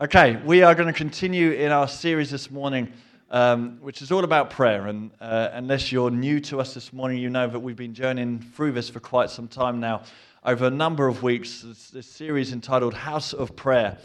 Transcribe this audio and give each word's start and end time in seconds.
Okay, 0.00 0.40
we 0.44 0.62
are 0.62 0.76
going 0.76 0.86
to 0.86 0.92
continue 0.92 1.50
in 1.50 1.72
our 1.72 1.88
series 1.88 2.30
this 2.30 2.52
morning, 2.52 2.92
um, 3.32 3.78
which 3.80 4.00
is 4.00 4.12
all 4.12 4.22
about 4.22 4.48
prayer. 4.48 4.86
And 4.86 5.10
uh, 5.20 5.48
unless 5.54 5.90
you're 5.90 6.12
new 6.12 6.38
to 6.42 6.60
us 6.60 6.72
this 6.72 6.92
morning, 6.92 7.18
you 7.18 7.30
know 7.30 7.48
that 7.48 7.58
we've 7.58 7.74
been 7.74 7.94
journeying 7.94 8.38
through 8.38 8.70
this 8.70 8.88
for 8.88 9.00
quite 9.00 9.28
some 9.28 9.48
time 9.48 9.80
now, 9.80 10.04
over 10.44 10.66
a 10.66 10.70
number 10.70 11.08
of 11.08 11.24
weeks. 11.24 11.64
It's 11.68 11.90
this 11.90 12.06
series 12.06 12.52
entitled 12.52 12.94
House 12.94 13.32
of 13.32 13.56
Prayer. 13.56 13.98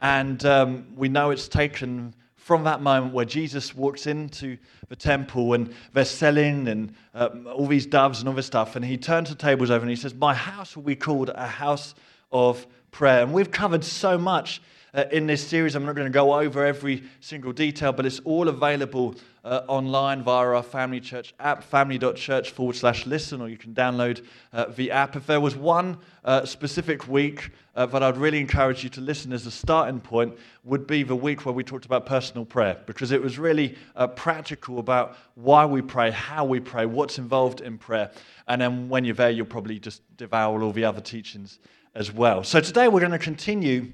And 0.00 0.44
um, 0.44 0.88
we 0.96 1.08
know 1.08 1.30
it's 1.30 1.46
taken 1.46 2.12
from 2.34 2.64
that 2.64 2.82
moment 2.82 3.14
where 3.14 3.24
Jesus 3.24 3.72
walks 3.72 4.08
into 4.08 4.58
the 4.88 4.96
temple 4.96 5.54
and 5.54 5.72
they're 5.92 6.04
selling 6.04 6.66
and 6.66 6.92
um, 7.14 7.46
all 7.46 7.68
these 7.68 7.86
doves 7.86 8.18
and 8.18 8.28
all 8.28 8.34
this 8.34 8.46
stuff. 8.46 8.74
And 8.74 8.84
he 8.84 8.96
turns 8.96 9.28
the 9.28 9.36
tables 9.36 9.70
over 9.70 9.82
and 9.82 9.90
he 9.90 9.94
says, 9.94 10.12
My 10.12 10.34
house 10.34 10.74
will 10.74 10.82
be 10.82 10.96
called 10.96 11.30
a 11.32 11.46
house 11.46 11.94
of 12.32 12.66
prayer. 12.90 13.22
And 13.22 13.32
we've 13.32 13.52
covered 13.52 13.84
so 13.84 14.18
much 14.18 14.60
uh, 14.96 15.04
in 15.12 15.26
this 15.26 15.46
series. 15.46 15.74
I'm 15.76 15.84
not 15.84 15.94
going 15.94 16.10
to 16.10 16.18
go 16.18 16.34
over 16.34 16.64
every 16.64 17.04
single 17.20 17.52
detail, 17.52 17.92
but 17.92 18.06
it's 18.06 18.18
all 18.20 18.48
available 18.48 19.14
uh, 19.44 19.62
online 19.68 20.22
via 20.24 20.48
our 20.48 20.62
Family 20.62 21.00
Church 21.00 21.34
app, 21.38 21.62
family.church 21.62 22.50
forward 22.50 22.74
slash 22.74 23.06
listen, 23.06 23.40
or 23.40 23.48
you 23.48 23.58
can 23.58 23.74
download 23.74 24.24
uh, 24.52 24.64
the 24.74 24.90
app. 24.90 25.14
If 25.14 25.26
there 25.26 25.40
was 25.40 25.54
one 25.54 25.98
uh, 26.24 26.44
specific 26.46 27.06
week 27.06 27.50
uh, 27.76 27.86
that 27.86 28.02
I'd 28.02 28.16
really 28.16 28.40
encourage 28.40 28.82
you 28.82 28.90
to 28.90 29.00
listen 29.00 29.32
as 29.32 29.46
a 29.46 29.50
starting 29.50 30.00
point, 30.00 30.36
would 30.64 30.86
be 30.86 31.04
the 31.04 31.14
week 31.14 31.44
where 31.44 31.52
we 31.52 31.62
talked 31.62 31.84
about 31.84 32.06
personal 32.06 32.44
prayer, 32.44 32.76
because 32.86 33.12
it 33.12 33.22
was 33.22 33.38
really 33.38 33.76
practical 34.16 34.78
about 34.78 35.16
why 35.34 35.64
we 35.64 35.82
pray, 35.82 36.10
how 36.10 36.44
we 36.44 36.58
pray, 36.58 36.86
what's 36.86 37.18
involved 37.18 37.60
in 37.60 37.78
prayer. 37.78 38.10
And 38.48 38.60
then 38.60 38.88
when 38.88 39.04
you're 39.04 39.14
there, 39.14 39.30
you'll 39.30 39.46
probably 39.46 39.78
just 39.78 40.02
devour 40.16 40.62
all 40.62 40.72
the 40.72 40.84
other 40.84 41.00
teachings 41.02 41.60
as 41.94 42.10
well. 42.10 42.42
So 42.42 42.60
today 42.60 42.88
we're 42.88 43.00
going 43.00 43.12
to 43.12 43.18
continue 43.18 43.92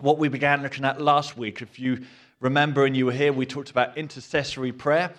what 0.00 0.16
we 0.16 0.28
began 0.28 0.62
looking 0.62 0.84
at 0.84 1.00
last 1.00 1.36
week. 1.36 1.60
If 1.60 1.80
you 1.80 2.02
remember 2.38 2.86
and 2.86 2.96
you 2.96 3.06
were 3.06 3.12
here, 3.12 3.32
we 3.32 3.44
talked 3.44 3.70
about 3.70 3.98
intercessory 3.98 4.70
prayer, 4.70 5.12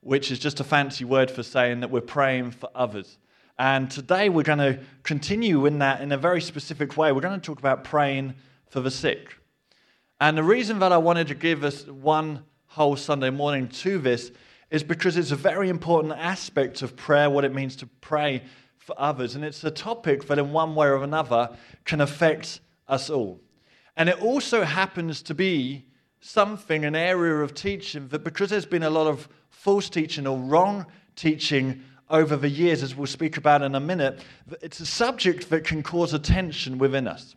which 0.00 0.32
is 0.32 0.40
just 0.40 0.58
a 0.58 0.64
fancy 0.64 1.04
word 1.04 1.30
for 1.30 1.44
saying 1.44 1.78
that 1.80 1.90
we're 1.90 2.00
praying 2.00 2.50
for 2.50 2.68
others. 2.74 3.18
And 3.60 3.88
today 3.88 4.28
we're 4.28 4.42
going 4.42 4.58
to 4.58 4.80
continue 5.04 5.66
in 5.66 5.78
that 5.78 6.00
in 6.00 6.10
a 6.10 6.18
very 6.18 6.40
specific 6.40 6.96
way. 6.96 7.12
We're 7.12 7.20
going 7.20 7.40
to 7.40 7.46
talk 7.46 7.60
about 7.60 7.84
praying 7.84 8.34
for 8.70 8.80
the 8.80 8.90
sick. 8.90 9.36
And 10.20 10.36
the 10.36 10.42
reason 10.42 10.80
that 10.80 10.90
I 10.90 10.98
wanted 10.98 11.28
to 11.28 11.36
give 11.36 11.62
us 11.62 11.86
one 11.86 12.42
whole 12.66 12.96
Sunday 12.96 13.30
morning 13.30 13.68
to 13.68 13.98
this 13.98 14.32
is 14.68 14.82
because 14.82 15.16
it's 15.16 15.30
a 15.30 15.36
very 15.36 15.68
important 15.68 16.12
aspect 16.14 16.82
of 16.82 16.96
prayer, 16.96 17.30
what 17.30 17.44
it 17.44 17.54
means 17.54 17.76
to 17.76 17.86
pray 18.00 18.42
for 18.78 18.96
others. 18.98 19.36
And 19.36 19.44
it's 19.44 19.62
a 19.62 19.70
topic 19.70 20.26
that, 20.26 20.40
in 20.40 20.50
one 20.50 20.74
way 20.74 20.88
or 20.88 21.04
another, 21.04 21.56
can 21.84 22.00
affect 22.00 22.58
us 22.88 23.10
all. 23.10 23.40
And 23.96 24.08
it 24.08 24.20
also 24.20 24.64
happens 24.64 25.22
to 25.22 25.34
be 25.34 25.84
something, 26.20 26.84
an 26.84 26.96
area 26.96 27.36
of 27.36 27.54
teaching 27.54 28.08
that 28.08 28.24
because 28.24 28.50
there's 28.50 28.66
been 28.66 28.82
a 28.82 28.90
lot 28.90 29.06
of 29.06 29.28
false 29.50 29.88
teaching 29.88 30.26
or 30.26 30.38
wrong 30.38 30.86
teaching 31.16 31.82
over 32.10 32.36
the 32.36 32.48
years, 32.48 32.82
as 32.82 32.94
we'll 32.94 33.06
speak 33.06 33.36
about 33.36 33.62
in 33.62 33.74
a 33.74 33.80
minute, 33.80 34.20
it's 34.60 34.80
a 34.80 34.86
subject 34.86 35.50
that 35.50 35.64
can 35.64 35.82
cause 35.82 36.12
a 36.12 36.18
tension 36.18 36.78
within 36.78 37.08
us. 37.08 37.34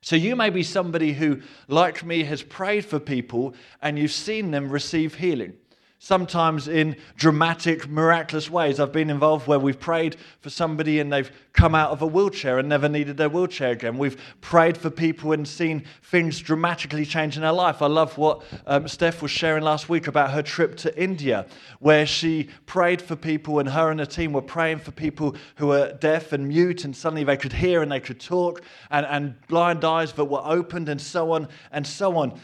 So 0.00 0.14
you 0.14 0.36
may 0.36 0.50
be 0.50 0.62
somebody 0.62 1.12
who, 1.12 1.40
like 1.66 2.04
me, 2.04 2.22
has 2.24 2.42
prayed 2.42 2.84
for 2.84 3.00
people 3.00 3.54
and 3.82 3.98
you've 3.98 4.12
seen 4.12 4.52
them 4.52 4.68
receive 4.68 5.14
healing 5.14 5.54
sometimes 6.00 6.68
in 6.68 6.96
dramatic, 7.16 7.88
miraculous 7.88 8.48
ways. 8.48 8.78
I've 8.78 8.92
been 8.92 9.10
involved 9.10 9.48
where 9.48 9.58
we've 9.58 9.78
prayed 9.78 10.16
for 10.40 10.48
somebody 10.48 11.00
and 11.00 11.12
they've 11.12 11.30
come 11.52 11.74
out 11.74 11.90
of 11.90 12.02
a 12.02 12.06
wheelchair 12.06 12.60
and 12.60 12.68
never 12.68 12.88
needed 12.88 13.16
their 13.16 13.28
wheelchair 13.28 13.72
again. 13.72 13.98
We've 13.98 14.16
prayed 14.40 14.78
for 14.78 14.90
people 14.90 15.32
and 15.32 15.46
seen 15.46 15.84
things 16.04 16.38
dramatically 16.38 17.04
change 17.04 17.36
in 17.36 17.42
their 17.42 17.52
life. 17.52 17.82
I 17.82 17.86
love 17.86 18.16
what 18.16 18.44
um, 18.66 18.86
Steph 18.86 19.22
was 19.22 19.32
sharing 19.32 19.64
last 19.64 19.88
week 19.88 20.06
about 20.06 20.30
her 20.30 20.42
trip 20.42 20.76
to 20.78 21.02
India, 21.02 21.46
where 21.80 22.06
she 22.06 22.48
prayed 22.66 23.02
for 23.02 23.16
people 23.16 23.58
and 23.58 23.68
her 23.68 23.90
and 23.90 23.98
her 23.98 24.06
team 24.06 24.32
were 24.32 24.40
praying 24.40 24.78
for 24.78 24.92
people 24.92 25.34
who 25.56 25.66
were 25.66 25.92
deaf 25.94 26.32
and 26.32 26.46
mute 26.46 26.84
and 26.84 26.96
suddenly 26.96 27.24
they 27.24 27.36
could 27.36 27.52
hear 27.52 27.82
and 27.82 27.90
they 27.90 28.00
could 28.00 28.20
talk 28.20 28.62
and, 28.92 29.04
and 29.06 29.34
blind 29.48 29.84
eyes 29.84 30.12
that 30.12 30.26
were 30.26 30.42
opened 30.44 30.88
and 30.88 31.00
so 31.00 31.32
on 31.32 31.48
and 31.72 31.84
so 31.84 32.16
on. 32.16 32.38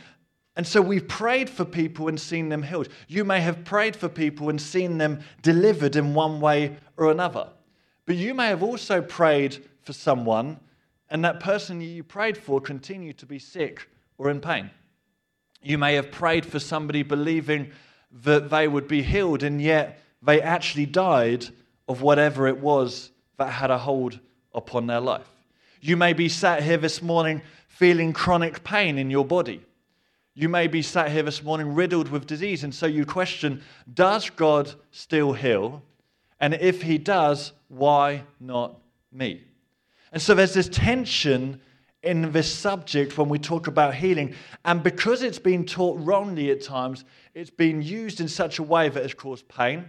And 0.56 0.66
so 0.66 0.80
we've 0.80 1.08
prayed 1.08 1.50
for 1.50 1.64
people 1.64 2.08
and 2.08 2.20
seen 2.20 2.48
them 2.48 2.62
healed. 2.62 2.88
You 3.08 3.24
may 3.24 3.40
have 3.40 3.64
prayed 3.64 3.96
for 3.96 4.08
people 4.08 4.50
and 4.50 4.60
seen 4.60 4.98
them 4.98 5.20
delivered 5.42 5.96
in 5.96 6.14
one 6.14 6.40
way 6.40 6.76
or 6.96 7.10
another. 7.10 7.48
But 8.06 8.16
you 8.16 8.34
may 8.34 8.46
have 8.46 8.62
also 8.62 9.02
prayed 9.02 9.64
for 9.82 9.92
someone 9.92 10.60
and 11.10 11.24
that 11.24 11.40
person 11.40 11.80
you 11.80 12.04
prayed 12.04 12.36
for 12.36 12.60
continued 12.60 13.18
to 13.18 13.26
be 13.26 13.38
sick 13.38 13.88
or 14.16 14.30
in 14.30 14.40
pain. 14.40 14.70
You 15.62 15.78
may 15.78 15.94
have 15.94 16.10
prayed 16.10 16.46
for 16.46 16.60
somebody 16.60 17.02
believing 17.02 17.72
that 18.22 18.50
they 18.50 18.68
would 18.68 18.86
be 18.86 19.02
healed 19.02 19.42
and 19.42 19.60
yet 19.60 20.00
they 20.22 20.40
actually 20.40 20.86
died 20.86 21.46
of 21.88 22.00
whatever 22.00 22.46
it 22.46 22.58
was 22.58 23.10
that 23.38 23.50
had 23.50 23.70
a 23.70 23.78
hold 23.78 24.20
upon 24.54 24.86
their 24.86 25.00
life. 25.00 25.28
You 25.80 25.96
may 25.96 26.12
be 26.12 26.28
sat 26.28 26.62
here 26.62 26.76
this 26.76 27.02
morning 27.02 27.42
feeling 27.68 28.12
chronic 28.12 28.62
pain 28.62 28.98
in 28.98 29.10
your 29.10 29.24
body 29.24 29.64
you 30.34 30.48
may 30.48 30.66
be 30.66 30.82
sat 30.82 31.12
here 31.12 31.22
this 31.22 31.42
morning 31.42 31.74
riddled 31.74 32.08
with 32.08 32.26
disease, 32.26 32.64
and 32.64 32.74
so 32.74 32.86
you 32.86 33.06
question 33.06 33.62
Does 33.92 34.30
God 34.30 34.72
still 34.90 35.32
heal? 35.32 35.82
And 36.40 36.54
if 36.54 36.82
He 36.82 36.98
does, 36.98 37.52
why 37.68 38.24
not 38.40 38.78
me? 39.12 39.44
And 40.12 40.20
so 40.20 40.34
there's 40.34 40.54
this 40.54 40.68
tension 40.68 41.60
in 42.02 42.32
this 42.32 42.52
subject 42.52 43.16
when 43.16 43.28
we 43.28 43.38
talk 43.38 43.66
about 43.66 43.94
healing. 43.94 44.34
And 44.64 44.82
because 44.82 45.22
it's 45.22 45.38
been 45.38 45.64
taught 45.64 45.98
wrongly 46.00 46.50
at 46.50 46.62
times, 46.62 47.04
it's 47.32 47.50
been 47.50 47.80
used 47.80 48.20
in 48.20 48.28
such 48.28 48.58
a 48.58 48.62
way 48.62 48.88
that 48.88 49.02
has 49.02 49.14
caused 49.14 49.48
pain, 49.48 49.88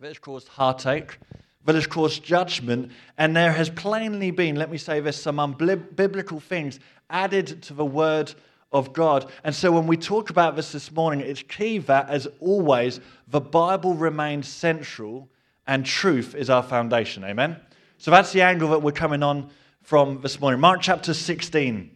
that 0.00 0.08
has 0.08 0.18
caused 0.18 0.48
heartache, 0.48 1.18
that 1.64 1.74
has 1.74 1.86
caused 1.86 2.22
judgment. 2.22 2.92
And 3.16 3.34
there 3.34 3.52
has 3.52 3.70
plainly 3.70 4.30
been, 4.30 4.56
let 4.56 4.70
me 4.70 4.78
say 4.78 5.00
this, 5.00 5.20
some 5.20 5.36
unbiblical 5.36 6.42
things 6.42 6.78
added 7.08 7.62
to 7.62 7.74
the 7.74 7.84
word 7.84 8.34
of 8.72 8.92
God. 8.92 9.30
And 9.44 9.54
so 9.54 9.70
when 9.70 9.86
we 9.86 9.96
talk 9.96 10.30
about 10.30 10.56
this 10.56 10.72
this 10.72 10.90
morning, 10.90 11.20
it's 11.20 11.42
key 11.42 11.78
that, 11.78 12.08
as 12.08 12.26
always, 12.40 13.00
the 13.28 13.40
Bible 13.40 13.94
remains 13.94 14.48
central 14.48 15.28
and 15.66 15.86
truth 15.86 16.34
is 16.34 16.50
our 16.50 16.62
foundation. 16.62 17.24
Amen? 17.24 17.56
So 17.98 18.10
that's 18.10 18.32
the 18.32 18.42
angle 18.42 18.70
that 18.70 18.82
we're 18.82 18.92
coming 18.92 19.22
on 19.22 19.50
from 19.82 20.20
this 20.22 20.40
morning. 20.40 20.60
Mark 20.60 20.80
chapter 20.80 21.14
16, 21.14 21.90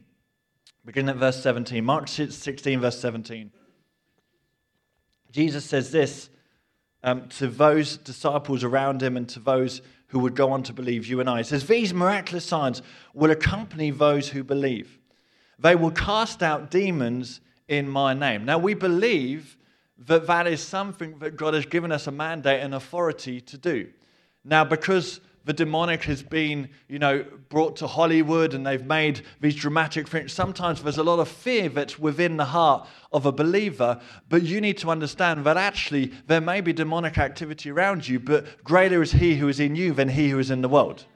beginning 0.85 1.11
at 1.11 1.17
verse 1.17 1.43
17. 1.43 1.85
Mark 1.85 2.09
16, 2.09 2.81
verse 2.81 2.99
17. 3.01 3.51
Jesus 5.33 5.65
says 5.65 5.91
this 5.91 6.31
um, 7.03 7.29
to 7.29 7.47
those 7.49 7.97
disciples 7.97 8.65
around 8.65 9.03
him 9.03 9.17
and 9.17 9.29
to 9.31 9.41
those 9.41 9.83
who 10.09 10.21
would 10.21 10.35
go 10.35 10.53
on 10.53 10.63
to 10.65 10.73
believe, 10.73 11.07
you 11.07 11.21
and 11.21 11.29
I. 11.29 11.39
He 11.39 11.45
says, 11.45 11.67
These 11.67 11.93
miraculous 11.93 12.45
signs 12.45 12.83
will 13.13 13.31
accompany 13.31 13.91
those 13.91 14.29
who 14.29 14.45
believe. 14.45 14.99
They 15.59 15.75
will 15.75 15.91
cast 15.91 16.43
out 16.43 16.71
demons 16.71 17.41
in 17.69 17.89
my 17.89 18.15
name. 18.15 18.45
Now, 18.45 18.59
we 18.59 18.75
believe 18.75 19.57
that 19.99 20.27
that 20.27 20.47
is 20.47 20.63
something 20.63 21.19
that 21.21 21.37
God 21.37 21.55
has 21.55 21.67
given 21.67 21.91
us 21.91 22.07
a 22.07 22.11
mandate 22.11 22.63
and 22.63 22.75
authority 22.75 23.41
to 23.41 23.59
do. 23.59 23.89
Now, 24.45 24.65
because 24.65 25.21
the 25.47 25.53
demonic 25.53 26.03
has 26.03 26.25
been, 26.25 26.69
you 26.89 26.99
know, 26.99 27.25
brought 27.49 27.77
to 27.77 27.87
Hollywood 27.87 28.53
and 28.53 28.67
they've 28.67 28.85
made 28.85 29.23
these 29.41 29.55
dramatic 29.55 30.09
things. 30.09 30.33
Sometimes 30.33 30.83
there's 30.83 30.99
a 30.99 31.05
lot 31.05 31.21
of 31.21 31.29
fear 31.29 31.69
that's 31.69 32.01
within 32.01 32.37
the 32.37 32.45
heart 32.45 32.89
of 33.13 33.27
a 33.27 33.33
believer, 33.33 34.01
but 34.29 34.43
you 34.43 34.61
need 34.61 34.77
to 34.79 34.91
understand 34.91 35.45
that 35.45 35.57
actually 35.57 36.13
there 36.27 36.41
may 36.41 36.61
be 36.61 36.73
demonic 36.73 37.17
activity 37.17 37.71
around 37.71 38.09
you, 38.09 38.19
but 38.19 38.65
greater 38.65 39.03
is 39.03 39.13
he 39.13 39.37
who 39.37 39.47
is 39.47 39.61
in 39.61 39.77
you 39.77 39.93
than 39.93 40.09
he 40.09 40.31
who 40.31 40.41
is 40.41 40.51
in 40.51 40.63
the 40.63 40.69
world. 40.69 41.07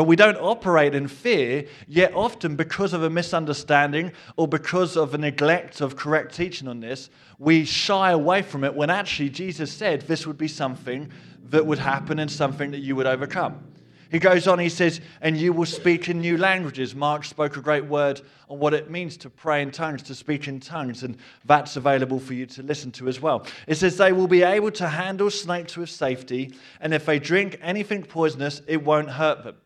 But 0.00 0.06
we 0.06 0.16
don't 0.16 0.38
operate 0.38 0.94
in 0.94 1.08
fear, 1.08 1.66
yet 1.86 2.14
often 2.14 2.56
because 2.56 2.94
of 2.94 3.02
a 3.02 3.10
misunderstanding 3.10 4.12
or 4.38 4.48
because 4.48 4.96
of 4.96 5.12
a 5.12 5.18
neglect 5.18 5.82
of 5.82 5.94
correct 5.94 6.34
teaching 6.34 6.68
on 6.68 6.80
this, 6.80 7.10
we 7.38 7.66
shy 7.66 8.12
away 8.12 8.40
from 8.40 8.64
it 8.64 8.74
when 8.74 8.88
actually 8.88 9.28
Jesus 9.28 9.70
said 9.70 10.00
this 10.00 10.26
would 10.26 10.38
be 10.38 10.48
something 10.48 11.10
that 11.50 11.66
would 11.66 11.78
happen 11.78 12.18
and 12.18 12.30
something 12.30 12.70
that 12.70 12.78
you 12.78 12.96
would 12.96 13.06
overcome. 13.06 13.62
He 14.10 14.18
goes 14.18 14.48
on, 14.48 14.58
he 14.58 14.70
says, 14.70 15.02
and 15.20 15.36
you 15.36 15.52
will 15.52 15.66
speak 15.66 16.08
in 16.08 16.22
new 16.22 16.38
languages. 16.38 16.94
Mark 16.94 17.26
spoke 17.26 17.58
a 17.58 17.60
great 17.60 17.84
word 17.84 18.22
on 18.48 18.58
what 18.58 18.72
it 18.72 18.90
means 18.90 19.18
to 19.18 19.28
pray 19.28 19.60
in 19.60 19.70
tongues, 19.70 20.02
to 20.04 20.14
speak 20.14 20.48
in 20.48 20.60
tongues, 20.60 21.02
and 21.02 21.18
that's 21.44 21.76
available 21.76 22.18
for 22.18 22.32
you 22.32 22.46
to 22.46 22.62
listen 22.62 22.90
to 22.92 23.06
as 23.06 23.20
well. 23.20 23.46
It 23.66 23.74
says 23.74 23.98
they 23.98 24.12
will 24.12 24.28
be 24.28 24.44
able 24.44 24.70
to 24.70 24.88
handle 24.88 25.30
snakes 25.30 25.76
with 25.76 25.90
safety, 25.90 26.54
and 26.80 26.94
if 26.94 27.04
they 27.04 27.18
drink 27.18 27.58
anything 27.60 28.02
poisonous, 28.02 28.62
it 28.66 28.82
won't 28.82 29.10
hurt 29.10 29.44
them. 29.44 29.56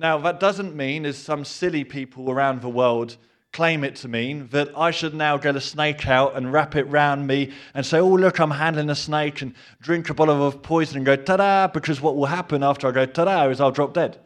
Now, 0.00 0.16
that 0.16 0.40
doesn't 0.40 0.74
mean, 0.74 1.04
as 1.04 1.18
some 1.18 1.44
silly 1.44 1.84
people 1.84 2.30
around 2.30 2.62
the 2.62 2.70
world 2.70 3.18
claim 3.52 3.84
it 3.84 3.96
to 3.96 4.08
mean, 4.08 4.48
that 4.48 4.70
I 4.74 4.92
should 4.92 5.12
now 5.12 5.36
get 5.36 5.56
a 5.56 5.60
snake 5.60 6.08
out 6.08 6.36
and 6.36 6.50
wrap 6.50 6.74
it 6.74 6.84
round 6.84 7.26
me 7.26 7.52
and 7.74 7.84
say, 7.84 7.98
oh, 7.98 8.08
look, 8.08 8.38
I'm 8.38 8.52
handling 8.52 8.88
a 8.88 8.94
snake 8.94 9.42
and 9.42 9.52
drink 9.82 10.08
a 10.08 10.14
bottle 10.14 10.46
of 10.46 10.62
poison 10.62 10.96
and 10.96 11.04
go, 11.04 11.16
ta 11.16 11.36
da, 11.36 11.66
because 11.66 12.00
what 12.00 12.16
will 12.16 12.24
happen 12.24 12.62
after 12.62 12.88
I 12.88 12.92
go, 12.92 13.04
ta 13.04 13.26
da, 13.26 13.48
is 13.50 13.60
I'll 13.60 13.72
drop 13.72 13.92
dead. 13.92 14.18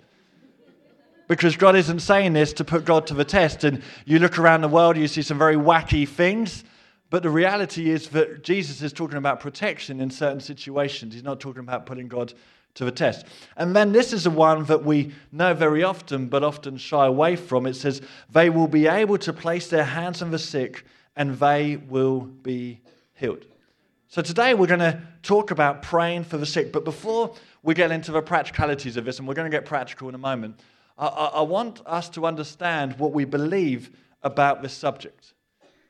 because 1.27 1.57
God 1.57 1.75
isn't 1.77 2.01
saying 2.01 2.33
this 2.35 2.53
to 2.55 2.65
put 2.65 2.85
God 2.85 3.07
to 3.09 3.15
the 3.15 3.25
test. 3.25 3.65
And 3.65 3.83
you 4.05 4.19
look 4.19 4.39
around 4.39 4.61
the 4.61 4.69
world, 4.69 4.97
you 4.97 5.09
see 5.09 5.23
some 5.23 5.39
very 5.39 5.57
wacky 5.57 6.09
things. 6.09 6.65
But 7.11 7.23
the 7.23 7.31
reality 7.31 7.91
is 7.91 8.09
that 8.11 8.43
Jesus 8.43 8.83
is 8.83 8.93
talking 8.93 9.19
about 9.19 9.41
protection 9.41 10.01
in 10.01 10.11
certain 10.11 10.41
situations. 10.41 11.15
He's 11.15 11.23
not 11.23 11.41
talking 11.41 11.61
about 11.61 11.87
putting 11.87 12.09
God 12.09 12.35
to 12.75 12.85
the 12.85 12.91
test. 12.91 13.27
And 13.57 13.75
then 13.75 13.93
this 13.93 14.13
is 14.13 14.25
the 14.25 14.31
one 14.31 14.65
that 14.65 14.85
we 14.85 15.13
know 15.33 15.55
very 15.55 15.83
often, 15.83 16.27
but 16.27 16.43
often 16.43 16.77
shy 16.77 17.07
away 17.07 17.37
from. 17.37 17.67
It 17.67 17.75
says, 17.75 18.03
They 18.31 18.51
will 18.51 18.69
be 18.69 18.87
able 18.87 19.19
to 19.19 19.33
place 19.33 19.69
their 19.69 19.85
hands 19.85 20.23
on 20.23 20.31
the 20.31 20.39
sick 20.39 20.85
and 21.17 21.39
they 21.39 21.77
will 21.77 22.21
be 22.21 22.81
healed. 23.15 23.47
So 24.09 24.23
today 24.23 24.55
we're 24.55 24.67
going 24.67 24.81
to 24.81 25.01
talk 25.23 25.51
about 25.51 25.83
praying 25.83 26.25
for 26.25 26.37
the 26.37 26.47
sick. 26.47 26.73
But 26.73 26.85
before 26.85 27.35
we 27.63 27.75
get 27.75 27.91
into 27.91 28.13
the 28.13 28.23
practicalities 28.23 28.97
of 28.97 29.05
this, 29.05 29.19
and 29.19 29.27
we're 29.27 29.35
going 29.35 29.51
to 29.51 29.57
get 29.57 29.65
practical 29.65 30.09
in 30.09 30.15
a 30.15 30.19
moment, 30.19 30.61
I, 30.99 31.07
I 31.07 31.43
want 31.43 31.81
us 31.87 32.09
to 32.11 32.27
understand 32.27 32.99
what 32.99 33.13
we 33.13 33.25
believe 33.25 33.91
about 34.23 34.63
this 34.63 34.73
subject. 34.73 35.35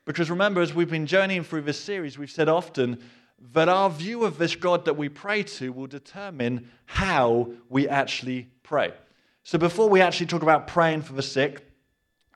Because 0.05 0.29
remember, 0.29 0.61
as 0.61 0.73
we've 0.73 0.89
been 0.89 1.07
journeying 1.07 1.43
through 1.43 1.63
this 1.63 1.79
series, 1.79 2.17
we've 2.17 2.31
said 2.31 2.49
often 2.49 2.99
that 3.53 3.69
our 3.69 3.89
view 3.89 4.23
of 4.23 4.37
this 4.37 4.55
God 4.55 4.85
that 4.85 4.97
we 4.97 5.09
pray 5.09 5.43
to 5.43 5.71
will 5.71 5.87
determine 5.87 6.69
how 6.85 7.49
we 7.69 7.87
actually 7.87 8.49
pray. 8.63 8.93
So 9.43 9.57
before 9.57 9.89
we 9.89 10.01
actually 10.01 10.27
talk 10.27 10.41
about 10.41 10.67
praying 10.67 11.03
for 11.03 11.13
the 11.13 11.21
sick 11.21 11.69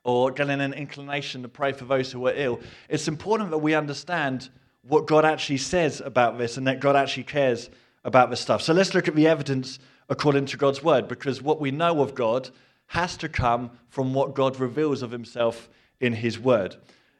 or 0.04 0.30
getting 0.30 0.60
an 0.60 0.72
inclination 0.72 1.42
to 1.42 1.48
pray 1.48 1.72
for 1.72 1.84
those 1.84 2.12
who 2.12 2.26
are 2.26 2.34
ill, 2.34 2.60
it's 2.88 3.08
important 3.08 3.50
that 3.50 3.58
we 3.58 3.74
understand 3.74 4.48
what 4.82 5.06
God 5.06 5.24
actually 5.24 5.58
says 5.58 6.00
about 6.00 6.38
this 6.38 6.56
and 6.56 6.66
that 6.66 6.80
God 6.80 6.96
actually 6.96 7.24
cares 7.24 7.68
about 8.04 8.30
this 8.30 8.40
stuff. 8.40 8.62
So 8.62 8.72
let's 8.72 8.94
look 8.94 9.08
at 9.08 9.14
the 9.14 9.26
evidence 9.26 9.78
according 10.08 10.46
to 10.46 10.56
God's 10.56 10.82
word, 10.82 11.06
because 11.06 11.42
what 11.42 11.60
we 11.60 11.70
know 11.70 12.00
of 12.00 12.14
God 12.14 12.50
has 12.86 13.16
to 13.18 13.28
come 13.28 13.70
from 13.88 14.14
what 14.14 14.34
God 14.34 14.58
reveals 14.58 15.02
of 15.02 15.10
himself 15.12 15.68
in 16.00 16.14
his 16.14 16.38
word. 16.38 16.76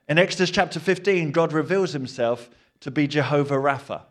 In 0.08 0.18
Exodus 0.18 0.50
chapter 0.50 0.80
15, 0.80 1.30
God 1.30 1.52
reveals 1.52 1.92
himself 1.92 2.50
to 2.80 2.90
be 2.90 3.06
Jehovah 3.06 3.56
Rapha. 3.56 4.02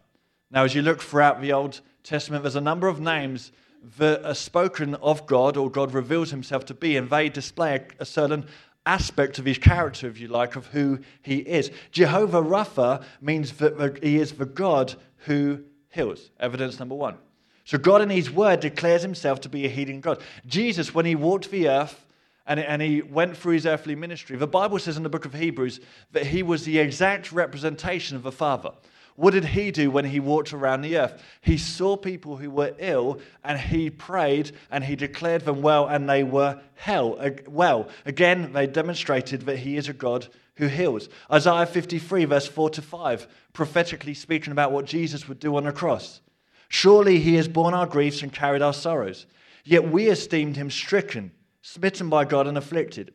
Now, 0.51 0.63
as 0.63 0.73
you 0.73 0.81
look 0.81 1.01
throughout 1.01 1.41
the 1.41 1.53
Old 1.53 1.81
Testament, 2.03 2.43
there's 2.43 2.55
a 2.55 2.61
number 2.61 2.87
of 2.87 2.99
names 2.99 3.51
that 3.97 4.25
are 4.25 4.35
spoken 4.35 4.95
of 4.95 5.25
God 5.25 5.57
or 5.57 5.69
God 5.69 5.93
reveals 5.93 6.31
himself 6.31 6.65
to 6.65 6.73
be, 6.73 6.97
and 6.97 7.09
they 7.09 7.29
display 7.29 7.85
a, 7.99 8.05
certain 8.05 8.45
aspect 8.85 9.39
of 9.39 9.45
his 9.45 9.57
character, 9.57 10.07
if 10.07 10.19
you 10.19 10.27
like, 10.27 10.55
of 10.55 10.67
who 10.67 10.99
he 11.21 11.37
is. 11.37 11.71
Jehovah 11.91 12.41
Rapha 12.41 13.03
means 13.21 13.53
that 13.53 13.99
he 14.03 14.17
is 14.17 14.33
the 14.33 14.45
God 14.45 14.95
who 15.25 15.63
heals. 15.89 16.31
Evidence 16.39 16.79
number 16.79 16.95
one. 16.95 17.17
So, 17.63 17.77
God 17.77 18.01
in 18.01 18.09
his 18.09 18.31
word 18.31 18.61
declares 18.61 19.03
himself 19.03 19.41
to 19.41 19.49
be 19.49 19.65
a 19.65 19.69
healing 19.69 20.01
God. 20.01 20.19
Jesus, 20.47 20.93
when 20.93 21.05
he 21.05 21.15
walked 21.15 21.51
the 21.51 21.69
earth, 21.69 22.05
and, 22.49 22.59
and 22.59 22.81
he 22.81 23.03
went 23.03 23.37
through 23.37 23.53
his 23.53 23.67
earthly 23.67 23.95
ministry. 23.95 24.35
The 24.35 24.47
Bible 24.47 24.79
says 24.79 24.97
in 24.97 25.03
the 25.03 25.09
book 25.09 25.25
of 25.25 25.35
Hebrews 25.35 25.79
that 26.11 26.25
he 26.25 26.41
was 26.41 26.65
the 26.65 26.79
exact 26.79 27.31
representation 27.31 28.17
of 28.17 28.23
the 28.23 28.31
Father. 28.31 28.71
What 29.15 29.31
did 29.31 29.45
he 29.45 29.69
do 29.69 29.91
when 29.91 30.05
he 30.05 30.19
walked 30.19 30.51
around 30.51 30.81
the 30.81 30.97
earth? 30.97 31.21
He 31.41 31.57
saw 31.57 31.95
people 31.95 32.37
who 32.37 32.49
were 32.49 32.73
ill 32.79 33.19
and 33.43 33.59
he 33.59 33.91
prayed 33.91 34.51
and 34.71 34.83
he 34.83 34.95
declared 34.95 35.45
them 35.45 35.61
well 35.61 35.87
and 35.87 36.09
they 36.09 36.23
were 36.23 36.59
hell, 36.73 37.17
uh, 37.19 37.29
well. 37.47 37.87
Again, 38.05 38.51
they 38.51 38.65
demonstrated 38.65 39.41
that 39.41 39.57
he 39.57 39.77
is 39.77 39.87
a 39.87 39.93
God 39.93 40.27
who 40.55 40.67
heals. 40.67 41.07
Isaiah 41.31 41.67
53, 41.67 42.25
verse 42.25 42.47
4 42.47 42.71
to 42.71 42.81
5, 42.81 43.27
prophetically 43.53 44.15
speaking 44.15 44.51
about 44.51 44.71
what 44.71 44.85
Jesus 44.85 45.27
would 45.27 45.39
do 45.39 45.55
on 45.55 45.65
the 45.65 45.71
cross. 45.71 46.21
Surely 46.67 47.19
he 47.19 47.35
has 47.35 47.47
borne 47.47 47.75
our 47.75 47.85
griefs 47.85 48.23
and 48.23 48.33
carried 48.33 48.63
our 48.63 48.73
sorrows. 48.73 49.27
Yet 49.65 49.87
we 49.87 50.07
esteemed 50.07 50.55
him 50.55 50.71
stricken 50.71 51.31
smitten 51.61 52.09
by 52.09 52.25
God 52.25 52.47
and 52.47 52.57
afflicted. 52.57 53.13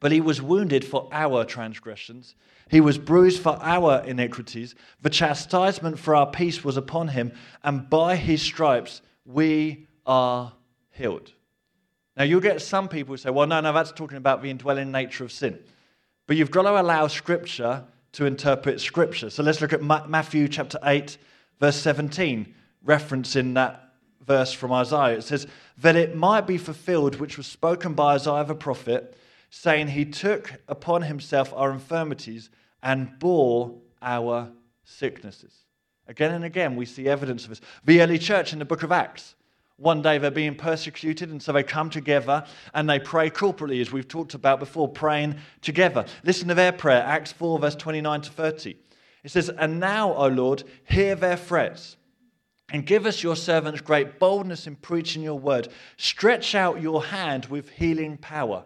But 0.00 0.12
he 0.12 0.20
was 0.20 0.42
wounded 0.42 0.84
for 0.84 1.08
our 1.12 1.44
transgressions, 1.44 2.34
he 2.70 2.80
was 2.80 2.98
bruised 2.98 3.42
for 3.42 3.58
our 3.62 4.02
iniquities. 4.04 4.74
The 5.02 5.10
chastisement 5.10 5.98
for 5.98 6.14
our 6.14 6.30
peace 6.30 6.64
was 6.64 6.76
upon 6.76 7.08
him, 7.08 7.32
and 7.62 7.88
by 7.88 8.16
his 8.16 8.42
stripes 8.42 9.02
we 9.24 9.86
are 10.06 10.52
healed. 10.90 11.32
Now, 12.16 12.24
you'll 12.24 12.40
get 12.40 12.62
some 12.62 12.88
people 12.88 13.12
who 13.12 13.16
say, 13.16 13.30
well, 13.30 13.46
no, 13.46 13.60
no, 13.60 13.72
that's 13.72 13.92
talking 13.92 14.16
about 14.16 14.42
the 14.42 14.50
indwelling 14.50 14.92
nature 14.92 15.24
of 15.24 15.32
sin. 15.32 15.58
But 16.26 16.36
you've 16.36 16.50
got 16.50 16.62
to 16.62 16.80
allow 16.80 17.06
Scripture 17.08 17.84
to 18.12 18.26
interpret 18.26 18.80
Scripture. 18.80 19.30
So 19.30 19.42
let's 19.42 19.60
look 19.60 19.72
at 19.72 19.82
Matthew 19.82 20.48
chapter 20.48 20.78
8, 20.84 21.18
verse 21.60 21.76
17, 21.76 22.54
referencing 22.86 23.54
that 23.54 23.83
verse 24.26 24.52
from 24.52 24.72
Isaiah. 24.72 25.18
It 25.18 25.24
says, 25.24 25.46
That 25.78 25.96
it 25.96 26.16
might 26.16 26.46
be 26.46 26.58
fulfilled, 26.58 27.16
which 27.16 27.36
was 27.36 27.46
spoken 27.46 27.94
by 27.94 28.14
Isaiah 28.14 28.44
the 28.44 28.54
prophet, 28.54 29.16
saying, 29.50 29.88
He 29.88 30.04
took 30.04 30.52
upon 30.68 31.02
himself 31.02 31.52
our 31.54 31.70
infirmities 31.72 32.50
and 32.82 33.18
bore 33.18 33.74
our 34.02 34.50
sicknesses. 34.84 35.54
Again 36.06 36.32
and 36.32 36.44
again, 36.44 36.76
we 36.76 36.86
see 36.86 37.08
evidence 37.08 37.44
of 37.44 37.50
this. 37.50 37.60
The 37.84 38.02
early 38.02 38.18
church 38.18 38.52
in 38.52 38.58
the 38.58 38.64
book 38.64 38.82
of 38.82 38.92
Acts. 38.92 39.34
One 39.76 40.02
day 40.02 40.18
they're 40.18 40.30
being 40.30 40.54
persecuted, 40.54 41.30
and 41.30 41.42
so 41.42 41.52
they 41.52 41.64
come 41.64 41.90
together 41.90 42.44
and 42.74 42.88
they 42.88 43.00
pray 43.00 43.28
corporately, 43.28 43.80
as 43.80 43.90
we've 43.90 44.06
talked 44.06 44.34
about 44.34 44.60
before, 44.60 44.86
praying 44.86 45.36
together. 45.62 46.04
Listen 46.22 46.46
to 46.48 46.54
their 46.54 46.70
prayer, 46.70 47.02
Acts 47.02 47.32
4, 47.32 47.58
verse 47.58 47.74
29 47.74 48.20
to 48.20 48.30
30. 48.30 48.76
It 49.24 49.30
says, 49.30 49.48
And 49.48 49.80
now, 49.80 50.14
O 50.14 50.28
Lord, 50.28 50.62
hear 50.84 51.16
their 51.16 51.36
threats 51.36 51.96
and 52.70 52.86
give 52.86 53.06
us, 53.06 53.22
your 53.22 53.36
servants, 53.36 53.80
great 53.80 54.18
boldness 54.18 54.66
in 54.66 54.76
preaching 54.76 55.22
your 55.22 55.38
word. 55.38 55.68
Stretch 55.96 56.54
out 56.54 56.80
your 56.80 57.04
hand 57.04 57.46
with 57.46 57.68
healing 57.70 58.16
power. 58.16 58.64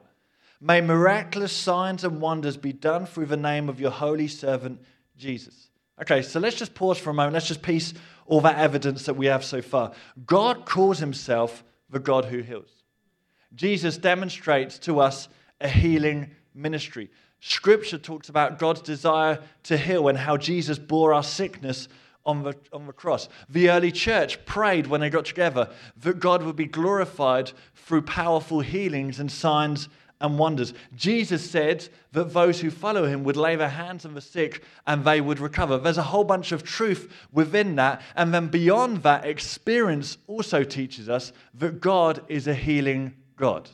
May 0.60 0.80
miraculous 0.80 1.52
signs 1.52 2.04
and 2.04 2.20
wonders 2.20 2.56
be 2.56 2.72
done 2.72 3.06
through 3.06 3.26
the 3.26 3.36
name 3.36 3.68
of 3.68 3.80
your 3.80 3.90
holy 3.90 4.28
servant, 4.28 4.80
Jesus. 5.16 5.70
Okay, 6.00 6.22
so 6.22 6.38
let's 6.38 6.56
just 6.56 6.74
pause 6.74 6.98
for 6.98 7.10
a 7.10 7.14
moment. 7.14 7.34
Let's 7.34 7.48
just 7.48 7.62
piece 7.62 7.94
all 8.26 8.40
that 8.42 8.58
evidence 8.58 9.06
that 9.06 9.14
we 9.14 9.26
have 9.26 9.44
so 9.44 9.62
far. 9.62 9.92
God 10.26 10.64
calls 10.64 10.98
himself 10.98 11.64
the 11.90 11.98
God 11.98 12.26
who 12.26 12.38
heals. 12.38 12.70
Jesus 13.54 13.96
demonstrates 13.96 14.78
to 14.80 15.00
us 15.00 15.28
a 15.60 15.68
healing 15.68 16.30
ministry. 16.54 17.10
Scripture 17.40 17.98
talks 17.98 18.28
about 18.28 18.58
God's 18.58 18.82
desire 18.82 19.40
to 19.64 19.76
heal 19.76 20.08
and 20.08 20.18
how 20.18 20.36
Jesus 20.36 20.78
bore 20.78 21.14
our 21.14 21.22
sickness 21.22 21.88
on 22.28 22.42
the, 22.42 22.54
on 22.74 22.86
the 22.86 22.92
cross. 22.92 23.28
The 23.48 23.70
early 23.70 23.90
church 23.90 24.44
prayed 24.44 24.86
when 24.86 25.00
they 25.00 25.08
got 25.08 25.24
together 25.24 25.70
that 25.96 26.20
God 26.20 26.42
would 26.42 26.56
be 26.56 26.66
glorified 26.66 27.50
through 27.74 28.02
powerful 28.02 28.60
healings 28.60 29.18
and 29.18 29.32
signs 29.32 29.88
and 30.20 30.38
wonders. 30.38 30.74
Jesus 30.94 31.50
said 31.50 31.88
that 32.12 32.34
those 32.34 32.60
who 32.60 32.70
follow 32.70 33.06
him 33.06 33.24
would 33.24 33.36
lay 33.36 33.56
their 33.56 33.70
hands 33.70 34.04
on 34.04 34.12
the 34.12 34.20
sick 34.20 34.62
and 34.86 35.04
they 35.04 35.22
would 35.22 35.40
recover. 35.40 35.78
There's 35.78 35.96
a 35.96 36.02
whole 36.02 36.24
bunch 36.24 36.52
of 36.52 36.62
truth 36.62 37.10
within 37.32 37.76
that. 37.76 38.02
And 38.14 38.34
then 38.34 38.48
beyond 38.48 39.04
that, 39.04 39.24
experience 39.24 40.18
also 40.26 40.64
teaches 40.64 41.08
us 41.08 41.32
that 41.54 41.80
God 41.80 42.22
is 42.28 42.46
a 42.46 42.54
healing 42.54 43.14
God. 43.36 43.70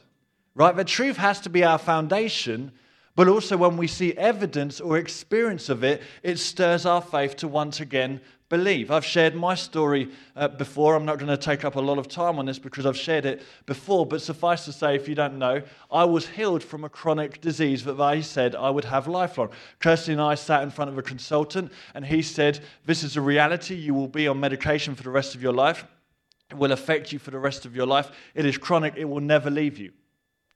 Right? 0.55 0.77
The 0.77 0.85
truth 0.85 1.17
has 1.17 1.41
to 1.41 1.51
be 1.51 1.65
our 1.65 1.79
foundation 1.79 2.71
but 3.17 3.29
also, 3.29 3.57
when 3.57 3.77
we 3.77 3.87
see 3.87 4.13
evidence 4.15 4.81
or 4.81 4.99
experience 4.99 5.69
of 5.69 5.85
it, 5.85 6.03
it 6.25 6.39
stirs 6.39 6.85
our 6.85 7.01
faith 7.01 7.37
to 7.37 7.49
once 7.49 7.79
again 7.79 8.21
believe. 8.49 8.91
I've 8.91 9.05
shared 9.05 9.35
my 9.35 9.55
story 9.55 10.11
uh, 10.37 10.49
before. 10.49 10.95
I'm 10.95 11.05
not 11.05 11.19
going 11.19 11.31
to 11.31 11.37
take 11.37 11.65
up 11.65 11.77
a 11.77 11.81
lot 11.81 11.99
of 11.99 12.09
time 12.09 12.39
on 12.39 12.47
this 12.47 12.59
because 12.59 12.87
I've 12.87 12.97
shared 12.97 13.25
it 13.27 13.43
before. 13.67 14.07
But 14.07 14.23
suffice 14.23 14.65
to 14.67 14.73
say, 14.73 14.95
if 14.95 15.09
you 15.09 15.15
don't 15.15 15.39
know, 15.39 15.63
I 15.91 16.05
was 16.05 16.29
healed 16.29 16.63
from 16.63 16.85
a 16.85 16.89
chronic 16.89 17.41
disease 17.41 17.85
that 17.85 17.95
they 17.95 18.23
said 18.23 18.55
I 18.55 18.71
would 18.71 18.85
have 18.85 19.09
lifelong. 19.09 19.51
Kirsty 19.81 20.13
and 20.13 20.21
I 20.21 20.35
sat 20.35 20.63
in 20.63 20.71
front 20.71 20.91
of 20.91 20.99
a 20.99 21.03
consultant, 21.03 21.73
and 21.95 22.05
he 22.05 22.23
said, 22.23 22.61
This 22.85 23.03
is 23.03 23.17
a 23.17 23.21
reality. 23.21 23.75
You 23.75 23.95
will 23.95 24.09
be 24.09 24.29
on 24.29 24.41
medication 24.41 24.95
for 24.95 25.03
the 25.03 25.11
rest 25.11 25.35
of 25.35 25.43
your 25.43 25.53
life. 25.53 25.87
It 26.51 26.57
will 26.57 26.73
affect 26.73 27.13
you 27.13 27.19
for 27.19 27.31
the 27.31 27.39
rest 27.39 27.65
of 27.65 27.75
your 27.75 27.87
life. 27.87 28.11
It 28.35 28.45
is 28.45 28.59
chronic, 28.59 28.95
it 28.97 29.07
will 29.07 29.21
never 29.21 29.51
leave 29.51 29.79
you. 29.79 29.93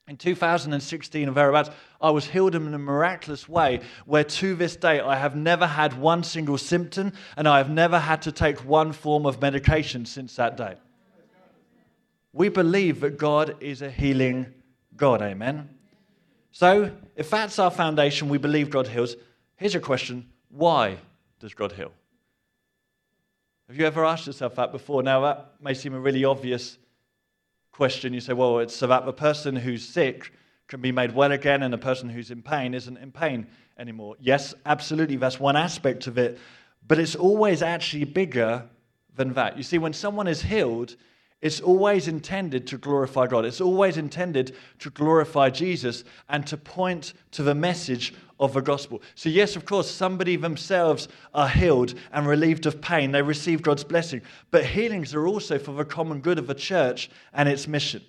In 0.09 0.17
2016 0.17 1.29
or 1.29 1.33
thereabouts, 1.33 1.69
I 2.01 2.11
was 2.11 2.25
healed 2.25 2.55
in 2.55 2.73
a 2.73 2.79
miraculous 2.79 3.47
way 3.47 3.81
where 4.07 4.25
to 4.25 4.55
this 4.55 4.75
day 4.75 5.01
I 5.01 5.17
have 5.17 5.37
never 5.37 5.67
had 5.67 6.01
one 6.01 6.25
single 6.25 6.57
symptom 6.57 7.13
and 7.37 7.47
I 7.47 7.59
have 7.59 7.69
never 7.69 7.99
had 7.99 8.23
to 8.23 8.33
take 8.33 8.65
one 8.65 8.93
form 8.93 9.27
of 9.27 9.43
medication 9.43 10.07
since 10.07 10.35
that 10.37 10.57
day. 10.57 10.77
We 12.33 12.49
believe 12.49 13.01
that 13.01 13.19
God 13.19 13.57
is 13.61 13.83
a 13.83 13.91
healing 13.91 14.55
God, 14.97 15.21
amen? 15.21 15.69
So, 16.53 16.91
if 17.15 17.31
that's 17.31 17.59
our 17.59 17.71
foundation, 17.71 18.29
we 18.29 18.39
believe 18.39 18.71
God 18.71 18.89
heals. 18.89 19.15
Here's 19.57 19.75
a 19.75 19.81
question 19.81 20.29
why 20.51 20.97
does 21.39 21.53
God 21.53 21.73
heal? 21.73 21.93
Have 23.69 23.77
you 23.77 23.87
ever 23.87 24.05
asked 24.05 24.27
yourself 24.27 24.57
that 24.57 24.73
before? 24.73 25.03
Now, 25.03 25.21
that 25.21 25.53
may 25.61 25.75
seem 25.75 25.95
a 25.95 26.01
really 26.01 26.25
obvious 26.25 26.79
question, 27.79 28.13
you 28.13 28.21
say, 28.21 28.33
well, 28.33 28.59
it's 28.59 28.81
that 28.81 29.07
the 29.07 29.13
person 29.13 29.55
who's 29.55 29.85
sick 29.89 30.33
can 30.67 30.81
be 30.81 30.93
made 30.93 31.15
well 31.15 31.31
again 31.31 31.63
and 31.63 31.73
the 31.73 31.79
person 31.79 32.09
who's 32.09 32.31
in 32.33 32.43
pain 32.43 32.75
isn't 32.75 32.99
in 32.99 33.13
pain 33.13 33.47
anymore. 33.79 34.17
Yes, 34.21 34.53
absolutely, 34.67 35.17
that's 35.17 35.39
one 35.39 35.57
aspect 35.57 36.09
of 36.09 36.19
it, 36.19 36.39
but 36.89 36.99
it's 36.99 37.15
always 37.15 37.63
actually 37.63 38.05
bigger 38.05 38.65
than 39.15 39.33
that. 39.35 39.57
You 39.57 39.63
see, 39.63 39.79
when 39.79 39.93
someone 39.93 40.27
is 40.27 40.43
healed, 40.43 40.97
It's 41.41 41.61
always 41.61 42.09
intended 42.09 42.67
to 42.69 42.79
glorify 42.79 43.29
God. 43.29 43.45
It's 43.45 43.61
always 43.61 43.97
intended 43.97 44.57
to 44.81 44.91
glorify 44.91 45.51
Jesus 45.51 46.03
and 46.29 46.45
to 46.49 46.57
point 46.57 47.13
to 47.33 47.45
the 47.45 47.55
message 47.55 48.13
of 48.41 48.53
the 48.53 48.61
gospel. 48.61 49.03
So, 49.15 49.29
yes, 49.29 49.57
of 49.57 49.65
course, 49.65 49.91
somebody 49.91 50.37
themselves 50.37 51.09
are 51.35 51.49
healed 51.49 51.95
and 52.13 52.27
relieved 52.27 52.67
of 52.67 52.81
pain. 52.81 53.13
They 53.13 53.23
receive 53.23 53.63
God's 53.63 53.85
blessing. 53.85 54.23
But 54.51 54.65
healings 54.65 55.15
are 55.15 55.27
also 55.27 55.59
for 55.59 55.73
the 55.73 55.85
common 55.85 56.21
good 56.21 56.39
of 56.39 56.47
the 56.47 56.55
church 56.55 57.11
and 57.33 57.49
its 57.49 57.67
mission. 57.67 58.03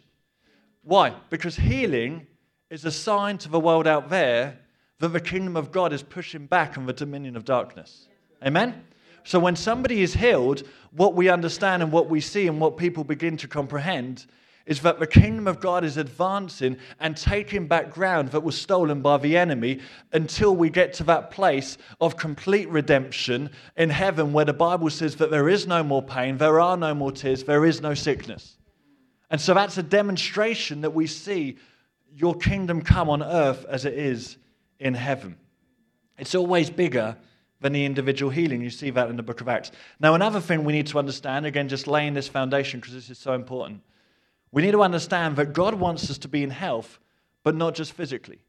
Why? 0.84 1.14
Because 1.30 1.56
healing 1.56 2.28
is 2.70 2.86
a 2.86 2.92
sign 2.92 3.38
to 3.40 3.50
the 3.50 3.60
world 3.60 3.88
out 3.88 4.10
there 4.10 4.60
that 5.00 5.10
the 5.10 5.20
kingdom 5.20 5.56
of 5.56 5.72
God 5.72 5.94
is 5.94 6.04
pushing 6.04 6.46
back 6.46 6.78
on 6.78 6.86
the 6.86 6.94
dominion 6.94 7.36
of 7.36 7.46
darkness. 7.46 8.08
Amen? 8.46 8.84
So 9.24 9.40
when 9.40 9.56
somebody 9.56 10.02
is 10.02 10.14
healed, 10.14 10.64
what 10.92 11.14
we 11.14 11.30
understand 11.30 11.84
and 11.84 11.92
what 11.92 12.10
we 12.10 12.22
see 12.22 12.48
and 12.48 12.60
what 12.60 12.78
people 12.78 13.04
begin 13.04 13.38
to 13.38 13.48
comprehend 13.48 14.26
is 14.70 14.82
that 14.82 15.00
the 15.00 15.08
kingdom 15.08 15.48
of 15.48 15.60
God 15.60 15.84
is 15.84 15.98
advancing 15.98 16.78
and 17.00 17.18
taking 17.18 17.68
back 17.68 17.90
ground 17.90 18.30
that 18.30 18.44
was 18.44 18.56
stolen 18.56 19.02
by 19.02 19.18
the 19.18 19.36
enemy 19.36 19.80
until 20.14 20.56
we 20.56 20.70
get 20.70 20.94
to 20.94 21.04
that 21.06 21.32
place 21.32 21.80
of 22.00 22.18
complete 22.18 22.70
redemption 22.70 23.50
in 23.76 23.90
heaven 23.90 24.32
where 24.32 24.46
the 24.46 24.54
Bible 24.54 24.92
says 24.92 25.16
that 25.16 25.32
there 25.32 25.50
is 25.50 25.66
no 25.66 25.82
more 25.84 26.04
pain, 26.04 26.38
there 26.38 26.60
are 26.60 26.78
no 26.78 26.94
more 26.94 27.12
tears, 27.12 27.44
there 27.44 27.66
is 27.66 27.82
no 27.82 27.96
sickness. 27.96 28.58
And 29.32 29.42
so 29.42 29.56
that's 29.56 29.80
a 29.80 29.84
demonstration 29.84 30.82
that 30.82 30.94
we 30.94 31.08
see 31.08 31.58
your 32.16 32.36
kingdom 32.36 32.84
come 32.84 33.10
on 33.10 33.24
earth 33.24 33.66
as 33.66 33.86
it 33.86 33.96
is 33.96 34.38
in 34.80 34.94
heaven. 34.94 35.36
It's 36.20 36.36
always 36.36 36.70
bigger 36.70 37.18
than 37.60 37.74
the 37.74 37.86
individual 37.86 38.30
healing. 38.30 38.62
You 38.62 38.70
see 38.70 38.92
that 38.92 39.10
in 39.10 39.16
the 39.16 39.24
book 39.24 39.42
of 39.42 39.48
Acts. 39.48 39.72
Now, 40.00 40.14
another 40.14 40.40
thing 40.40 40.64
we 40.64 40.74
need 40.74 40.88
to 40.88 41.00
understand, 41.00 41.48
again, 41.48 41.70
just 41.70 41.88
laying 41.88 42.14
this 42.14 42.28
foundation 42.28 42.80
because 42.80 42.94
this 42.94 43.10
is 43.10 43.18
so 43.18 43.34
important, 43.34 43.82
we 44.52 44.62
need 44.62 44.72
to 44.72 44.82
understand 44.82 45.36
that 45.36 45.54
God 45.54 45.76
wants 45.76 46.10
us 46.10 46.18
to 46.20 46.28
be 46.28 46.44
in 46.44 46.50
health, 46.50 47.00
but 47.44 47.56
not 47.56 47.76
just 47.76 47.94
physically. 47.94 48.40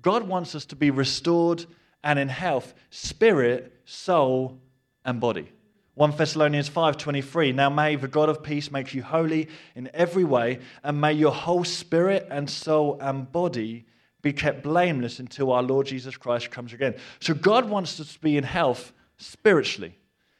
God 0.00 0.28
wants 0.28 0.54
us 0.54 0.64
to 0.66 0.76
be 0.76 0.90
restored 0.90 1.66
and 2.04 2.18
in 2.18 2.28
health, 2.28 2.74
spirit, 2.90 3.80
soul, 3.84 4.58
and 5.04 5.20
body. 5.20 5.50
1 5.94 6.16
Thessalonians 6.16 6.70
5:23 6.70 7.52
Now 7.52 7.70
may 7.70 7.96
the 7.96 8.06
God 8.06 8.28
of 8.28 8.42
peace 8.42 8.70
make 8.70 8.94
you 8.94 9.02
holy 9.02 9.48
in 9.74 9.90
every 9.92 10.22
way 10.22 10.60
and 10.84 11.00
may 11.00 11.12
your 11.12 11.32
whole 11.32 11.64
spirit 11.64 12.26
and 12.30 12.48
soul 12.48 12.98
and 13.00 13.30
body 13.32 13.84
be 14.22 14.32
kept 14.32 14.62
blameless 14.62 15.18
until 15.18 15.50
our 15.50 15.62
Lord 15.62 15.86
Jesus 15.86 16.16
Christ 16.16 16.52
comes 16.52 16.72
again. 16.72 16.94
So 17.18 17.34
God 17.34 17.68
wants 17.68 17.98
us 17.98 18.12
to 18.14 18.20
be 18.20 18.36
in 18.36 18.44
health 18.44 18.92
spiritually. 19.16 19.96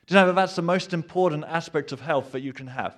Do 0.07 0.15
you 0.15 0.21
know 0.21 0.29
that 0.29 0.37
that's 0.37 0.57
the 0.57 0.63
most 0.63 0.93
important 0.93 1.45
aspect 1.45 1.91
of 1.91 2.01
health 2.01 2.33
that 2.33 2.41
you 2.41 2.53
can 2.53 2.69
have? 2.69 2.97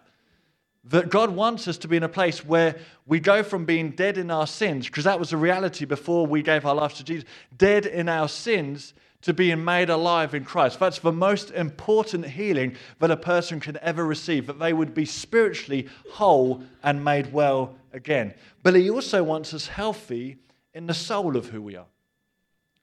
That 0.85 1.11
God 1.11 1.31
wants 1.31 1.69
us 1.69 1.77
to 1.79 1.89
be 1.89 1.99
in 1.99 2.03
a 2.03 2.09
place 2.09 2.45
where 2.45 2.77
we 3.07 3.21
go 3.21 3.43
from 3.43 3.65
being 3.67 3.91
dead 3.91 4.17
in 4.17 4.31
our 4.31 4.47
sins, 4.47 4.87
because 4.87 5.05
that 5.05 5.21
was 5.21 5.33
a 5.33 5.37
reality 5.37 5.85
before 5.85 6.27
we 6.27 6.43
gave 6.43 6.65
our 6.65 6.75
lives 6.75 6.95
to 6.95 7.05
Jesus, 7.05 7.29
dead 7.57 7.85
in 7.85 8.09
our 8.09 8.29
sins 8.29 8.95
to 9.23 9.35
being 9.35 9.63
made 9.63 9.91
alive 9.91 10.35
in 10.35 10.45
Christ. 10.45 10.81
That's 10.81 10.99
the 10.99 11.13
most 11.13 11.51
important 11.51 12.25
healing 12.25 12.77
that 12.99 13.11
a 13.11 13.17
person 13.17 13.61
can 13.61 13.79
ever 13.83 14.07
receive, 14.07 14.47
that 14.47 14.59
they 14.59 14.73
would 14.73 14.95
be 14.95 15.05
spiritually 15.05 15.89
whole 16.13 16.63
and 16.83 17.05
made 17.05 17.33
well 17.33 17.75
again. 17.93 18.33
But 18.63 18.75
He 18.75 18.89
also 18.89 19.23
wants 19.23 19.53
us 19.53 19.67
healthy 19.67 20.39
in 20.73 20.87
the 20.87 20.95
soul 20.95 21.37
of 21.37 21.51
who 21.51 21.61
we 21.61 21.77
are. 21.77 21.87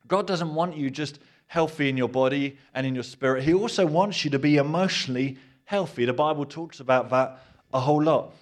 God 0.08 0.28
doesn't 0.28 0.54
want 0.54 0.78
you 0.78 0.92
just 0.92 1.20
healthy 1.48 1.90
in 1.90 1.98
your 1.98 2.10
body 2.10 2.58
and 2.74 2.86
in 2.86 2.94
your 2.94 3.04
spirit, 3.04 3.44
He 3.44 3.54
also 3.54 3.86
wants 3.86 4.24
you 4.24 4.32
to 4.32 4.40
be 4.40 4.58
emotionally 4.58 5.38
healthy. 5.64 6.06
The 6.06 6.14
Bible 6.14 6.46
talks 6.46 6.80
about 6.80 7.10
that 7.10 7.40
a 7.74 7.80
whole 7.80 8.02
lot. 8.02 8.34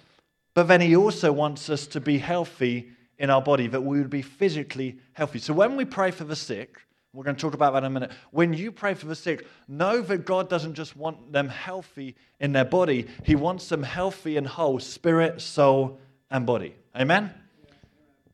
But 0.54 0.68
then 0.68 0.80
He 0.80 0.96
also 0.96 1.32
wants 1.32 1.68
us 1.70 1.86
to 1.88 2.00
be 2.00 2.18
healthy 2.18 2.90
in 3.18 3.30
our 3.30 3.42
body, 3.42 3.66
that 3.68 3.80
we 3.80 3.98
would 3.98 4.10
be 4.10 4.22
physically 4.22 4.98
healthy. 5.12 5.38
So 5.38 5.54
when 5.54 5.76
we 5.76 5.84
pray 5.84 6.10
for 6.10 6.24
the 6.24 6.36
sick, 6.36 6.86
we're 7.12 7.24
going 7.24 7.36
to 7.36 7.40
talk 7.40 7.54
about 7.54 7.72
that 7.72 7.78
in 7.78 7.84
a 7.84 7.90
minute. 7.90 8.12
When 8.30 8.52
you 8.52 8.70
pray 8.70 8.92
for 8.92 9.06
the 9.06 9.14
sick, 9.14 9.46
know 9.68 10.02
that 10.02 10.26
God 10.26 10.50
doesn't 10.50 10.74
just 10.74 10.96
want 10.96 11.32
them 11.32 11.48
healthy 11.48 12.14
in 12.40 12.52
their 12.52 12.64
body, 12.64 13.06
He 13.24 13.34
wants 13.34 13.68
them 13.68 13.82
healthy 13.82 14.36
and 14.36 14.46
whole, 14.46 14.78
spirit, 14.78 15.40
soul, 15.40 15.98
and 16.30 16.44
body. 16.44 16.74
Amen? 16.94 17.32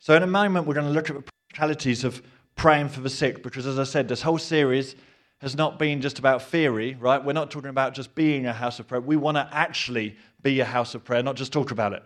So, 0.01 0.17
in 0.17 0.25
a 0.25 0.27
moment, 0.27 0.67
we're 0.67 0.75
going 0.75 0.87
to 0.87 0.93
look 0.93 1.11
at 1.11 1.17
the 1.17 1.23
practicalities 1.23 2.03
of 2.03 2.23
praying 2.57 2.89
for 2.89 3.01
the 3.01 3.11
sick 3.11 3.43
because, 3.43 3.67
as 3.67 3.79
I 3.79 3.85
said, 3.85 4.09
this 4.09 4.23
whole 4.23 4.39
series 4.39 4.97
has 5.43 5.57
not 5.57 5.79
been 5.79 6.01
just 6.01 6.21
about 6.21 6.41
theory, 6.41 6.97
right? 7.01 7.23
We're 7.23 7.33
not 7.33 7.51
talking 7.51 7.69
about 7.69 7.95
just 7.95 8.15
being 8.15 8.47
a 8.47 8.53
house 8.53 8.79
of 8.79 8.87
prayer. 8.87 9.01
We 9.01 9.17
want 9.17 9.37
to 9.37 9.49
actually 9.51 10.17
be 10.43 10.61
a 10.61 10.65
house 10.65 10.95
of 10.95 11.05
prayer, 11.05 11.23
not 11.23 11.35
just 11.35 11.53
talk 11.53 11.73
about 11.73 11.93
it. 11.93 12.03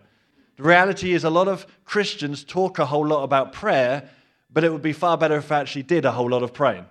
The 0.57 0.63
reality 0.63 1.13
is, 1.13 1.23
a 1.23 1.29
lot 1.29 1.47
of 1.47 1.67
Christians 1.85 2.43
talk 2.43 2.79
a 2.79 2.85
whole 2.87 3.05
lot 3.05 3.23
about 3.23 3.53
prayer, 3.53 4.09
but 4.51 4.63
it 4.63 4.71
would 4.71 4.81
be 4.81 4.91
far 4.91 5.19
better 5.19 5.37
if 5.37 5.51
I 5.51 5.61
actually 5.61 5.83
did 5.83 6.03
a 6.03 6.11
whole 6.11 6.31
lot 6.31 6.41
of 6.41 6.51
praying. 6.51 6.85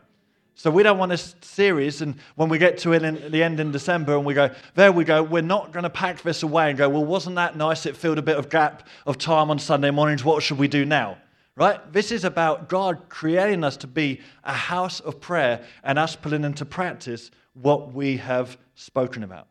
So 0.55 0.71
we 0.71 0.85
don't 0.85 0.99
want 0.99 1.11
a 1.11 1.19
series, 1.19 2.01
and 2.01 2.15
when 2.37 2.49
we 2.49 2.59
get 2.59 2.79
to 2.79 2.93
it 2.93 3.03
in 3.03 3.33
the 3.33 3.43
end 3.43 3.59
in 3.59 3.73
December, 3.73 4.17
and 4.17 4.25
we 4.25 4.33
go, 4.33 4.49
there 4.77 4.93
we 4.93 5.05
go, 5.05 5.25
we're 5.25 5.43
not 5.43 5.73
going 5.73 5.83
to 5.83 5.91
pack 5.91 6.23
this 6.23 6.45
away 6.45 6.69
and 6.69 6.79
go, 6.79 6.89
well, 6.89 7.05
wasn't 7.05 7.35
that 7.37 7.57
nice? 7.57 7.87
It 7.87 7.97
filled 7.97 8.19
a 8.19 8.23
bit 8.23 8.39
of 8.39 8.49
gap 8.49 8.87
of 9.05 9.19
time 9.19 9.51
on 9.51 9.59
Sunday 9.59 9.91
mornings. 9.91 10.25
What 10.25 10.45
should 10.45 10.59
we 10.59 10.69
do 10.69 10.85
now? 10.85 11.19
Right? 11.57 11.91
This 11.91 12.13
is 12.13 12.25
about 12.25 12.69
God 12.69 13.09
creating 13.09 13.65
us 13.65 13.79
to 13.79 13.87
be 13.87 14.21
a 14.45 14.53
house 14.53 15.01
of 15.01 15.21
prayer 15.21 15.65
and 15.83 15.99
us 15.99 16.15
putting 16.15 16.45
into 16.45 16.67
practice 16.67 17.31
what 17.55 17.95
we 17.95 18.19
have 18.19 18.59
spoken 18.75 19.23
about. 19.23 19.49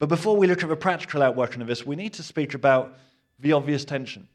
But 0.00 0.08
before 0.08 0.36
we 0.36 0.48
look 0.48 0.64
at 0.64 0.68
the 0.68 0.76
practical 0.76 1.22
outworking 1.22 1.62
of 1.62 1.68
this, 1.68 1.86
we 1.86 1.94
need 1.94 2.12
to 2.14 2.24
speak 2.24 2.54
about 2.54 2.96
the 3.38 3.52
obvious 3.52 3.84
tension, 3.84 4.28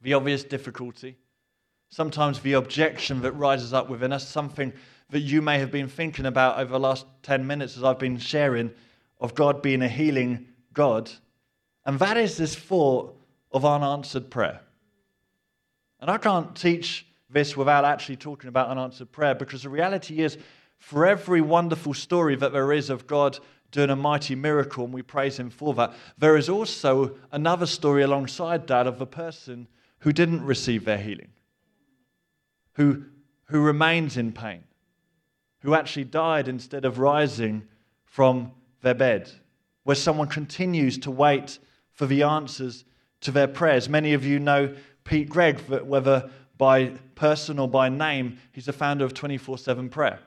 the 0.00 0.14
obvious 0.14 0.44
difficulty, 0.44 1.16
sometimes 1.88 2.38
the 2.40 2.52
objection 2.52 3.20
that 3.22 3.32
rises 3.32 3.72
up 3.72 3.88
within 3.88 4.12
us, 4.12 4.28
something 4.28 4.72
that 5.10 5.20
you 5.20 5.42
may 5.42 5.58
have 5.58 5.72
been 5.72 5.88
thinking 5.88 6.26
about 6.26 6.58
over 6.58 6.72
the 6.72 6.80
last 6.80 7.06
10 7.22 7.46
minutes 7.46 7.76
as 7.76 7.82
I've 7.82 7.98
been 7.98 8.18
sharing 8.18 8.70
of 9.20 9.34
God 9.34 9.62
being 9.62 9.82
a 9.82 9.88
healing 9.88 10.46
God. 10.72 11.10
And 11.84 11.98
that 11.98 12.16
is 12.16 12.36
this 12.36 12.54
thought 12.54 13.16
of 13.52 13.64
unanswered 13.64 14.30
prayer. 14.30 14.60
And 16.06 16.14
I 16.14 16.18
can't 16.18 16.54
teach 16.54 17.04
this 17.28 17.56
without 17.56 17.84
actually 17.84 18.14
talking 18.14 18.46
about 18.46 18.68
unanswered 18.68 19.10
prayer 19.10 19.34
because 19.34 19.64
the 19.64 19.68
reality 19.68 20.20
is, 20.20 20.38
for 20.78 21.04
every 21.04 21.40
wonderful 21.40 21.94
story 21.94 22.36
that 22.36 22.52
there 22.52 22.72
is 22.72 22.90
of 22.90 23.08
God 23.08 23.40
doing 23.72 23.90
a 23.90 23.96
mighty 23.96 24.36
miracle, 24.36 24.84
and 24.84 24.94
we 24.94 25.02
praise 25.02 25.36
Him 25.36 25.50
for 25.50 25.74
that, 25.74 25.94
there 26.16 26.36
is 26.36 26.48
also 26.48 27.16
another 27.32 27.66
story 27.66 28.04
alongside 28.04 28.68
that 28.68 28.86
of 28.86 29.00
a 29.00 29.06
person 29.06 29.66
who 29.98 30.12
didn't 30.12 30.44
receive 30.44 30.84
their 30.84 30.96
healing, 30.96 31.32
who, 32.74 33.02
who 33.46 33.60
remains 33.60 34.16
in 34.16 34.30
pain, 34.30 34.62
who 35.62 35.74
actually 35.74 36.04
died 36.04 36.46
instead 36.46 36.84
of 36.84 37.00
rising 37.00 37.66
from 38.04 38.52
their 38.80 38.94
bed, 38.94 39.28
where 39.82 39.96
someone 39.96 40.28
continues 40.28 40.98
to 40.98 41.10
wait 41.10 41.58
for 41.90 42.06
the 42.06 42.22
answers 42.22 42.84
to 43.22 43.32
their 43.32 43.48
prayers. 43.48 43.88
Many 43.88 44.14
of 44.14 44.24
you 44.24 44.38
know 44.38 44.72
Pete 45.06 45.28
Greig, 45.28 45.60
whether 45.60 46.30
by 46.58 46.86
person 47.14 47.58
or 47.58 47.68
by 47.68 47.88
name, 47.88 48.38
he's 48.52 48.66
the 48.66 48.72
founder 48.72 49.04
of 49.04 49.14
24 49.14 49.58
7 49.58 49.88
prayer, 49.88 50.18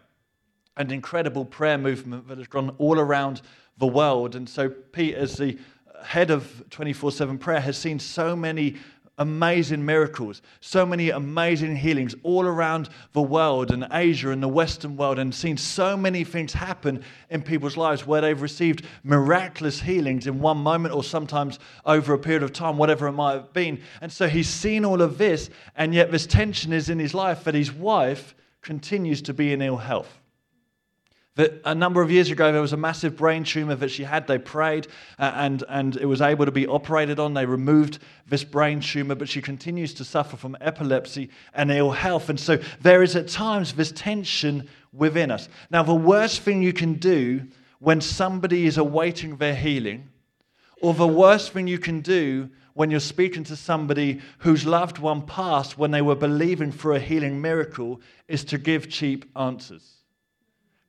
an 0.78 0.92
incredible 0.92 1.46
prayer 1.46 1.78
movement 1.78 2.28
that 2.28 2.38
has 2.38 2.48
gone 2.48 2.76
all 2.78 3.00
around 3.00 3.42
the 3.78 3.88
world. 3.88 4.36
And 4.36 4.48
so, 4.48 4.70
Pete, 4.70 5.16
as 5.16 5.36
the 5.36 5.58
head 6.04 6.32
of 6.32 6.64
24 6.70 7.12
7 7.12 7.38
prayer, 7.38 7.60
has 7.60 7.78
seen 7.78 8.00
so 8.00 8.36
many 8.36 8.78
amazing 9.20 9.86
miracles, 9.86 10.42
so 10.62 10.86
many 10.86 11.12
amazing 11.12 11.76
healings 11.76 12.16
all 12.24 12.46
around 12.46 12.90
the 13.14 13.22
world 13.22 13.72
and 13.72 13.86
Asia 13.92 14.32
and 14.32 14.42
the 14.42 14.48
Western 14.48 14.98
world, 14.98 15.20
and 15.20 15.34
seen 15.36 15.58
so 15.58 15.96
many 15.96 16.24
things 16.24 16.54
happen 16.54 17.04
in 17.30 17.42
people's 17.42 17.78
lives 17.78 18.08
where 18.08 18.22
they've 18.22 18.42
received 18.42 18.86
miraculous 19.04 19.82
healings 19.82 20.26
in 20.26 20.40
one 20.40 20.58
moment 20.58 20.96
or 20.96 21.04
sometimes 21.04 21.60
over 21.86 22.14
a 22.14 22.20
period 22.20 22.42
of 22.42 22.54
time, 22.54 22.78
whatever 22.78 23.08
it 23.08 23.12
might 23.12 23.34
have 23.34 23.54
been. 23.54 23.80
And 24.02 24.12
so 24.12 24.28
he's 24.28 24.50
seen 24.50 24.84
all 24.84 25.02
of 25.02 25.18
this, 25.18 25.50
and 25.76 25.94
yet 25.94 26.12
this 26.12 26.26
tension 26.26 26.74
is 26.74 26.90
in 26.90 26.98
his 26.98 27.14
life 27.14 27.44
that 27.44 27.54
his 27.54 27.72
wife 27.72 28.34
continues 28.62 29.22
to 29.24 29.34
be 29.34 29.54
in 29.54 29.62
ill 29.62 29.78
health 29.78 30.19
that 31.40 31.62
a 31.64 31.74
number 31.74 32.02
of 32.02 32.12
years 32.12 32.30
ago 32.30 32.52
there 32.52 32.60
was 32.60 32.74
a 32.74 32.78
massive 32.78 33.16
brain 33.16 33.46
tumor 33.46 33.74
that 33.74 33.90
she 33.90 34.04
had. 34.04 34.28
They 34.28 34.38
prayed 34.38 34.88
uh, 35.18 35.32
and, 35.36 35.64
and 35.70 35.96
it 35.96 36.06
was 36.06 36.20
able 36.20 36.44
to 36.44 36.52
be 36.52 36.68
operated 36.68 37.18
on. 37.18 37.34
They 37.34 37.46
removed 37.46 38.00
this 38.28 38.44
brain 38.44 38.82
tumor, 38.82 39.16
but 39.16 39.30
she 39.30 39.42
continues 39.42 39.94
to 39.94 40.04
suffer 40.04 40.36
from 40.36 40.58
epilepsy 40.60 41.30
and 41.54 41.72
ill 41.72 41.92
health. 41.92 42.28
And 42.28 42.38
so 42.38 42.60
there 42.82 43.04
is 43.04 43.16
at 43.16 43.30
times 43.30 43.72
this 43.72 43.94
tension 43.94 44.68
within 44.92 45.32
us. 45.32 45.48
Now, 45.72 45.82
the 45.82 45.96
worst 45.96 46.42
thing 46.42 46.62
you 46.62 46.74
can 46.74 46.96
do 46.96 47.48
when 47.80 48.02
somebody 48.02 48.66
is 48.66 48.78
awaiting 48.78 49.38
their 49.38 49.56
healing, 49.56 50.10
or 50.82 50.94
the 50.94 51.08
worst 51.08 51.54
thing 51.54 51.70
you 51.70 51.80
can 51.80 52.02
do 52.02 52.50
when 52.74 52.92
you're 52.92 53.00
speaking 53.00 53.46
to 53.46 53.56
somebody 53.56 54.20
whose 54.40 54.66
loved 54.66 54.98
one 54.98 55.22
passed 55.22 55.78
when 55.78 55.92
they 55.92 56.02
were 56.02 56.16
believing 56.16 56.74
for 56.74 56.92
a 56.92 57.00
healing 57.00 57.40
miracle, 57.40 58.02
is 58.28 58.44
to 58.44 58.58
give 58.58 58.90
cheap 58.90 59.24
answers. 59.38 59.99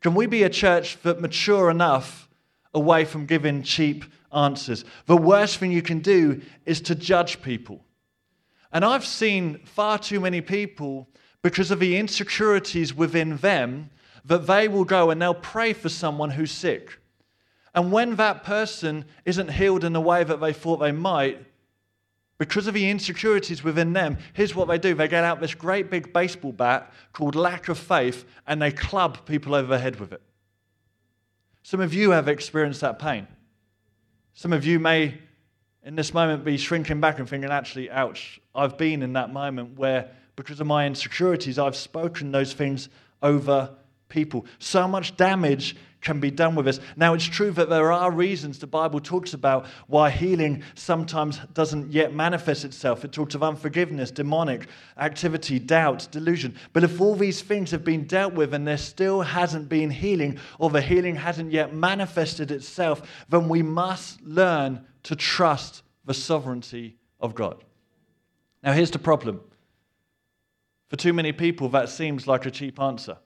Can 0.01 0.15
we 0.15 0.27
be 0.27 0.43
a 0.43 0.51
church 0.51 1.01
that 1.03 1.21
mature 1.21 1.71
enough 1.71 2.29
away 2.75 3.05
from 3.05 3.27
giving 3.27 3.63
cheap 3.63 4.05
answers. 4.33 4.85
The 5.07 5.17
worst 5.17 5.59
thing 5.59 5.73
you 5.73 5.83
can 5.83 6.01
do 6.01 6.41
is 6.65 6.81
to 6.83 6.95
judge 6.95 7.43
people. 7.43 7.85
And 8.73 8.85
I've 8.85 9.05
seen 9.05 9.59
far 9.65 9.99
too 9.99 10.21
many 10.21 10.41
people, 10.41 11.09
because 11.43 11.71
of 11.71 11.81
the 11.81 11.97
insecurities 11.97 12.95
within 12.95 13.39
them, 13.39 13.91
that 14.25 14.47
they 14.47 14.69
will 14.69 14.85
go 14.85 15.11
and 15.11 15.21
they'll 15.21 15.35
pray 15.35 15.73
for 15.73 15.89
someone 15.89 16.31
who's 16.31 16.53
sick. 16.53 16.99
And 17.75 17.91
when 17.91 18.17
that 18.17 18.45
person 18.45 19.07
isn't 19.25 19.53
healed 19.53 19.85
in 19.85 19.93
the 19.93 20.01
way 20.01 20.23
that 20.23 20.41
they 20.41 20.53
thought 20.53 20.77
they 20.77 20.93
might, 20.93 21.45
because 22.41 22.67
of 22.67 22.73
the 22.73 22.89
insecurities 22.89 23.63
within 23.63 23.93
them, 23.93 24.17
here's 24.33 24.55
what 24.55 24.67
they 24.67 24.79
do 24.79 24.95
they 24.95 25.09
get 25.09 25.25
out 25.25 25.43
this 25.43 25.55
great 25.55 25.91
big 25.91 26.11
baseball 26.11 26.53
bat 26.53 26.91
called 27.13 27.35
lack 27.35 27.69
of 27.69 27.79
faith 27.79 28.25
and 28.47 28.63
they 28.63 28.73
club 28.73 29.27
people 29.27 29.55
over 29.55 29.69
the 29.69 29.79
head 29.79 30.01
with 30.01 30.11
it. 30.11 30.23
Some 31.63 31.81
of 31.81 31.93
you 31.93 32.13
have 32.13 32.29
experienced 32.29 32.81
that 32.81 32.99
pain. 32.99 33.29
Some 34.33 34.55
of 34.55 34.65
you 34.65 34.81
may, 34.81 35.19
in 35.85 35.97
this 35.97 36.15
moment, 36.15 36.43
be 36.43 36.57
shrinking 36.57 36.99
back 36.99 37.19
and 37.19 37.29
thinking, 37.29 37.51
actually, 37.51 37.91
ouch, 37.91 38.41
I've 38.55 38.79
been 38.79 39.03
in 39.03 39.13
that 39.13 39.31
moment 39.31 39.79
where, 39.79 40.09
because 40.35 40.61
of 40.61 40.67
my 40.67 40.87
insecurities, 40.87 41.59
I've 41.59 41.77
spoken 41.77 42.33
those 42.33 42.55
things 42.55 42.89
over 43.23 43.69
people. 44.09 44.47
So 44.59 44.89
much 44.89 45.15
damage 45.19 45.77
can 46.01 46.21
be 46.21 46.31
done 46.31 46.55
with 46.55 46.67
us. 46.67 46.81
Now, 46.97 47.15
it's 47.15 47.25
true 47.25 47.51
that 47.53 47.69
there 47.69 47.93
are 47.93 48.11
reasons 48.11 48.59
the 48.59 48.67
Bible 48.67 49.01
talks 49.01 49.35
about 49.35 49.67
why 49.87 50.11
healing 50.11 50.63
sometimes 50.75 51.39
doesn't 51.53 51.93
yet 51.93 52.15
manifest 52.15 52.65
itself. 52.65 53.05
It 53.05 53.13
talks 53.13 53.35
of 53.35 53.43
unforgiveness, 53.43 54.11
demonic 54.11 54.69
activity, 54.97 55.59
doubt, 55.59 56.09
delusion. 56.11 56.57
But 56.73 56.85
if 56.85 57.01
all 57.01 57.15
these 57.15 57.43
things 57.43 57.71
have 57.71 57.85
been 57.85 58.07
dealt 58.07 58.35
with 58.35 58.55
and 58.55 58.67
there 58.67 58.79
still 58.79 59.21
hasn't 59.21 59.69
been 59.69 59.91
healing, 59.91 60.39
or 60.59 60.71
the 60.71 60.81
healing 60.81 61.17
hasn't 61.17 61.53
yet 61.53 61.75
manifested 61.75 62.51
itself, 62.51 63.03
then 63.29 63.49
we 63.49 63.63
must 63.63 64.23
learn 64.23 64.87
to 65.03 65.17
trust 65.17 65.83
the 66.05 66.15
sovereignty 66.15 66.97
of 67.21 67.35
God. 67.35 67.63
Now, 68.63 68.73
here's 68.73 68.91
the 68.91 68.99
problem. 68.99 69.41
For 70.89 70.97
too 70.97 71.13
many 71.13 71.33
people, 71.33 71.69
that 71.71 71.89
seems 71.89 72.27
like 72.27 72.47
a 72.47 72.51
cheap 72.51 72.81
answer. 72.81 73.17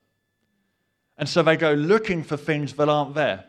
And 1.16 1.28
so 1.28 1.42
they 1.42 1.56
go 1.56 1.72
looking 1.72 2.22
for 2.22 2.36
things 2.36 2.74
that 2.74 2.88
aren't 2.88 3.14
there. 3.14 3.44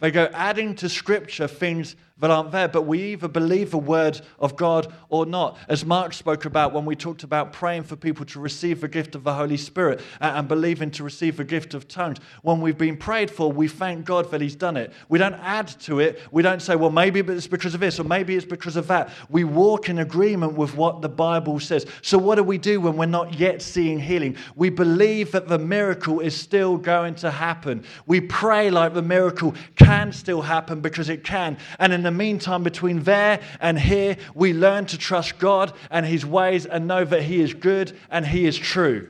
They 0.00 0.10
go 0.10 0.28
adding 0.32 0.74
to 0.76 0.88
Scripture 0.88 1.48
things 1.48 1.96
that 2.18 2.30
aren't 2.30 2.52
there, 2.52 2.68
but 2.68 2.82
we 2.82 3.12
either 3.12 3.26
believe 3.26 3.72
the 3.72 3.78
word 3.78 4.20
of 4.38 4.54
God 4.54 4.92
or 5.08 5.26
not. 5.26 5.58
As 5.68 5.84
Mark 5.84 6.12
spoke 6.12 6.44
about 6.44 6.72
when 6.72 6.84
we 6.84 6.94
talked 6.94 7.24
about 7.24 7.52
praying 7.52 7.82
for 7.82 7.96
people 7.96 8.24
to 8.26 8.38
receive 8.38 8.80
the 8.80 8.86
gift 8.86 9.16
of 9.16 9.24
the 9.24 9.34
Holy 9.34 9.56
Spirit 9.56 10.00
and 10.20 10.46
believing 10.46 10.92
to 10.92 11.02
receive 11.02 11.36
the 11.36 11.44
gift 11.44 11.74
of 11.74 11.88
tongues. 11.88 12.18
When 12.42 12.60
we've 12.60 12.78
been 12.78 12.96
prayed 12.96 13.32
for, 13.32 13.50
we 13.50 13.66
thank 13.66 14.04
God 14.04 14.30
that 14.30 14.40
He's 14.40 14.54
done 14.54 14.76
it. 14.76 14.92
We 15.08 15.18
don't 15.18 15.34
add 15.34 15.66
to 15.80 15.98
it. 15.98 16.20
We 16.30 16.42
don't 16.42 16.62
say, 16.62 16.76
well, 16.76 16.90
maybe 16.90 17.18
it's 17.18 17.48
because 17.48 17.74
of 17.74 17.80
this 17.80 17.98
or 17.98 18.04
maybe 18.04 18.36
it's 18.36 18.46
because 18.46 18.76
of 18.76 18.86
that. 18.86 19.10
We 19.28 19.42
walk 19.42 19.88
in 19.88 19.98
agreement 19.98 20.52
with 20.52 20.76
what 20.76 21.02
the 21.02 21.08
Bible 21.08 21.58
says. 21.58 21.84
So, 22.00 22.16
what 22.16 22.36
do 22.36 22.44
we 22.44 22.58
do 22.58 22.80
when 22.80 22.96
we're 22.96 23.06
not 23.06 23.34
yet 23.40 23.60
seeing 23.60 23.98
healing? 23.98 24.36
We 24.54 24.70
believe 24.70 25.32
that 25.32 25.48
the 25.48 25.58
miracle 25.58 26.20
is 26.20 26.36
still 26.36 26.76
going 26.76 27.16
to 27.16 27.32
happen. 27.32 27.84
We 28.06 28.20
pray 28.20 28.70
like 28.70 28.94
the 28.94 29.02
miracle 29.02 29.52
can 29.74 30.12
still 30.12 30.42
happen 30.42 30.80
because 30.80 31.08
it 31.08 31.24
can. 31.24 31.58
And 31.80 31.92
in 31.92 32.03
the 32.04 32.10
meantime, 32.10 32.62
between 32.62 33.02
there 33.02 33.40
and 33.60 33.78
here, 33.78 34.16
we 34.34 34.52
learn 34.52 34.86
to 34.86 34.98
trust 34.98 35.38
God 35.38 35.72
and 35.90 36.06
His 36.06 36.24
ways 36.24 36.66
and 36.66 36.86
know 36.86 37.04
that 37.04 37.22
He 37.22 37.40
is 37.40 37.52
good 37.52 37.96
and 38.10 38.26
He 38.26 38.46
is 38.46 38.56
true. 38.56 39.08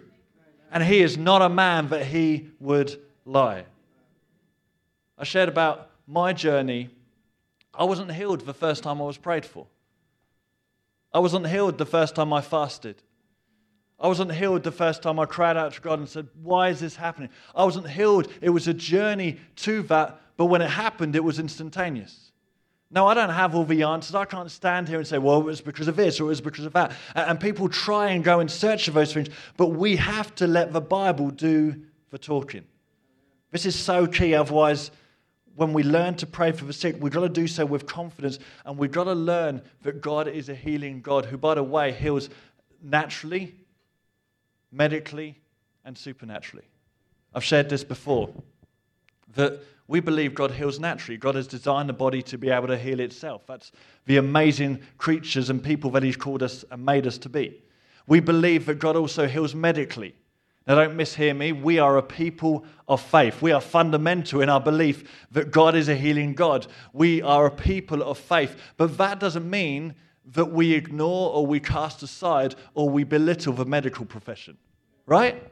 And 0.72 0.82
He 0.82 1.02
is 1.02 1.16
not 1.18 1.42
a 1.42 1.48
man 1.48 1.88
that 1.88 2.06
He 2.06 2.48
would 2.58 2.98
lie. 3.24 3.64
I 5.18 5.24
shared 5.24 5.48
about 5.48 5.90
my 6.06 6.32
journey. 6.32 6.90
I 7.72 7.84
wasn't 7.84 8.12
healed 8.12 8.40
the 8.40 8.54
first 8.54 8.82
time 8.82 9.00
I 9.00 9.04
was 9.04 9.16
prayed 9.16 9.44
for. 9.44 9.66
I 11.12 11.20
wasn't 11.20 11.46
healed 11.46 11.78
the 11.78 11.86
first 11.86 12.16
time 12.16 12.32
I 12.32 12.40
fasted. 12.40 12.96
I 14.00 14.08
wasn't 14.08 14.32
healed 14.32 14.64
the 14.64 14.72
first 14.72 15.02
time 15.02 15.20
I 15.20 15.24
cried 15.24 15.56
out 15.56 15.74
to 15.74 15.80
God 15.80 16.00
and 16.00 16.08
said, 16.08 16.28
Why 16.42 16.68
is 16.70 16.80
this 16.80 16.96
happening? 16.96 17.30
I 17.54 17.64
wasn't 17.64 17.88
healed. 17.88 18.28
It 18.40 18.50
was 18.50 18.66
a 18.66 18.74
journey 18.74 19.38
to 19.56 19.82
that, 19.84 20.20
but 20.36 20.46
when 20.46 20.60
it 20.60 20.70
happened, 20.70 21.14
it 21.14 21.22
was 21.22 21.38
instantaneous. 21.38 22.23
Now, 22.90 23.08
I 23.08 23.14
don't 23.14 23.30
have 23.30 23.54
all 23.54 23.64
the 23.64 23.82
answers. 23.82 24.14
I 24.14 24.24
can't 24.24 24.50
stand 24.50 24.88
here 24.88 24.98
and 24.98 25.06
say, 25.06 25.18
well, 25.18 25.40
it 25.40 25.44
was 25.44 25.60
because 25.60 25.88
of 25.88 25.96
this 25.96 26.20
or 26.20 26.24
it 26.24 26.28
was 26.28 26.40
because 26.40 26.64
of 26.64 26.72
that. 26.74 26.92
And 27.14 27.40
people 27.40 27.68
try 27.68 28.10
and 28.10 28.22
go 28.22 28.40
in 28.40 28.48
search 28.48 28.88
of 28.88 28.94
those 28.94 29.12
things, 29.12 29.28
but 29.56 29.68
we 29.68 29.96
have 29.96 30.34
to 30.36 30.46
let 30.46 30.72
the 30.72 30.80
Bible 30.80 31.30
do 31.30 31.74
the 32.10 32.18
talking. 32.18 32.64
This 33.50 33.66
is 33.66 33.74
so 33.74 34.06
key. 34.06 34.34
Otherwise, 34.34 34.90
when 35.56 35.72
we 35.72 35.82
learn 35.82 36.14
to 36.16 36.26
pray 36.26 36.52
for 36.52 36.64
the 36.64 36.72
sick, 36.72 36.96
we've 37.00 37.12
got 37.12 37.20
to 37.20 37.28
do 37.28 37.46
so 37.46 37.64
with 37.64 37.86
confidence 37.86 38.38
and 38.64 38.76
we've 38.76 38.92
got 38.92 39.04
to 39.04 39.14
learn 39.14 39.62
that 39.82 40.00
God 40.00 40.28
is 40.28 40.48
a 40.48 40.54
healing 40.54 41.00
God 41.00 41.24
who, 41.24 41.36
by 41.36 41.54
the 41.54 41.62
way, 41.62 41.92
heals 41.92 42.28
naturally, 42.82 43.54
medically, 44.70 45.38
and 45.84 45.96
supernaturally. 45.96 46.66
I've 47.34 47.44
shared 47.44 47.68
this 47.68 47.84
before 47.84 48.30
that 49.34 49.60
we 49.86 50.00
believe 50.00 50.34
God 50.34 50.50
heals 50.50 50.80
naturally. 50.80 51.18
God 51.18 51.34
has 51.34 51.46
designed 51.46 51.88
the 51.88 51.94
body 51.94 52.22
to 52.22 52.38
be 52.38 52.50
able 52.50 52.68
to 52.68 52.78
heal 52.78 53.00
itself. 53.00 53.42
That's 53.46 53.70
the 54.06 54.16
amazing 54.16 54.80
creatures 54.96 55.50
and 55.50 55.62
people 55.62 55.90
that 55.90 56.02
He's 56.02 56.16
called 56.16 56.42
us 56.42 56.64
and 56.70 56.84
made 56.84 57.06
us 57.06 57.18
to 57.18 57.28
be. 57.28 57.62
We 58.06 58.20
believe 58.20 58.66
that 58.66 58.78
God 58.78 58.96
also 58.96 59.26
heals 59.26 59.54
medically. 59.54 60.14
Now, 60.66 60.76
don't 60.76 60.96
mishear 60.96 61.36
me. 61.36 61.52
We 61.52 61.78
are 61.78 61.98
a 61.98 62.02
people 62.02 62.64
of 62.88 63.02
faith. 63.02 63.42
We 63.42 63.52
are 63.52 63.60
fundamental 63.60 64.40
in 64.40 64.48
our 64.48 64.60
belief 64.60 65.26
that 65.32 65.50
God 65.50 65.74
is 65.74 65.90
a 65.90 65.94
healing 65.94 66.32
God. 66.32 66.66
We 66.94 67.20
are 67.20 67.44
a 67.44 67.50
people 67.50 68.02
of 68.02 68.16
faith. 68.16 68.56
But 68.78 68.96
that 68.96 69.20
doesn't 69.20 69.48
mean 69.48 69.94
that 70.32 70.46
we 70.46 70.72
ignore 70.72 71.34
or 71.34 71.46
we 71.46 71.60
cast 71.60 72.02
aside 72.02 72.54
or 72.72 72.88
we 72.88 73.04
belittle 73.04 73.52
the 73.52 73.66
medical 73.66 74.06
profession. 74.06 74.56
Right? 75.06 75.42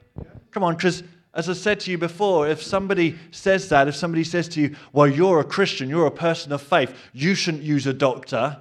Come 0.50 0.62
on, 0.62 0.76
because 0.76 1.02
as 1.34 1.48
I 1.48 1.54
said 1.54 1.80
to 1.80 1.90
you 1.90 1.98
before, 1.98 2.46
if 2.46 2.62
somebody 2.62 3.18
says 3.30 3.68
that, 3.70 3.88
if 3.88 3.96
somebody 3.96 4.24
says 4.24 4.48
to 4.50 4.60
you, 4.60 4.76
well, 4.92 5.06
you're 5.06 5.40
a 5.40 5.44
Christian, 5.44 5.88
you're 5.88 6.06
a 6.06 6.10
person 6.10 6.52
of 6.52 6.60
faith, 6.60 6.94
you 7.14 7.34
shouldn't 7.34 7.62
use 7.62 7.86
a 7.86 7.94
doctor, 7.94 8.58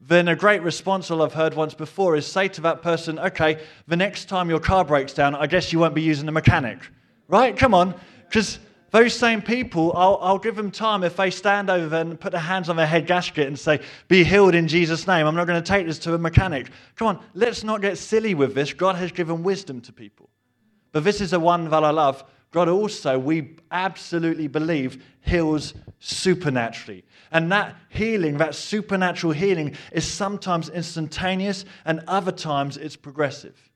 then 0.00 0.28
a 0.28 0.34
great 0.34 0.62
response 0.62 1.10
I've 1.10 1.34
heard 1.34 1.54
once 1.54 1.74
before 1.74 2.16
is 2.16 2.26
say 2.26 2.48
to 2.48 2.60
that 2.62 2.82
person, 2.82 3.18
okay, 3.18 3.60
the 3.86 3.96
next 3.96 4.28
time 4.28 4.48
your 4.48 4.60
car 4.60 4.84
breaks 4.84 5.12
down, 5.12 5.34
I 5.34 5.46
guess 5.46 5.72
you 5.72 5.78
won't 5.78 5.94
be 5.94 6.02
using 6.02 6.28
a 6.28 6.32
mechanic. 6.32 6.78
Right? 7.28 7.56
Come 7.56 7.74
on. 7.74 7.94
Because 8.26 8.58
those 8.90 9.14
same 9.14 9.42
people, 9.42 9.92
I'll, 9.94 10.18
I'll, 10.22 10.38
give 10.38 10.56
them 10.56 10.70
time 10.70 11.04
if 11.04 11.16
they 11.16 11.30
stand 11.30 11.68
over 11.68 11.96
and 11.96 12.18
put 12.18 12.32
their 12.32 12.40
hands 12.40 12.68
on 12.68 12.76
their 12.76 12.86
head 12.86 13.06
gasket 13.06 13.46
and 13.46 13.58
say, 13.58 13.80
Be 14.08 14.24
healed 14.24 14.54
in 14.54 14.66
Jesus' 14.66 15.06
name. 15.06 15.26
I'm 15.26 15.34
not 15.34 15.46
going 15.46 15.62
to 15.62 15.68
take 15.68 15.86
this 15.86 15.98
to 16.00 16.14
a 16.14 16.18
mechanic. 16.18 16.70
Come 16.96 17.08
on, 17.08 17.24
let's 17.34 17.64
not 17.64 17.82
get 17.82 17.98
silly 17.98 18.34
with 18.34 18.54
this. 18.54 18.72
God 18.72 18.96
has 18.96 19.12
given 19.12 19.42
wisdom 19.42 19.82
to 19.82 19.92
people. 19.92 20.30
But 20.92 21.04
this 21.04 21.20
is 21.20 21.30
the 21.30 21.40
one 21.40 21.68
that 21.70 21.84
I 21.84 21.90
love. 21.90 22.24
God 22.50 22.68
also, 22.68 23.18
we 23.18 23.56
absolutely 23.70 24.48
believe, 24.48 25.04
heals 25.20 25.74
supernaturally. 26.00 27.04
And 27.30 27.52
that 27.52 27.76
healing, 27.90 28.38
that 28.38 28.54
supernatural 28.54 29.32
healing, 29.32 29.76
is 29.92 30.06
sometimes 30.06 30.70
instantaneous 30.70 31.64
and 31.84 32.02
other 32.06 32.32
times 32.32 32.76
it's 32.76 32.96
progressive. 32.96 33.68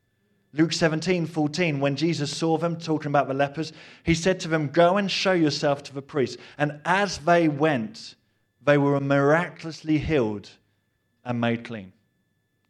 Luke 0.55 0.73
17, 0.73 1.27
14, 1.27 1.81
when 1.81 1.97
Jesus 1.97 2.35
saw 2.35 2.59
them 2.59 2.77
talking 2.77 3.09
about 3.09 3.27
the 3.27 3.35
lepers, 3.35 3.73
he 4.05 4.15
said 4.15 4.41
to 4.41 4.49
them, 4.49 4.69
Go 4.69 4.99
and 4.99 5.11
show 5.11 5.33
yourself 5.33 5.83
to 5.85 5.95
the 5.95 6.03
priest. 6.03 6.39
And 6.59 6.81
as 6.85 7.19
they 7.19 7.49
went, 7.49 8.17
they 8.63 8.77
were 8.77 9.01
miraculously 9.01 9.99
healed 9.99 10.51
and 11.25 11.41
made 11.41 11.65
clean. 11.65 11.93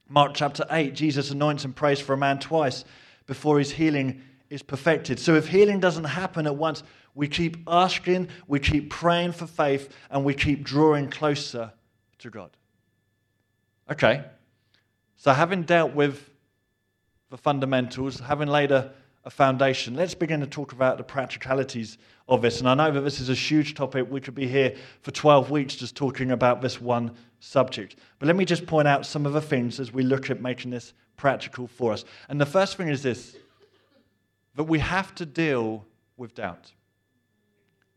Mark 0.08 0.34
chapter 0.34 0.64
8, 0.70 0.94
Jesus 0.94 1.30
anoints 1.30 1.64
and 1.64 1.74
prays 1.74 2.00
for 2.00 2.12
a 2.12 2.18
man 2.18 2.38
twice 2.38 2.84
before 3.26 3.58
his 3.58 3.72
healing 3.72 4.22
is 4.52 4.62
perfected. 4.62 5.18
So 5.18 5.34
if 5.34 5.48
healing 5.48 5.80
doesn't 5.80 6.04
happen 6.04 6.46
at 6.46 6.54
once, 6.54 6.82
we 7.14 7.26
keep 7.26 7.56
asking, 7.66 8.28
we 8.46 8.60
keep 8.60 8.90
praying 8.90 9.32
for 9.32 9.46
faith, 9.46 9.88
and 10.10 10.26
we 10.26 10.34
keep 10.34 10.62
drawing 10.62 11.08
closer 11.08 11.72
to 12.18 12.30
God. 12.30 12.50
Okay, 13.90 14.24
so 15.16 15.32
having 15.32 15.62
dealt 15.62 15.94
with 15.94 16.28
the 17.30 17.38
fundamentals, 17.38 18.20
having 18.20 18.46
laid 18.46 18.72
a, 18.72 18.92
a 19.24 19.30
foundation, 19.30 19.94
let's 19.94 20.14
begin 20.14 20.40
to 20.40 20.46
talk 20.46 20.72
about 20.72 20.98
the 20.98 21.04
practicalities 21.04 21.96
of 22.28 22.42
this. 22.42 22.60
And 22.60 22.68
I 22.68 22.74
know 22.74 22.90
that 22.90 23.00
this 23.00 23.20
is 23.20 23.30
a 23.30 23.34
huge 23.34 23.74
topic. 23.74 24.06
We 24.10 24.20
could 24.20 24.34
be 24.34 24.46
here 24.46 24.74
for 25.00 25.12
12 25.12 25.50
weeks 25.50 25.76
just 25.76 25.96
talking 25.96 26.30
about 26.30 26.60
this 26.60 26.78
one 26.78 27.12
subject. 27.40 27.96
But 28.18 28.26
let 28.26 28.36
me 28.36 28.44
just 28.44 28.66
point 28.66 28.86
out 28.86 29.06
some 29.06 29.24
of 29.24 29.32
the 29.32 29.40
things 29.40 29.80
as 29.80 29.94
we 29.94 30.02
look 30.02 30.28
at 30.28 30.42
making 30.42 30.72
this 30.72 30.92
practical 31.16 31.66
for 31.66 31.94
us. 31.94 32.04
And 32.28 32.38
the 32.38 32.46
first 32.46 32.76
thing 32.76 32.88
is 32.88 33.02
this 33.02 33.36
that 34.56 34.64
we 34.64 34.78
have 34.78 35.14
to 35.16 35.26
deal 35.26 35.84
with 36.16 36.34
doubt. 36.34 36.72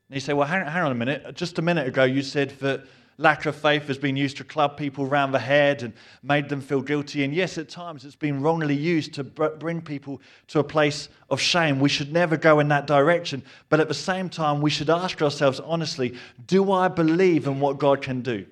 And 0.10 0.16
you 0.16 0.20
say, 0.20 0.34
well, 0.34 0.48
hang, 0.48 0.66
hang, 0.66 0.84
on 0.84 0.92
a 0.92 0.96
minute. 0.96 1.36
Just 1.36 1.60
a 1.60 1.62
minute 1.62 1.88
ago, 1.88 2.04
you 2.04 2.22
said 2.22 2.52
that 2.60 2.86
lack 3.18 3.46
of 3.46 3.56
faith 3.56 3.88
has 3.88 3.98
been 3.98 4.18
used 4.18 4.38
to 4.38 4.44
club 4.44 4.78
people 4.78 5.06
around 5.06 5.32
the 5.32 5.40
head 5.40 5.84
and 5.84 5.94
made 6.22 6.50
them 6.50 6.62
feel 6.62 6.82
guilty. 6.82 7.24
And 7.24 7.34
yes, 7.34 7.58
at 7.58 7.70
times 7.70 8.06
it's 8.06 8.16
been 8.16 8.42
wrongly 8.42 8.76
used 8.76 9.14
to 9.14 9.24
bring 9.24 9.82
people 9.82 10.22
to 10.48 10.60
a 10.60 10.64
place 10.64 11.10
of 11.30 11.40
shame. 11.40 11.80
We 11.80 11.90
should 11.90 12.12
never 12.12 12.38
go 12.38 12.60
in 12.60 12.68
that 12.70 12.88
direction. 12.88 13.42
But 13.70 13.80
at 13.80 13.88
the 13.88 13.94
same 13.94 14.30
time, 14.30 14.62
we 14.62 14.70
should 14.70 14.90
ask 14.90 15.22
ourselves 15.22 15.60
honestly 15.60 16.16
do 16.46 16.72
I 16.72 16.88
believe 16.88 17.48
in 17.48 17.60
what 17.60 17.78
God 17.78 18.02
can 18.02 18.22
do? 18.22 18.46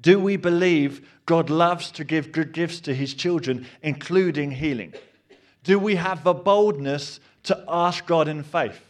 Do 0.00 0.20
we 0.20 0.36
believe 0.36 1.08
God 1.26 1.50
loves 1.50 1.90
to 1.92 2.04
give 2.04 2.30
good 2.30 2.52
gifts 2.52 2.80
to 2.80 2.94
his 2.94 3.14
children, 3.14 3.66
including 3.82 4.50
healing? 4.50 4.92
Do 5.64 5.78
we 5.78 5.96
have 5.96 6.22
the 6.22 6.34
boldness 6.34 7.20
to 7.44 7.64
ask 7.66 8.06
God 8.06 8.28
in 8.28 8.42
faith? 8.42 8.80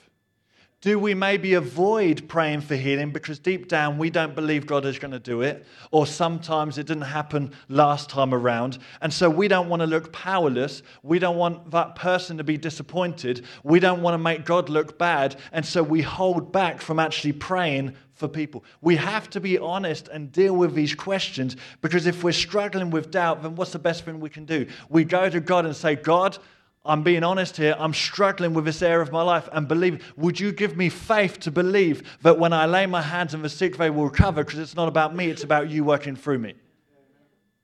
Do 0.85 0.99
we 0.99 1.15
maybe 1.15 1.55
avoid 1.55 2.29
praying 2.29 2.61
for 2.61 2.77
healing 2.77 3.11
because 3.11 3.39
deep 3.39 3.69
down 3.69 3.97
we 3.97 4.11
don't 4.11 4.35
believe 4.35 4.67
God 4.67 4.85
is 4.85 4.99
going 4.99 5.13
to 5.13 5.19
do 5.19 5.41
it? 5.41 5.65
Or 5.93 6.07
sometimes 6.07 6.77
it 6.77 6.87
didn't 6.87 7.05
happen 7.05 7.53
last 7.71 8.11
time 8.11 8.35
around. 8.35 8.77
And 9.01 9.11
so 9.11 9.31
we 9.31 9.49
don't 9.49 9.71
want 9.71 9.81
to 9.81 9.87
look 9.87 10.13
powerless. 10.13 10.83
We 11.03 11.19
don't 11.19 11.39
want 11.39 11.71
that 11.71 11.95
person 11.95 12.37
to 12.37 12.45
be 12.45 12.59
disappointed. 12.59 13.47
We 13.63 13.81
don't 13.81 14.03
want 14.03 14.13
to 14.13 14.19
make 14.19 14.45
God 14.45 14.69
look 14.69 14.99
bad. 14.99 15.37
And 15.53 15.65
so 15.65 15.83
we 15.83 16.03
hold 16.03 16.53
back 16.53 16.83
from 16.83 16.99
actually 16.99 17.33
praying 17.33 17.95
for 18.13 18.29
people. 18.29 18.63
We 18.83 18.97
have 18.97 19.31
to 19.31 19.41
be 19.41 19.59
honest 19.59 20.09
and 20.09 20.31
deal 20.31 20.55
with 20.55 20.75
these 20.75 20.95
questions 20.95 21.57
because 21.81 22.07
if 22.07 22.23
we're 22.23 22.33
struggling 22.33 22.91
with 22.91 23.11
doubt, 23.11 23.43
then 23.43 23.55
what's 23.57 23.73
the 23.73 23.79
best 23.79 24.05
thing 24.05 24.21
we 24.21 24.29
can 24.29 24.45
do? 24.45 24.67
We 24.91 25.05
go 25.05 25.31
to 25.31 25.41
God 25.41 25.65
and 25.65 25.75
say, 25.75 25.97
God, 25.97 26.37
I'm 26.87 27.03
being 27.03 27.25
honest 27.25 27.57
here. 27.57 27.75
I'm 27.79 27.95
struggling 27.95 28.53
with 28.53 28.67
this 28.67 28.83
area 28.83 29.01
of 29.01 29.11
my 29.11 29.23
life 29.23 29.49
and 29.53 29.67
believe. 29.67 30.13
Would 30.17 30.39
you 30.39 30.53
give 30.53 30.77
me 30.77 30.91
faith 30.91 31.41
to 31.41 31.51
believe 31.51 32.19
that 32.23 32.39
when 32.39 32.53
I 32.53 32.67
lay 32.67 32.85
my 32.85 33.01
hands 33.01 33.35
on 33.35 33.41
the 33.41 33.49
sick, 33.49 33.79
they 33.79 33.89
will 33.89 34.05
recover? 34.05 34.45
Because 34.45 34.59
it's 34.59 34.77
not 34.77 34.89
about 34.89 35.17
me, 35.17 35.31
it's 35.31 35.45
about 35.45 35.71
you 35.71 35.83
working 35.83 36.15
through 36.15 36.39
me. 36.39 36.55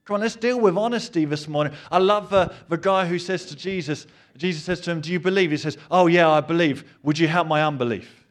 Come 0.06 0.14
on, 0.14 0.20
let's 0.22 0.36
deal 0.36 0.58
with 0.58 0.76
honesty 0.76 1.26
this 1.26 1.46
morning. 1.46 1.74
I 1.90 1.98
love 1.98 2.30
the, 2.30 2.52
the 2.68 2.78
guy 2.78 3.06
who 3.06 3.18
says 3.18 3.44
to 3.46 3.56
Jesus, 3.56 4.06
Jesus 4.36 4.64
says 4.64 4.80
to 4.80 4.90
him, 4.90 5.02
Do 5.02 5.12
you 5.12 5.20
believe? 5.20 5.50
He 5.50 5.58
says, 5.58 5.76
Oh, 5.90 6.06
yeah, 6.06 6.28
I 6.30 6.40
believe. 6.40 6.84
Would 7.02 7.18
you 7.18 7.28
help 7.28 7.46
my 7.46 7.62
unbelief? 7.62 8.24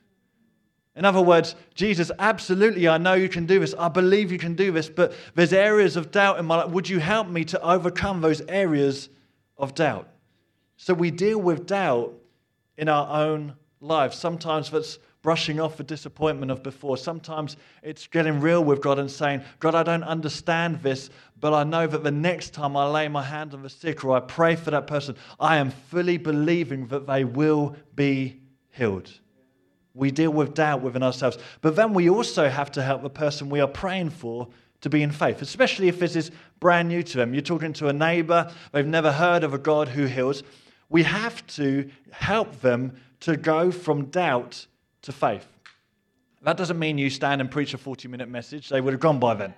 In 0.95 1.05
other 1.05 1.21
words, 1.21 1.55
Jesus, 1.75 2.11
absolutely, 2.19 2.87
I 2.89 2.97
know 2.97 3.13
you 3.13 3.29
can 3.29 3.45
do 3.45 3.59
this. 3.59 3.75
I 3.77 3.87
believe 3.87 4.31
you 4.31 4.39
can 4.39 4.55
do 4.55 4.71
this, 4.71 4.89
but 4.89 5.13
there's 5.35 5.53
areas 5.53 5.95
of 5.95 6.11
doubt 6.11 6.39
in 6.39 6.45
my 6.45 6.57
life. 6.57 6.71
Would 6.71 6.89
you 6.89 6.99
help 6.99 7.29
me 7.29 7.45
to 7.45 7.61
overcome 7.61 8.19
those 8.19 8.41
areas 8.49 9.07
of 9.55 9.75
doubt? 9.75 10.09
So 10.81 10.93
we 10.93 11.11
deal 11.11 11.37
with 11.37 11.67
doubt 11.67 12.13
in 12.77 12.87
our 12.87 13.25
own 13.25 13.53
lives. 13.81 14.17
Sometimes 14.17 14.71
that's 14.71 14.97
brushing 15.21 15.59
off 15.59 15.75
the 15.75 15.83
disappointment 15.83 16.53
of 16.53 16.63
before. 16.63 16.95
Sometimes 16.95 17.57
it's 17.83 18.07
getting 18.07 18.39
real 18.39 18.63
with 18.63 18.79
God 18.79 18.97
and 18.97 19.11
saying, 19.11 19.41
God, 19.59 19.75
I 19.75 19.83
don't 19.83 20.05
understand 20.05 20.81
this, 20.81 21.09
but 21.37 21.53
I 21.53 21.65
know 21.65 21.85
that 21.85 22.05
the 22.05 22.11
next 22.11 22.53
time 22.53 22.77
I 22.77 22.87
lay 22.87 23.09
my 23.09 23.21
hand 23.21 23.53
on 23.53 23.61
the 23.61 23.69
sick 23.69 24.05
or 24.05 24.15
I 24.15 24.21
pray 24.21 24.55
for 24.55 24.71
that 24.71 24.87
person, 24.87 25.17
I 25.37 25.57
am 25.57 25.69
fully 25.69 26.15
believing 26.15 26.87
that 26.87 27.05
they 27.05 27.25
will 27.25 27.75
be 27.93 28.39
healed. 28.71 29.11
We 29.93 30.11
deal 30.11 30.31
with 30.31 30.53
doubt 30.53 30.81
within 30.81 31.03
ourselves. 31.03 31.39
But 31.59 31.75
then 31.75 31.93
we 31.93 32.09
also 32.09 32.47
have 32.47 32.71
to 32.71 32.81
help 32.81 33.01
the 33.01 33.09
person 33.09 33.49
we 33.49 33.59
are 33.59 33.67
praying 33.67 34.11
for 34.11 34.47
to 34.79 34.89
be 34.89 35.03
in 35.03 35.11
faith, 35.11 35.41
especially 35.41 35.89
if 35.89 35.99
this 35.99 36.15
is 36.15 36.31
brand 36.61 36.87
new 36.87 37.03
to 37.03 37.17
them. 37.17 37.33
You're 37.33 37.41
talking 37.41 37.73
to 37.73 37.89
a 37.89 37.93
neighbor, 37.93 38.49
they've 38.71 38.87
never 38.87 39.11
heard 39.11 39.43
of 39.43 39.53
a 39.53 39.57
God 39.57 39.89
who 39.89 40.05
heals 40.05 40.41
we 40.89 41.03
have 41.03 41.45
to 41.47 41.89
help 42.11 42.61
them 42.61 42.99
to 43.21 43.37
go 43.37 43.71
from 43.71 44.05
doubt 44.05 44.65
to 45.03 45.11
faith. 45.11 45.47
That 46.41 46.57
doesn't 46.57 46.79
mean 46.79 46.97
you 46.97 47.09
stand 47.09 47.41
and 47.41 47.51
preach 47.51 47.73
a 47.73 47.77
40 47.77 48.07
minute 48.07 48.29
message, 48.29 48.69
they 48.69 48.81
would 48.81 48.93
have 48.93 49.01
gone 49.01 49.19
by 49.19 49.35
then. 49.35 49.53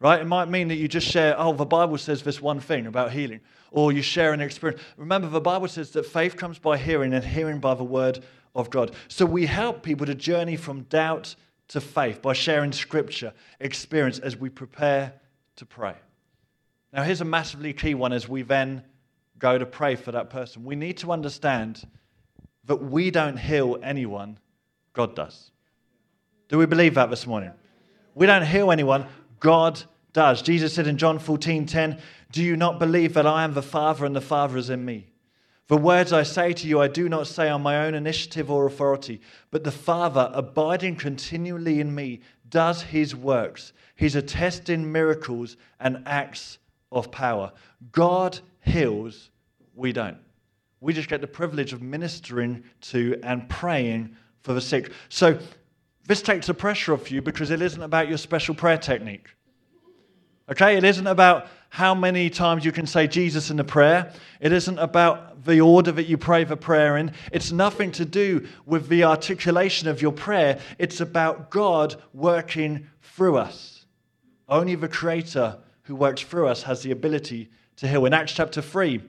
Right? 0.00 0.20
It 0.20 0.26
might 0.26 0.48
mean 0.48 0.68
that 0.68 0.76
you 0.76 0.86
just 0.86 1.08
share, 1.08 1.34
oh, 1.38 1.52
the 1.52 1.64
Bible 1.64 1.98
says 1.98 2.22
this 2.22 2.40
one 2.40 2.60
thing 2.60 2.86
about 2.86 3.10
healing, 3.10 3.40
or 3.72 3.90
you 3.92 4.00
share 4.00 4.32
an 4.32 4.40
experience. 4.40 4.80
Remember, 4.96 5.28
the 5.28 5.40
Bible 5.40 5.66
says 5.66 5.90
that 5.90 6.06
faith 6.06 6.36
comes 6.36 6.58
by 6.58 6.78
hearing, 6.78 7.12
and 7.12 7.24
hearing 7.24 7.58
by 7.58 7.74
the 7.74 7.84
word 7.84 8.24
of 8.54 8.70
God. 8.70 8.92
So 9.08 9.26
we 9.26 9.46
help 9.46 9.82
people 9.82 10.06
to 10.06 10.14
journey 10.14 10.56
from 10.56 10.82
doubt 10.82 11.34
to 11.68 11.80
faith 11.80 12.22
by 12.22 12.32
sharing 12.32 12.72
scripture, 12.72 13.32
experience 13.60 14.20
as 14.20 14.36
we 14.36 14.48
prepare 14.48 15.14
to 15.56 15.66
pray. 15.66 15.94
Now, 16.92 17.02
here's 17.02 17.20
a 17.20 17.26
massively 17.26 17.72
key 17.72 17.94
one 17.94 18.12
as 18.12 18.28
we 18.28 18.42
then 18.42 18.84
go 19.38 19.58
to 19.58 19.66
pray 19.66 19.96
for 19.96 20.12
that 20.12 20.30
person. 20.30 20.64
We 20.64 20.76
need 20.76 20.98
to 20.98 21.12
understand 21.12 21.86
that 22.64 22.76
we 22.76 23.10
don't 23.10 23.36
heal 23.36 23.78
anyone, 23.82 24.38
God 24.92 25.14
does. 25.14 25.50
Do 26.48 26.58
we 26.58 26.66
believe 26.66 26.94
that 26.94 27.10
this 27.10 27.26
morning? 27.26 27.52
We 28.14 28.26
don't 28.26 28.44
heal 28.44 28.70
anyone, 28.70 29.06
God 29.40 29.82
does. 30.12 30.42
Jesus 30.42 30.74
said 30.74 30.86
in 30.86 30.98
John 30.98 31.18
14 31.18 31.66
10, 31.66 32.00
Do 32.32 32.42
you 32.42 32.56
not 32.56 32.78
believe 32.78 33.14
that 33.14 33.26
I 33.26 33.44
am 33.44 33.54
the 33.54 33.62
Father 33.62 34.04
and 34.04 34.16
the 34.16 34.20
Father 34.20 34.56
is 34.56 34.70
in 34.70 34.84
me? 34.84 35.06
The 35.68 35.76
words 35.76 36.14
I 36.14 36.22
say 36.22 36.54
to 36.54 36.66
you, 36.66 36.80
I 36.80 36.88
do 36.88 37.10
not 37.10 37.26
say 37.26 37.50
on 37.50 37.62
my 37.62 37.84
own 37.84 37.94
initiative 37.94 38.50
or 38.50 38.66
authority, 38.66 39.20
but 39.50 39.64
the 39.64 39.70
Father, 39.70 40.30
abiding 40.32 40.96
continually 40.96 41.78
in 41.78 41.94
me, 41.94 42.20
does 42.48 42.82
his 42.82 43.14
works. 43.14 43.74
He's 43.94 44.16
attesting 44.16 44.90
miracles 44.90 45.58
and 45.78 46.02
acts 46.06 46.58
of 46.90 47.10
power. 47.10 47.52
God 47.92 48.40
heals, 48.68 49.30
we 49.74 49.92
don't. 49.92 50.18
We 50.80 50.92
just 50.92 51.08
get 51.08 51.20
the 51.20 51.26
privilege 51.26 51.72
of 51.72 51.82
ministering 51.82 52.62
to 52.82 53.18
and 53.22 53.48
praying 53.48 54.16
for 54.42 54.52
the 54.52 54.60
sick. 54.60 54.92
So 55.08 55.38
this 56.06 56.22
takes 56.22 56.46
the 56.46 56.54
pressure 56.54 56.94
off 56.94 57.10
you 57.10 57.20
because 57.20 57.50
it 57.50 57.60
isn't 57.60 57.82
about 57.82 58.08
your 58.08 58.18
special 58.18 58.54
prayer 58.54 58.78
technique. 58.78 59.28
Okay? 60.50 60.76
It 60.76 60.84
isn't 60.84 61.06
about 61.06 61.48
how 61.70 61.94
many 61.94 62.30
times 62.30 62.64
you 62.64 62.72
can 62.72 62.86
say 62.86 63.06
Jesus 63.06 63.50
in 63.50 63.56
the 63.56 63.64
prayer. 63.64 64.12
It 64.40 64.52
isn't 64.52 64.78
about 64.78 65.44
the 65.44 65.60
order 65.60 65.92
that 65.92 66.06
you 66.06 66.16
pray 66.16 66.44
the 66.44 66.56
prayer 66.56 66.96
in. 66.96 67.12
It's 67.30 67.52
nothing 67.52 67.92
to 67.92 68.04
do 68.04 68.46
with 68.64 68.88
the 68.88 69.04
articulation 69.04 69.88
of 69.88 70.00
your 70.00 70.12
prayer. 70.12 70.60
It's 70.78 71.00
about 71.00 71.50
God 71.50 71.96
working 72.14 72.88
through 73.02 73.36
us. 73.36 73.84
Only 74.48 74.76
the 74.76 74.88
Creator 74.88 75.58
who 75.82 75.94
works 75.94 76.22
through 76.22 76.48
us 76.48 76.62
has 76.62 76.82
the 76.82 76.92
ability 76.92 77.50
to 77.78 77.88
heal. 77.88 78.04
In 78.06 78.12
Acts 78.12 78.32
chapter 78.32 78.60
3, 78.60 79.00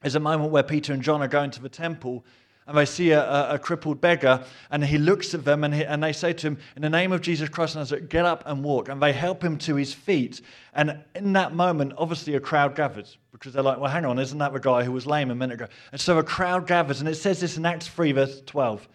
there's 0.00 0.14
a 0.14 0.20
moment 0.20 0.50
where 0.50 0.62
Peter 0.62 0.92
and 0.92 1.02
John 1.02 1.22
are 1.22 1.28
going 1.28 1.50
to 1.52 1.62
the 1.62 1.68
temple 1.68 2.24
and 2.66 2.76
they 2.76 2.84
see 2.84 3.10
a, 3.10 3.22
a, 3.22 3.54
a 3.54 3.58
crippled 3.58 4.00
beggar 4.00 4.44
and 4.70 4.84
he 4.84 4.98
looks 4.98 5.34
at 5.34 5.44
them 5.44 5.64
and, 5.64 5.74
he, 5.74 5.84
and 5.84 6.02
they 6.02 6.12
say 6.12 6.32
to 6.32 6.46
him, 6.48 6.58
In 6.76 6.82
the 6.82 6.90
name 6.90 7.10
of 7.10 7.20
Jesus 7.20 7.48
Christ, 7.48 7.74
Nazareth, 7.74 8.08
get 8.08 8.24
up 8.24 8.44
and 8.46 8.62
walk. 8.62 8.88
And 8.88 9.02
they 9.02 9.12
help 9.12 9.42
him 9.42 9.58
to 9.58 9.74
his 9.74 9.92
feet. 9.92 10.40
And 10.74 11.02
in 11.14 11.32
that 11.32 11.54
moment, 11.54 11.94
obviously, 11.98 12.34
a 12.34 12.40
crowd 12.40 12.76
gathers 12.76 13.18
because 13.32 13.52
they're 13.52 13.62
like, 13.62 13.78
Well, 13.78 13.90
hang 13.90 14.04
on, 14.04 14.18
isn't 14.18 14.38
that 14.38 14.52
the 14.52 14.60
guy 14.60 14.84
who 14.84 14.92
was 14.92 15.06
lame 15.06 15.30
a 15.30 15.34
minute 15.34 15.54
ago? 15.54 15.66
And 15.90 16.00
so 16.00 16.18
a 16.18 16.22
crowd 16.22 16.66
gathers. 16.66 17.00
And 17.00 17.08
it 17.08 17.16
says 17.16 17.40
this 17.40 17.56
in 17.56 17.66
Acts 17.66 17.88
3, 17.88 18.12
verse 18.12 18.42
12. 18.46 18.88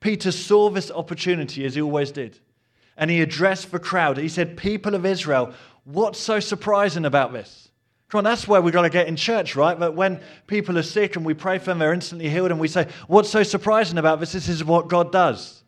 Peter 0.00 0.30
saw 0.30 0.70
this 0.70 0.92
opportunity 0.92 1.64
as 1.64 1.74
he 1.74 1.82
always 1.82 2.12
did. 2.12 2.38
And 2.96 3.10
he 3.10 3.20
addressed 3.20 3.70
the 3.72 3.80
crowd. 3.80 4.16
He 4.16 4.28
said, 4.28 4.56
People 4.56 4.94
of 4.94 5.04
Israel, 5.04 5.52
what's 5.84 6.20
so 6.20 6.38
surprising 6.38 7.04
about 7.04 7.32
this? 7.32 7.67
Come 8.08 8.18
on, 8.18 8.24
that's 8.24 8.48
where 8.48 8.62
we've 8.62 8.72
got 8.72 8.82
to 8.82 8.90
get 8.90 9.06
in 9.06 9.16
church, 9.16 9.54
right? 9.54 9.78
But 9.78 9.94
when 9.94 10.20
people 10.46 10.78
are 10.78 10.82
sick 10.82 11.16
and 11.16 11.26
we 11.26 11.34
pray 11.34 11.58
for 11.58 11.66
them, 11.66 11.78
they're 11.78 11.92
instantly 11.92 12.30
healed, 12.30 12.50
and 12.50 12.58
we 12.58 12.68
say, 12.68 12.88
What's 13.06 13.28
so 13.28 13.42
surprising 13.42 13.98
about 13.98 14.18
this? 14.18 14.32
This 14.32 14.48
is 14.48 14.64
what 14.64 14.88
God 14.88 15.12
does. 15.12 15.62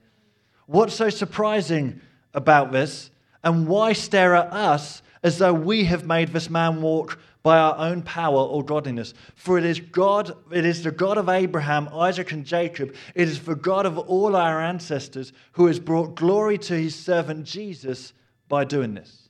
What's 0.66 0.94
so 0.94 1.10
surprising 1.10 2.00
about 2.32 2.72
this? 2.72 3.10
And 3.44 3.68
why 3.68 3.92
stare 3.92 4.36
at 4.36 4.52
us 4.52 5.02
as 5.22 5.36
though 5.36 5.52
we 5.52 5.84
have 5.84 6.06
made 6.06 6.28
this 6.28 6.48
man 6.48 6.80
walk 6.80 7.18
by 7.42 7.58
our 7.58 7.76
own 7.76 8.02
power 8.02 8.38
or 8.38 8.64
godliness? 8.64 9.12
For 9.34 9.58
it 9.58 9.64
is 9.64 9.80
God, 9.80 10.34
it 10.50 10.64
is 10.64 10.82
the 10.82 10.92
God 10.92 11.18
of 11.18 11.28
Abraham, 11.28 11.88
Isaac, 11.92 12.32
and 12.32 12.46
Jacob, 12.46 12.94
it 13.14 13.28
is 13.28 13.40
the 13.40 13.54
God 13.54 13.84
of 13.84 13.98
all 13.98 14.34
our 14.34 14.62
ancestors 14.62 15.34
who 15.52 15.66
has 15.66 15.78
brought 15.78 16.14
glory 16.14 16.56
to 16.58 16.74
his 16.74 16.94
servant 16.94 17.44
Jesus 17.44 18.14
by 18.48 18.64
doing 18.64 18.94
this. 18.94 19.29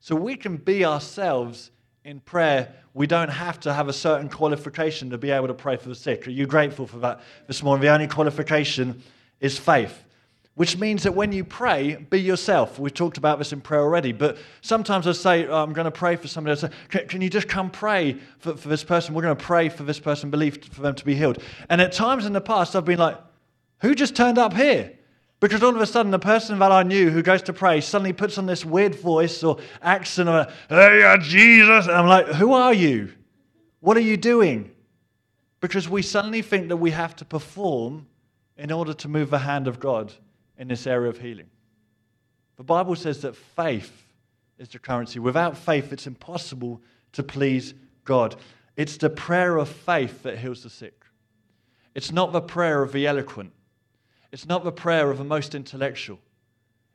So 0.00 0.14
we 0.14 0.36
can 0.36 0.56
be 0.56 0.84
ourselves 0.84 1.70
in 2.04 2.20
prayer. 2.20 2.72
We 2.94 3.06
don't 3.06 3.28
have 3.28 3.60
to 3.60 3.72
have 3.72 3.88
a 3.88 3.92
certain 3.92 4.28
qualification 4.28 5.10
to 5.10 5.18
be 5.18 5.30
able 5.30 5.48
to 5.48 5.54
pray 5.54 5.76
for 5.76 5.88
the 5.88 5.94
sick. 5.94 6.26
Are 6.26 6.30
you 6.30 6.46
grateful 6.46 6.86
for 6.86 6.98
that 7.00 7.20
this 7.46 7.62
morning? 7.62 7.82
The 7.82 7.92
only 7.92 8.06
qualification 8.06 9.02
is 9.40 9.58
faith, 9.58 10.04
which 10.54 10.78
means 10.78 11.02
that 11.02 11.14
when 11.14 11.32
you 11.32 11.44
pray, 11.44 11.96
be 11.96 12.20
yourself. 12.20 12.78
We've 12.78 12.94
talked 12.94 13.18
about 13.18 13.38
this 13.38 13.52
in 13.52 13.60
prayer 13.60 13.82
already, 13.82 14.12
but 14.12 14.38
sometimes 14.62 15.06
I 15.06 15.12
say, 15.12 15.46
oh, 15.46 15.62
I'm 15.62 15.72
going 15.72 15.84
to 15.84 15.90
pray 15.90 16.16
for 16.16 16.28
somebody. 16.28 16.52
I 16.52 16.60
say, 16.60 16.70
can, 16.88 17.06
can 17.06 17.20
you 17.20 17.30
just 17.30 17.48
come 17.48 17.70
pray 17.70 18.16
for, 18.38 18.56
for 18.56 18.68
this 18.68 18.82
person? 18.82 19.14
We're 19.14 19.22
going 19.22 19.36
to 19.36 19.44
pray 19.44 19.68
for 19.68 19.82
this 19.82 20.00
person, 20.00 20.30
believe 20.30 20.64
for 20.72 20.80
them 20.80 20.94
to 20.94 21.04
be 21.04 21.14
healed. 21.14 21.42
And 21.68 21.80
at 21.80 21.92
times 21.92 22.24
in 22.24 22.32
the 22.32 22.40
past, 22.40 22.74
I've 22.74 22.84
been 22.84 22.98
like, 22.98 23.18
who 23.80 23.94
just 23.94 24.16
turned 24.16 24.38
up 24.38 24.54
here? 24.54 24.97
Because 25.40 25.62
all 25.62 25.74
of 25.74 25.80
a 25.80 25.86
sudden, 25.86 26.10
the 26.10 26.18
person 26.18 26.58
that 26.58 26.72
I 26.72 26.82
knew 26.82 27.10
who 27.10 27.22
goes 27.22 27.42
to 27.42 27.52
pray 27.52 27.80
suddenly 27.80 28.12
puts 28.12 28.38
on 28.38 28.46
this 28.46 28.64
weird 28.64 28.94
voice 28.96 29.44
or 29.44 29.58
accent 29.80 30.28
or, 30.28 30.48
hey, 30.68 31.04
uh, 31.04 31.16
Jesus. 31.18 31.86
And 31.86 31.96
I'm 31.96 32.08
like, 32.08 32.26
who 32.26 32.52
are 32.52 32.74
you? 32.74 33.12
What 33.80 33.96
are 33.96 34.00
you 34.00 34.16
doing? 34.16 34.72
Because 35.60 35.88
we 35.88 36.02
suddenly 36.02 36.42
think 36.42 36.68
that 36.68 36.76
we 36.76 36.90
have 36.90 37.14
to 37.16 37.24
perform 37.24 38.06
in 38.56 38.72
order 38.72 38.92
to 38.94 39.08
move 39.08 39.30
the 39.30 39.38
hand 39.38 39.68
of 39.68 39.78
God 39.78 40.12
in 40.56 40.66
this 40.66 40.86
area 40.86 41.08
of 41.08 41.18
healing. 41.18 41.48
The 42.56 42.64
Bible 42.64 42.96
says 42.96 43.22
that 43.22 43.36
faith 43.36 44.04
is 44.58 44.68
the 44.68 44.80
currency. 44.80 45.20
Without 45.20 45.56
faith, 45.56 45.92
it's 45.92 46.08
impossible 46.08 46.82
to 47.12 47.22
please 47.22 47.74
God. 48.04 48.34
It's 48.76 48.96
the 48.96 49.10
prayer 49.10 49.56
of 49.56 49.68
faith 49.68 50.24
that 50.24 50.38
heals 50.38 50.64
the 50.64 50.70
sick. 50.70 51.04
It's 51.94 52.10
not 52.10 52.32
the 52.32 52.40
prayer 52.40 52.82
of 52.82 52.92
the 52.92 53.06
eloquent. 53.06 53.52
It's 54.30 54.46
not 54.46 54.64
the 54.64 54.72
prayer 54.72 55.10
of 55.10 55.18
the 55.18 55.24
most 55.24 55.54
intellectual, 55.54 56.18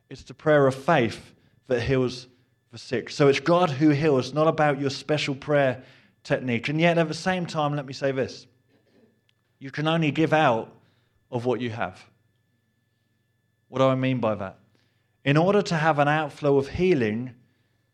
it's 0.08 0.22
the 0.22 0.34
prayer 0.34 0.66
of 0.66 0.74
faith 0.74 1.32
that 1.66 1.80
heals 1.80 2.28
the 2.72 2.78
sick. 2.78 3.08
So 3.10 3.28
it's 3.28 3.40
God 3.40 3.70
who 3.70 3.90
heals, 3.90 4.34
not 4.34 4.48
about 4.48 4.80
your 4.80 4.90
special 4.90 5.34
prayer 5.34 5.82
technique. 6.24 6.68
And 6.68 6.80
yet, 6.80 6.98
at 6.98 7.08
the 7.08 7.14
same 7.14 7.46
time, 7.46 7.76
let 7.76 7.86
me 7.86 7.92
say 7.92 8.12
this 8.12 8.46
you 9.58 9.70
can 9.70 9.88
only 9.88 10.10
give 10.10 10.32
out 10.32 10.72
of 11.30 11.46
what 11.46 11.60
you 11.60 11.70
have. 11.70 12.02
What 13.68 13.78
do 13.78 13.86
I 13.86 13.94
mean 13.94 14.18
by 14.18 14.34
that? 14.34 14.58
In 15.24 15.36
order 15.36 15.62
to 15.62 15.74
have 15.74 15.98
an 15.98 16.08
outflow 16.08 16.58
of 16.58 16.68
healing, 16.68 17.34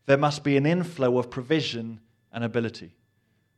there 0.05 0.17
must 0.17 0.43
be 0.43 0.57
an 0.57 0.65
inflow 0.65 1.17
of 1.17 1.29
provision 1.29 2.01
and 2.33 2.43
ability. 2.43 2.95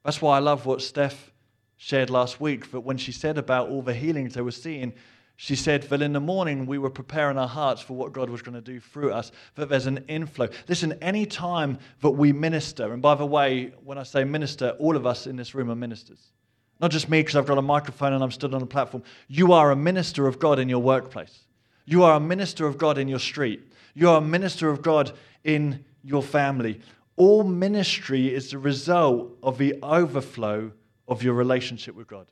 That's 0.04 0.22
why 0.22 0.38
I 0.38 0.39
love 0.39 0.65
what 0.65 0.82
Steph 0.82 1.32
shared 1.78 2.10
last 2.10 2.39
week, 2.39 2.72
that 2.72 2.82
when 2.82 2.98
she 2.98 3.12
said 3.12 3.38
about 3.38 3.69
all 3.69 3.82
the 3.82 3.93
healings 3.93 4.36
they 4.36 4.41
were 4.41 4.52
seeing, 4.52 4.93
she 5.36 5.56
said 5.56 5.84
that 5.84 6.02
in 6.02 6.13
the 6.13 6.19
morning 6.19 6.65
we 6.65 6.78
were 6.78 6.89
preparing 6.89 7.38
our 7.38 7.48
hearts 7.48 7.82
for 7.82 7.93
what 7.93 8.13
God 8.13 8.30
was 8.30 8.41
going 8.41 8.56
to 8.56 8.62
do 8.62 8.80
through 8.80 9.12
us, 9.12 9.32
that 9.56 9.67
there's 9.67 9.88
an 9.88 10.06
inflow. 10.08 10.48
Listen, 10.67 10.93
any 11.02 11.26
time 11.26 11.80
that 12.02 12.12
we 12.12 12.32
minister, 12.32 12.93
and 12.93 13.02
by 13.02 13.15
the 13.15 13.26
way, 13.26 13.74
when 13.84 13.98
I 13.98 14.04
say 14.04 14.24
minister, 14.24 14.69
all 14.80 14.96
of 14.96 15.06
us 15.06 15.28
in 15.28 15.36
this 15.36 15.56
room 15.56 15.72
are 15.72 15.76
ministers. 15.76 16.32
Not 16.80 16.91
just 16.91 17.10
me 17.10 17.22
because 17.22 17.36
I've 17.36 17.46
got 17.46 17.58
a 17.58 17.62
microphone 17.62 18.13
and 18.13 18.24
I'm 18.24 18.32
stood 18.32 18.54
on 18.54 18.62
a 18.62 18.65
platform. 18.65 19.04
You 19.28 19.54
are 19.54 19.72
a 19.72 19.76
minister 19.76 20.28
of 20.28 20.39
God 20.39 20.60
in 20.60 20.69
your 20.69 20.82
workplace. 20.82 21.46
You 21.86 22.04
are 22.04 22.15
a 22.15 22.19
minister 22.19 22.67
of 22.67 22.78
God 22.78 22.98
in 22.98 23.08
your 23.08 23.19
street. 23.19 23.72
You 23.93 24.10
are 24.10 24.17
a 24.17 24.22
minister 24.22 24.69
of 24.69 24.82
God 24.82 25.12
in 25.43 25.84
your 26.04 26.24
family. 26.24 26.82
All 27.15 27.43
ministry 27.43 28.34
is 28.34 28.52
the 28.52 28.58
result 28.58 29.38
of 29.43 29.58
the 29.58 29.76
overflow 29.84 30.72
of 31.08 31.24
your 31.24 31.34
relationship 31.34 31.96
with 31.96 32.08
God, 32.08 32.28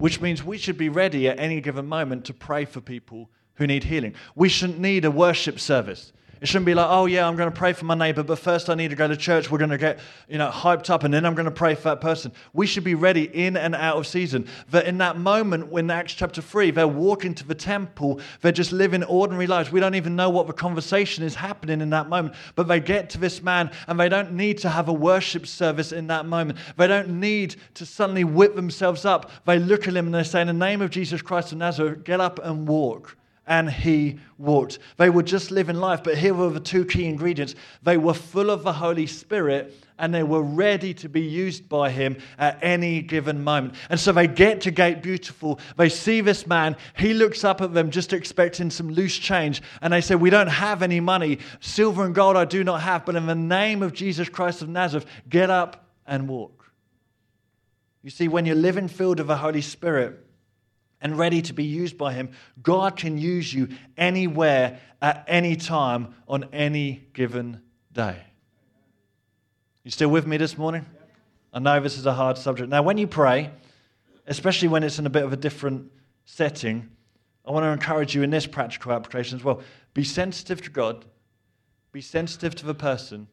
which 0.00 0.20
means 0.20 0.42
we 0.42 0.58
should 0.58 0.78
be 0.78 0.88
ready 0.88 1.28
at 1.28 1.38
any 1.38 1.60
given 1.60 1.86
moment 1.86 2.24
to 2.24 2.34
pray 2.34 2.64
for 2.64 2.80
people 2.80 3.30
who 3.54 3.66
need 3.66 3.84
healing. 3.84 4.14
We 4.34 4.48
shouldn't 4.48 4.80
need 4.80 5.04
a 5.04 5.10
worship 5.10 5.60
service. 5.60 6.12
It 6.40 6.48
shouldn't 6.48 6.66
be 6.66 6.74
like, 6.74 6.86
oh 6.88 7.04
yeah, 7.04 7.28
I'm 7.28 7.36
going 7.36 7.50
to 7.50 7.56
pray 7.56 7.74
for 7.74 7.84
my 7.84 7.94
neighbor, 7.94 8.22
but 8.22 8.38
first 8.38 8.70
I 8.70 8.74
need 8.74 8.88
to 8.88 8.96
go 8.96 9.06
to 9.06 9.16
church. 9.16 9.50
We're 9.50 9.58
going 9.58 9.70
to 9.70 9.78
get, 9.78 9.98
you 10.26 10.38
know, 10.38 10.50
hyped 10.50 10.88
up, 10.88 11.04
and 11.04 11.12
then 11.12 11.26
I'm 11.26 11.34
going 11.34 11.44
to 11.44 11.50
pray 11.50 11.74
for 11.74 11.82
that 11.84 12.00
person. 12.00 12.32
We 12.54 12.66
should 12.66 12.84
be 12.84 12.94
ready 12.94 13.24
in 13.24 13.58
and 13.58 13.74
out 13.74 13.98
of 13.98 14.06
season. 14.06 14.48
That 14.70 14.86
in 14.86 14.96
that 14.98 15.18
moment, 15.18 15.68
when 15.68 15.90
Acts 15.90 16.14
chapter 16.14 16.40
three, 16.40 16.70
they're 16.70 16.88
walking 16.88 17.34
to 17.34 17.46
the 17.46 17.54
temple, 17.54 18.20
they're 18.40 18.52
just 18.52 18.72
living 18.72 19.04
ordinary 19.04 19.46
lives. 19.46 19.70
We 19.70 19.80
don't 19.80 19.94
even 19.94 20.16
know 20.16 20.30
what 20.30 20.46
the 20.46 20.54
conversation 20.54 21.24
is 21.24 21.34
happening 21.34 21.82
in 21.82 21.90
that 21.90 22.08
moment, 22.08 22.34
but 22.54 22.68
they 22.68 22.80
get 22.80 23.10
to 23.10 23.18
this 23.18 23.42
man, 23.42 23.70
and 23.86 24.00
they 24.00 24.08
don't 24.08 24.32
need 24.32 24.56
to 24.58 24.70
have 24.70 24.88
a 24.88 24.94
worship 24.94 25.46
service 25.46 25.92
in 25.92 26.06
that 26.06 26.24
moment. 26.24 26.58
They 26.78 26.86
don't 26.86 27.20
need 27.20 27.56
to 27.74 27.84
suddenly 27.84 28.24
whip 28.24 28.54
themselves 28.54 29.04
up. 29.04 29.30
They 29.44 29.58
look 29.58 29.86
at 29.86 29.94
him 29.94 30.06
and 30.06 30.14
they 30.14 30.22
say, 30.22 30.40
in 30.40 30.46
the 30.46 30.52
name 30.54 30.80
of 30.80 30.90
Jesus 30.90 31.20
Christ 31.20 31.52
of 31.52 31.58
Nazareth, 31.58 32.02
get 32.04 32.20
up 32.20 32.40
and 32.42 32.66
walk 32.66 33.16
and 33.50 33.68
he 33.68 34.16
walked. 34.38 34.78
They 34.96 35.10
were 35.10 35.24
just 35.24 35.50
living 35.50 35.74
life, 35.76 36.04
but 36.04 36.16
here 36.16 36.32
were 36.32 36.50
the 36.50 36.60
two 36.60 36.84
key 36.84 37.06
ingredients. 37.06 37.56
They 37.82 37.98
were 37.98 38.14
full 38.14 38.48
of 38.48 38.62
the 38.62 38.72
Holy 38.72 39.08
Spirit 39.08 39.74
and 39.98 40.14
they 40.14 40.22
were 40.22 40.40
ready 40.40 40.94
to 40.94 41.08
be 41.08 41.20
used 41.20 41.68
by 41.68 41.90
him 41.90 42.16
at 42.38 42.58
any 42.62 43.02
given 43.02 43.42
moment. 43.42 43.74
And 43.90 43.98
so 43.98 44.12
they 44.12 44.28
get 44.28 44.60
to 44.62 44.70
Gate 44.70 45.02
Beautiful. 45.02 45.58
They 45.76 45.88
see 45.88 46.20
this 46.20 46.46
man. 46.46 46.76
He 46.96 47.12
looks 47.12 47.42
up 47.42 47.60
at 47.60 47.74
them 47.74 47.90
just 47.90 48.12
expecting 48.12 48.70
some 48.70 48.88
loose 48.88 49.18
change. 49.18 49.62
And 49.82 49.92
they 49.92 50.00
say, 50.00 50.14
We 50.14 50.30
don't 50.30 50.46
have 50.46 50.80
any 50.80 51.00
money. 51.00 51.40
Silver 51.58 52.04
and 52.04 52.14
gold 52.14 52.36
I 52.36 52.44
do 52.44 52.62
not 52.62 52.80
have, 52.82 53.04
but 53.04 53.16
in 53.16 53.26
the 53.26 53.34
name 53.34 53.82
of 53.82 53.92
Jesus 53.92 54.28
Christ 54.28 54.62
of 54.62 54.68
Nazareth, 54.68 55.06
get 55.28 55.50
up 55.50 55.88
and 56.06 56.28
walk. 56.28 56.70
You 58.02 58.10
see, 58.10 58.28
when 58.28 58.46
you're 58.46 58.54
living 58.54 58.86
filled 58.88 59.18
of 59.18 59.26
the 59.26 59.36
Holy 59.36 59.60
Spirit, 59.60 60.24
and 61.00 61.18
ready 61.18 61.42
to 61.42 61.52
be 61.52 61.64
used 61.64 61.96
by 61.96 62.12
Him, 62.12 62.30
God 62.62 62.96
can 62.96 63.18
use 63.18 63.52
you 63.52 63.68
anywhere, 63.96 64.80
at 65.02 65.24
any 65.26 65.56
time, 65.56 66.14
on 66.28 66.44
any 66.52 67.08
given 67.14 67.62
day. 67.92 68.22
You 69.82 69.90
still 69.90 70.10
with 70.10 70.26
me 70.26 70.36
this 70.36 70.58
morning? 70.58 70.84
I 71.52 71.58
know 71.58 71.80
this 71.80 71.98
is 71.98 72.06
a 72.06 72.12
hard 72.12 72.36
subject. 72.36 72.68
Now, 72.68 72.82
when 72.82 72.98
you 72.98 73.06
pray, 73.06 73.50
especially 74.26 74.68
when 74.68 74.82
it's 74.82 74.98
in 74.98 75.06
a 75.06 75.10
bit 75.10 75.24
of 75.24 75.32
a 75.32 75.36
different 75.36 75.90
setting, 76.24 76.88
I 77.46 77.50
want 77.50 77.64
to 77.64 77.70
encourage 77.70 78.14
you 78.14 78.22
in 78.22 78.30
this 78.30 78.46
practical 78.46 78.92
application 78.92 79.38
as 79.38 79.44
well. 79.44 79.62
Be 79.94 80.04
sensitive 80.04 80.62
to 80.62 80.70
God, 80.70 81.04
be 81.92 82.00
sensitive 82.00 82.54
to 82.56 82.66
the 82.66 82.74
person, 82.74 83.26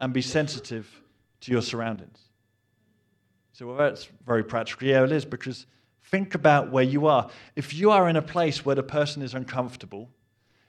and 0.00 0.12
be 0.12 0.22
sensitive 0.22 1.02
to 1.40 1.52
your 1.52 1.62
surroundings. 1.62 2.18
So, 3.52 3.66
well, 3.66 3.76
that's 3.76 4.08
very 4.26 4.42
practical. 4.42 4.88
Yeah, 4.88 5.04
it 5.04 5.12
is 5.12 5.24
because 5.24 5.66
Think 6.12 6.34
about 6.34 6.70
where 6.70 6.84
you 6.84 7.06
are. 7.06 7.30
If 7.56 7.72
you 7.72 7.90
are 7.90 8.06
in 8.06 8.16
a 8.16 8.22
place 8.22 8.66
where 8.66 8.76
the 8.76 8.82
person 8.82 9.22
is 9.22 9.32
uncomfortable, 9.32 10.10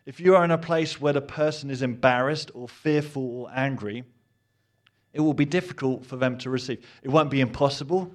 if 0.05 0.21
you 0.21 0.37
are 0.37 0.45
in 0.45 0.51
a 0.51 0.57
place 0.57 1.01
where 1.01 1.11
the 1.11 1.21
person 1.21 1.69
is 1.69 1.81
embarrassed 1.81 2.49
or 2.53 2.69
fearful 2.69 3.41
or 3.41 3.51
angry, 3.53 4.05
it 5.11 5.19
will 5.19 5.33
be 5.33 5.43
difficult 5.43 6.05
for 6.05 6.15
them 6.15 6.37
to 6.37 6.49
receive. 6.49 6.85
It 7.03 7.09
won't 7.09 7.29
be 7.29 7.41
impossible, 7.41 8.09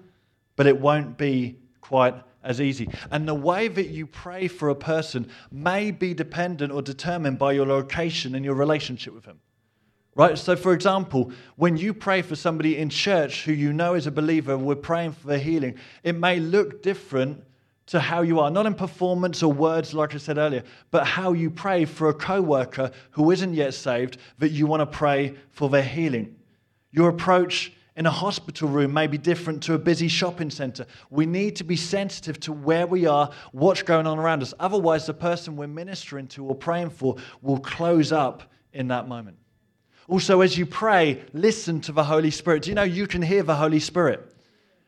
but 0.57 0.67
it 0.67 0.81
won't 0.81 1.19
be 1.19 1.59
quite 1.83 2.15
as 2.43 2.63
easy. 2.63 2.89
And 3.11 3.29
the 3.29 3.35
way 3.35 3.69
that 3.69 3.89
you 3.89 4.07
pray 4.07 4.49
for 4.49 4.71
a 4.71 4.75
person 4.75 5.29
may 5.51 5.91
be 5.91 6.15
dependent 6.15 6.73
or 6.73 6.81
determined 6.81 7.39
by 7.39 7.53
your 7.53 7.67
location 7.67 8.35
and 8.35 8.45
your 8.45 8.55
relationship 8.55 9.13
with 9.13 9.25
them. 9.25 9.41
Right? 10.15 10.37
So, 10.37 10.57
for 10.57 10.73
example, 10.73 11.31
when 11.57 11.77
you 11.77 11.95
pray 11.95 12.23
for 12.23 12.35
somebody 12.35 12.77
in 12.77 12.89
church 12.89 13.45
who 13.45 13.53
you 13.53 13.73
know 13.73 13.95
is 13.95 14.07
a 14.07 14.11
believer, 14.11 14.59
we're 14.59 14.75
praying 14.75 15.13
for 15.13 15.39
healing, 15.39 15.77
it 16.03 16.17
may 16.17 16.41
look 16.41 16.83
different 16.83 17.45
to 17.87 18.01
how 18.01 18.21
you 18.21 18.39
are, 18.41 18.51
not 18.51 18.67
in 18.67 18.75
performance 18.75 19.43
or 19.43 19.51
words, 19.53 19.95
like 19.95 20.15
I 20.15 20.19
said 20.19 20.37
earlier, 20.37 20.63
but 20.91 21.07
how 21.07 21.33
you 21.33 21.51
pray 21.51 21.87
for 21.87 22.11
a 22.11 22.15
coworker 22.15 22.91
who 23.13 23.31
isn't 23.31 23.55
yet 23.55 23.73
saved 23.75 24.19
that 24.39 24.51
you 24.51 24.67
want 24.67 24.81
to 24.81 24.87
pray 24.87 25.35
for 25.51 25.71
their 25.71 25.83
healing. 25.83 26.37
Your 26.91 27.09
approach 27.09 27.73
in 27.97 28.05
a 28.05 28.11
hospital 28.11 28.69
room 28.69 28.93
may 28.93 29.07
be 29.07 29.19
different 29.19 29.63
to 29.65 29.75
a 29.75 29.79
busy 29.79 30.07
shopping 30.07 30.51
center. 30.51 30.87
We 31.11 31.27
need 31.27 31.57
to 31.57 31.65
be 31.65 31.77
sensitive 31.77 32.39
to 32.41 32.53
where 32.53 32.87
we 32.87 33.07
are, 33.07 33.31
what's 33.53 33.83
going 33.83 34.07
on 34.07 34.19
around 34.19 34.43
us. 34.43 34.53
Otherwise, 34.61 35.07
the 35.07 35.15
person 35.15 35.57
we're 35.57 35.67
ministering 35.67 36.27
to 36.29 36.45
or 36.45 36.55
praying 36.55 36.91
for 36.91 37.17
will 37.41 37.59
close 37.59 38.13
up 38.13 38.53
in 38.73 38.89
that 38.89 39.09
moment. 39.09 39.37
Also, 40.09 40.41
as 40.41 40.57
you 40.57 40.65
pray, 40.65 41.23
listen 41.35 41.81
to 41.83 41.93
the 41.93 42.03
Holy 42.03 42.31
Spirit. 42.31 42.63
Do 42.63 42.71
you 42.71 42.75
know 42.75 42.83
you 42.83 43.07
can 43.07 43.23
hear 43.23 43.43
the 43.43 43.55
Holy 43.55 43.79
Spirit? 43.79 44.35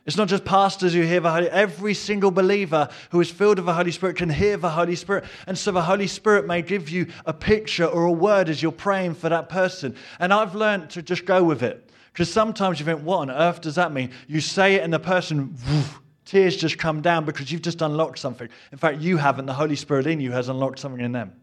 It's 0.07 0.17
not 0.17 0.29
just 0.29 0.47
pastors 0.47 0.95
who 0.95 1.03
hear 1.03 1.21
the 1.21 1.31
Holy 1.31 1.51
Every 1.51 1.93
single 1.93 2.31
believer 2.31 2.89
who 3.11 3.21
is 3.21 3.31
filled 3.31 3.59
with 3.59 3.67
the 3.67 3.75
Holy 3.75 3.93
Spirit 3.93 4.17
can 4.17 4.31
hear 4.31 4.57
the 4.57 4.71
Holy 4.71 4.97
Spirit. 4.97 5.25
And 5.47 5.59
so 5.59 5.73
the 5.73 5.83
Holy 5.83 6.07
Spirit 6.07 6.47
may 6.47 6.63
give 6.63 6.89
you 6.89 7.07
a 7.27 7.35
picture 7.35 7.85
or 7.85 8.07
a 8.07 8.13
word 8.13 8.49
as 8.49 8.63
you're 8.63 8.73
praying 8.73 9.15
for 9.15 9.29
that 9.29 9.51
person. 9.51 9.95
And 10.19 10.33
I've 10.33 10.55
learned 10.55 10.91
to 10.91 11.03
just 11.03 11.27
go 11.27 11.45
with 11.45 11.63
it. 11.63 11.91
Because 12.13 12.33
sometimes 12.33 12.81
you 12.81 12.87
think, 12.87 13.03
what 13.03 13.19
on 13.19 13.31
earth 13.31 13.61
does 13.61 13.75
that 13.75 13.93
mean? 13.93 14.11
You 14.27 14.41
say 14.41 14.77
it 14.77 14.83
and 14.83 14.93
the 14.93 14.99
person, 14.99 15.55
woof, 15.69 16.01
tears 16.25 16.57
just 16.57 16.79
come 16.79 17.03
down 17.03 17.27
because 17.27 17.53
you've 17.53 17.63
just 17.63 17.83
unlocked 17.83 18.19
something. 18.19 18.49
In 18.73 18.79
fact, 18.79 19.01
you 19.01 19.19
haven't. 19.19 19.47
The 19.47 19.55
Holy 19.55 19.77
Spirit 19.77 20.07
in 20.07 20.19
you 20.19 20.33
has 20.33 20.49
unlocked 20.49 20.79
something 20.79 21.05
in 21.05 21.13
them. 21.13 21.35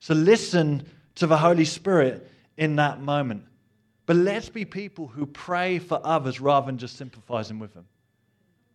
So 0.00 0.14
listen 0.14 0.88
to 1.16 1.26
the 1.26 1.36
Holy 1.36 1.66
Spirit 1.66 2.28
in 2.58 2.76
that 2.76 3.00
moment. 3.00 3.44
But 4.04 4.16
let's 4.16 4.48
be 4.48 4.64
people 4.64 5.06
who 5.06 5.24
pray 5.24 5.78
for 5.78 6.00
others 6.04 6.40
rather 6.40 6.66
than 6.66 6.76
just 6.76 6.96
sympathizing 6.96 7.58
with 7.58 7.72
them. 7.72 7.86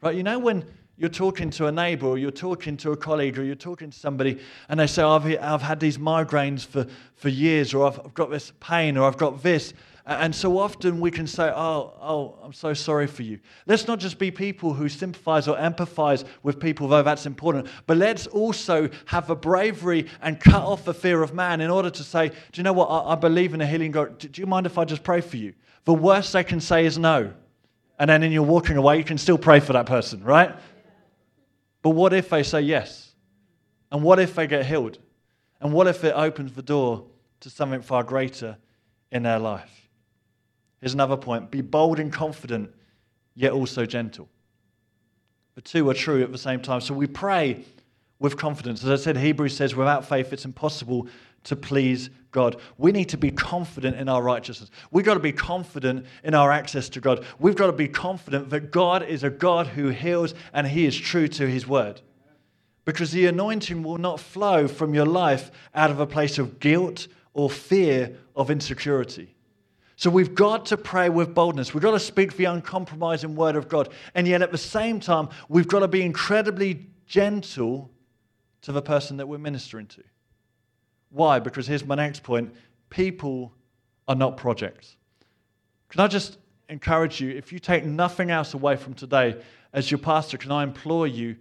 Right? 0.02 0.16
You 0.16 0.24
know, 0.24 0.40
when 0.40 0.66
you're 0.98 1.10
talking 1.10 1.50
to 1.52 1.68
a 1.68 1.72
neighbor 1.72 2.08
or 2.08 2.18
you're 2.18 2.32
talking 2.32 2.78
to 2.78 2.92
a 2.92 2.98
colleague 2.98 3.38
or 3.38 3.44
you're 3.44 3.56
talking 3.56 3.90
to 3.90 3.98
somebody 3.98 4.40
and 4.70 4.80
they 4.80 4.88
say, 4.88 5.02
I've, 5.02 5.26
I've 5.42 5.62
had 5.62 5.80
these 5.80 5.98
migraines 5.98 6.66
for, 6.66 6.88
for 7.16 7.30
years 7.30 7.74
or 7.74 7.88
I've, 7.88 8.00
I've 8.00 8.14
got 8.14 8.30
this 8.30 8.54
pain 8.60 8.98
or 8.98 9.08
I've 9.08 9.18
got 9.18 9.44
this. 9.44 9.74
And 10.06 10.36
so 10.36 10.58
often 10.58 11.00
we 11.00 11.12
can 11.12 11.26
say, 11.26 11.50
oh, 11.56 11.94
oh, 12.02 12.38
I'm 12.44 12.52
so 12.52 12.74
sorry 12.74 13.08
for 13.08 13.24
you. 13.24 13.40
Let's 13.68 13.88
not 13.88 14.00
just 14.00 14.20
be 14.20 14.32
people 14.32 14.74
who 14.74 14.90
sympathize 14.90 15.48
or 15.48 15.56
empathize 15.56 16.26
with 16.44 16.60
people, 16.60 16.90
though 16.90 17.04
that's 17.04 17.26
important, 17.26 17.68
but 17.88 17.96
let's 17.96 18.28
also 18.28 18.90
have 19.06 19.28
the 19.28 19.36
bravery 19.36 20.08
and 20.22 20.38
cut 20.42 20.62
off 20.62 20.84
the 20.84 20.94
fear 20.94 21.24
of 21.24 21.34
man 21.34 21.62
in 21.62 21.70
order 21.70 21.90
to 21.90 22.04
say, 22.04 22.30
do 22.30 22.36
you 22.56 22.64
know 22.64 22.74
what? 22.74 22.88
I, 22.88 23.14
I 23.14 23.16
believe 23.16 23.54
in 23.54 23.62
a 23.62 23.66
healing 23.66 23.92
God. 23.92 24.18
Do 24.18 24.42
you 24.42 24.46
mind 24.46 24.66
if 24.66 24.78
I 24.78 24.84
just 24.84 25.04
pray 25.04 25.22
for 25.22 25.38
you? 25.38 25.54
The 25.86 25.94
worst 25.94 26.34
they 26.34 26.44
can 26.44 26.60
say 26.60 26.86
is 26.86 26.98
no. 26.98 27.34
And 27.98 28.10
then 28.10 28.24
in 28.24 28.34
your 28.34 28.44
walking 28.44 28.76
away, 28.76 28.98
you 28.98 29.06
can 29.06 29.18
still 29.18 29.38
pray 29.38 29.62
for 29.62 29.72
that 29.72 29.86
person, 29.86 30.22
right? 30.22 30.54
But 31.82 31.92
what 31.92 32.12
if 32.12 32.30
they 32.30 32.44
say 32.44 32.62
yes? 32.62 33.14
And 33.90 34.04
what 34.04 34.20
if 34.20 34.36
they 34.36 34.48
get 34.48 34.66
healed? 34.66 34.98
And 35.62 35.72
what 35.72 35.88
if 35.88 36.04
it 36.04 36.14
opens 36.14 36.52
the 36.54 36.62
door 36.62 37.06
to 37.40 37.50
something 37.50 37.82
far 37.82 38.04
greater 38.04 38.58
in 39.10 39.24
their 39.24 39.40
life? 39.40 39.83
Here's 40.84 40.94
another 40.94 41.16
point 41.16 41.50
be 41.50 41.62
bold 41.62 41.98
and 41.98 42.12
confident, 42.12 42.70
yet 43.36 43.54
also 43.54 43.86
gentle. 43.86 44.28
The 45.56 45.62
two 45.62 45.90
are 45.90 45.94
true 45.94 46.22
at 46.22 46.34
the 46.34 46.38
same 46.38 46.60
time. 46.60 46.82
So 46.82 46.94
we 46.94 47.08
pray 47.08 47.64
with 48.20 48.36
confidence. 48.36 48.84
As 48.84 48.90
I 48.90 49.02
said, 49.02 49.16
Hebrews 49.16 49.56
says, 49.56 49.78
without 49.78 50.04
faith, 50.04 50.34
it's 50.34 50.44
impossible 50.44 51.08
to 51.46 51.56
please 51.56 52.10
God. 52.32 52.58
We 52.78 52.92
need 52.92 53.08
to 53.10 53.18
be 53.18 53.32
confident 53.32 53.96
in 53.96 54.10
our 54.10 54.22
righteousness. 54.22 54.72
We've 54.92 55.06
got 55.06 55.14
to 55.14 55.22
be 55.22 55.32
confident 55.32 56.06
in 56.22 56.34
our 56.34 56.52
access 56.52 56.90
to 56.90 57.00
God. 57.00 57.24
We've 57.40 57.56
got 57.56 57.68
to 57.68 57.72
be 57.72 57.88
confident 57.88 58.50
that 58.50 58.72
God 58.72 59.04
is 59.04 59.24
a 59.24 59.30
God 59.30 59.68
who 59.68 59.88
heals 59.88 60.34
and 60.52 60.68
He 60.68 60.86
is 60.86 60.98
true 60.98 61.30
to 61.30 61.48
His 61.48 61.66
word. 61.66 62.02
Because 62.84 63.12
the 63.12 63.28
anointing 63.28 63.84
will 63.84 64.00
not 64.00 64.20
flow 64.20 64.68
from 64.68 64.94
your 64.94 65.06
life 65.06 65.50
out 65.74 65.92
of 65.92 66.02
a 66.02 66.08
place 66.08 66.38
of 66.38 66.60
guilt 66.60 67.08
or 67.34 67.50
fear 67.50 68.18
of 68.36 68.52
insecurity. 68.52 69.33
So 69.96 70.10
we've 70.10 70.34
got 70.34 70.66
to 70.68 70.78
pray 70.78 71.10
with 71.10 71.36
boldness. 71.36 71.74
We've 71.74 71.84
got 71.84 71.92
to 71.92 72.00
speak 72.00 72.36
the 72.36 72.46
uncompromising 72.46 73.36
word 73.36 73.56
of 73.56 73.70
God. 73.70 73.90
And 74.16 74.28
yet 74.28 74.42
at 74.42 74.52
the 74.52 74.58
same 74.58 75.00
time, 75.00 75.30
we've 75.50 75.68
got 75.68 75.80
to 75.80 75.88
be 75.88 76.02
incredibly 76.02 76.88
gentle 77.06 77.92
to 78.64 78.72
the 78.72 78.82
person 78.82 79.18
that 79.18 79.28
we're 79.28 79.38
ministering 79.38 79.88
to. 79.88 80.04
Why? 81.10 81.40
Because 81.40 81.68
here's 81.68 81.86
my 81.86 81.96
next 81.96 82.24
point 82.24 82.54
people 82.90 83.54
are 84.08 84.16
not 84.16 84.38
projects. 84.38 84.98
Can 85.90 86.02
I 86.02 86.08
just 86.08 86.38
encourage 86.70 87.22
you, 87.22 87.30
if 87.32 87.54
you 87.54 87.60
take 87.60 87.86
nothing 87.86 88.32
else 88.32 88.54
away 88.54 88.76
from 88.76 88.94
today, 88.94 89.40
as 89.74 89.92
your 89.92 90.00
pastor, 90.00 90.38
can 90.38 90.52
I 90.52 90.64
implore 90.64 91.08
you 91.08 91.36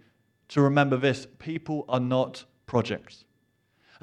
to 0.49 0.61
remember 0.61 0.97
this? 0.97 1.27
People 1.39 1.85
are 1.89 1.99
not 1.99 2.43
projects. 2.65 3.25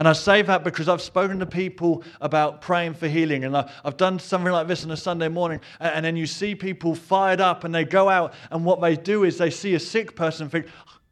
And 0.01 0.09
I 0.09 0.15
say 0.15 0.41
that 0.41 0.65
because 0.65 0.89
I've 0.89 1.03
spoken 1.03 1.39
to 1.41 1.47
people 1.47 2.03
about 2.23 2.63
praying 2.63 2.95
for 2.95 3.07
healing. 3.07 3.45
And 3.45 3.55
I've 3.55 3.99
done 3.99 4.19
something 4.19 4.51
like 4.51 4.67
this 4.67 4.83
on 4.83 4.91
a 4.91 4.97
Sunday 4.97 5.29
morning. 5.29 5.61
And 5.79 6.03
then 6.03 6.17
you 6.17 6.27
see 6.27 6.55
people 6.55 6.95
fired 6.95 7.39
up 7.39 7.65
and 7.65 7.75
they 7.75 7.85
go 7.85 8.09
out. 8.09 8.33
And 8.51 8.65
what 8.65 8.81
they 8.81 8.97
do 8.97 9.25
is 9.25 9.37
they 9.37 9.51
see 9.51 9.75
a 9.75 9.79
sick 9.79 10.17
person 10.17 10.45
and 10.45 10.53
think, 10.53 10.67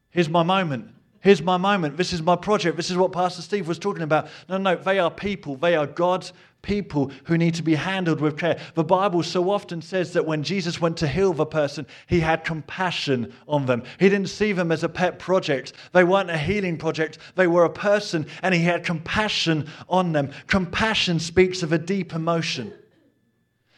here's 0.09 0.31
my 0.31 0.43
moment. 0.43 0.91
Here's 1.21 1.43
my 1.43 1.59
moment. 1.59 1.99
This 1.99 2.15
is 2.15 2.23
my 2.23 2.35
project. 2.35 2.79
This 2.79 2.91
is 2.91 2.97
what 2.97 3.13
Pastor 3.13 3.43
Steve 3.43 3.69
was 3.69 3.79
talking 3.79 4.05
about. 4.05 4.29
No, 4.49 4.57
no, 4.57 4.75
they 4.77 4.99
are 4.99 5.11
people. 5.11 5.57
They 5.57 5.77
are 5.77 5.87
God's 5.87 6.33
people 6.63 7.11
who 7.25 7.39
need 7.39 7.55
to 7.55 7.63
be 7.63 7.75
handled 7.75 8.21
with 8.21 8.37
care. 8.37 8.59
The 8.75 8.85
Bible 8.85 9.23
so 9.23 9.51
often 9.51 9.81
says 9.81 10.13
that 10.13 10.27
when 10.27 10.43
Jesus 10.43 10.81
went 10.81 10.97
to 10.99 11.09
heal 11.09 11.33
the 11.33 11.47
person, 11.47 11.87
he 12.07 12.21
had 12.21 12.45
compassion 12.45 13.33
on 13.47 13.67
them. 13.67 13.85
He 13.99 14.09
didn't 14.09 14.29
see 14.29 14.53
them 14.53 14.73
as 14.73 14.83
a 14.83 14.89
pet 14.89 15.19
project. 15.19 15.73
They 15.93 16.05
weren't 16.05 16.31
a 16.31 16.39
healing 16.39 16.77
project. 16.77 17.19
They 17.37 17.47
were 17.47 17.65
a 17.65 17.71
person, 17.71 18.27
and 18.43 18.55
he 18.55 18.63
had 18.63 18.85
compassion 18.85 19.69
on 19.89 20.13
them. 20.13 20.31
Compassion 20.47 21.21
speaks 21.21 21.63
of 21.63 21.73
a 21.73 21.79
deep 21.79 22.13
emotion. 22.13 22.73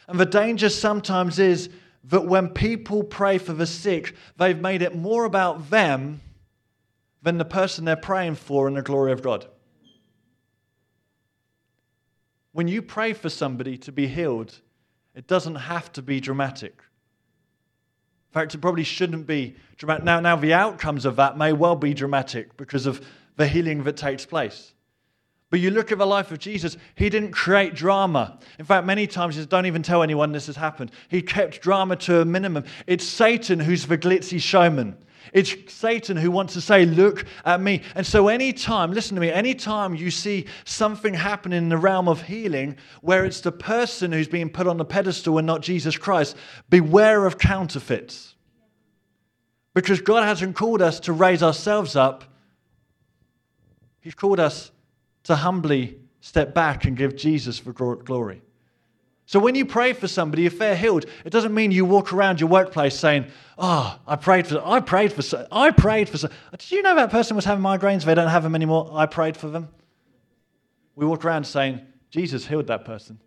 And 0.09 0.19
the 0.19 0.27
danger 0.27 0.69
sometimes 0.69 1.39
is 1.39 1.69
that 2.05 2.27
when 2.27 2.49
people 2.49 3.05
pray 3.05 3.39
for 3.39 3.53
the 3.53 3.67
sick, 3.67 4.17
they've 4.39 4.61
made 4.61 4.83
it 4.83 4.97
more 4.97 5.25
about 5.25 5.71
them 5.71 6.21
than 7.23 7.39
the 7.39 7.45
person 7.45 7.85
they're 7.85 7.97
praying 7.97 8.35
for 8.35 8.67
in 8.67 8.75
the 8.75 8.83
glory 8.83 9.13
of 9.13 9.23
God. 9.23 9.47
When 12.53 12.69
you 12.69 12.83
pray 12.83 13.13
for 13.13 13.29
somebody 13.29 13.77
to 13.79 13.93
be 13.93 14.07
healed, 14.07 14.61
it 15.15 15.27
doesn't 15.27 15.55
have 15.55 15.93
to 15.93 16.03
be 16.03 16.21
dramatic. 16.21 16.83
In 18.31 18.35
fact, 18.35 18.55
it 18.55 18.59
probably 18.59 18.85
shouldn't 18.85 19.27
be 19.27 19.57
dramatic. 19.77 20.05
Now, 20.05 20.21
now, 20.21 20.37
the 20.37 20.55
outcomes 20.55 21.05
of 21.05 21.17
that 21.17 21.37
may 21.37 21.53
well 21.53 21.77
be 21.77 21.95
dramatic 21.95 22.57
because 22.57 22.87
of 22.87 23.05
the 23.37 23.47
healing 23.47 23.83
that 23.85 23.97
takes 23.97 24.25
place. 24.25 24.73
But 25.51 25.59
you 25.59 25.73
look 25.73 25.91
at 25.91 25.99
the 25.99 26.07
life 26.07 26.31
of 26.31 26.39
Jesus, 26.39 26.77
he 26.95 27.09
didn't 27.09 27.33
create 27.33 27.75
drama. 27.75 28.39
In 28.61 28.65
fact, 28.65 28.87
many 28.87 29.09
times 29.09 29.35
he 29.35 29.41
says, 29.41 29.47
don't 29.49 29.67
even 29.67 29.83
tell 29.83 30.03
anyone 30.03 30.31
this 30.31 30.47
has 30.47 30.55
happened. 30.55 30.93
He 31.09 31.23
kept 31.23 31.61
drama 31.61 31.97
to 31.97 32.21
a 32.21 32.25
minimum. 32.25 32.65
It's 32.87 33.05
Satan 33.05 33.59
who's 33.59 33.87
the 33.87 33.99
glitzy 33.99 34.41
showman. 34.41 34.97
It's 35.33 35.55
Satan 35.73 36.17
who 36.17 36.31
wants 36.31 36.55
to 36.55 36.61
say, 36.61 36.85
Look 36.85 37.25
at 37.45 37.61
me. 37.61 37.83
And 37.95 38.07
so, 38.07 38.29
anytime, 38.29 38.93
listen 38.93 39.15
to 39.15 39.21
me, 39.21 39.31
anytime 39.31 39.95
you 39.95 40.11
see 40.11 40.47
something 40.65 41.15
happen 41.15 41.53
in 41.53 41.69
the 41.69 41.77
realm 41.77 42.09
of 42.09 42.23
healing 42.23 42.77
where 43.01 43.25
it's 43.25 43.41
the 43.41 43.53
person 43.53 44.13
who's 44.13 44.29
being 44.29 44.51
put 44.51 44.67
on 44.67 44.77
the 44.77 44.85
pedestal 44.85 45.39
and 45.39 45.47
not 45.47 45.63
Jesus 45.63 45.97
Christ, 45.97 46.37
beware 46.69 47.27
of 47.27 47.39
counterfeits. 47.39 48.35
Because 49.75 50.01
God 50.01 50.25
hasn't 50.25 50.57
called 50.57 50.83
us 50.83 51.01
to 51.01 51.13
raise 51.13 51.43
ourselves 51.43 51.97
up, 51.97 52.25
He's 54.01 54.15
called 54.15 54.41
us 54.41 54.71
to 55.25 55.37
humbly 55.37 55.99
step 56.21 56.55
back 56.55 56.85
and 56.85 56.97
give 56.97 57.17
Jesus 57.17 57.61
the 57.61 57.73
glory. 57.73 58.43
So 59.31 59.39
when 59.39 59.55
you 59.55 59.65
pray 59.65 59.93
for 59.93 60.09
somebody, 60.09 60.45
if 60.45 60.59
they're 60.59 60.75
healed, 60.75 61.05
it 61.25 61.31
doesn't 61.31 61.55
mean 61.55 61.71
you 61.71 61.85
walk 61.85 62.13
around 62.13 62.41
your 62.41 62.49
workplace 62.49 62.99
saying, 62.99 63.27
"Oh, 63.57 63.97
I 64.05 64.17
prayed 64.17 64.49
for, 64.49 64.61
I 64.67 64.81
prayed 64.81 65.13
for, 65.13 65.47
I 65.53 65.71
prayed 65.71 66.09
for." 66.09 66.29
Did 66.51 66.73
you 66.73 66.83
know 66.83 66.97
that 66.97 67.13
person 67.13 67.37
was 67.37 67.45
having 67.45 67.63
migraines? 67.63 68.05
They 68.05 68.17
don't 68.17 68.27
have 68.27 68.43
them 68.43 68.57
anymore. 68.57 68.91
I 68.93 69.07
prayed 69.07 69.37
for 69.37 69.49
them. 69.49 69.69
We 70.97 71.07
walk 71.07 71.25
around 71.25 71.45
saying, 71.45 71.81
"Jesus 72.11 72.45
healed 72.45 72.67
that 72.67 72.85
person." 72.85 73.21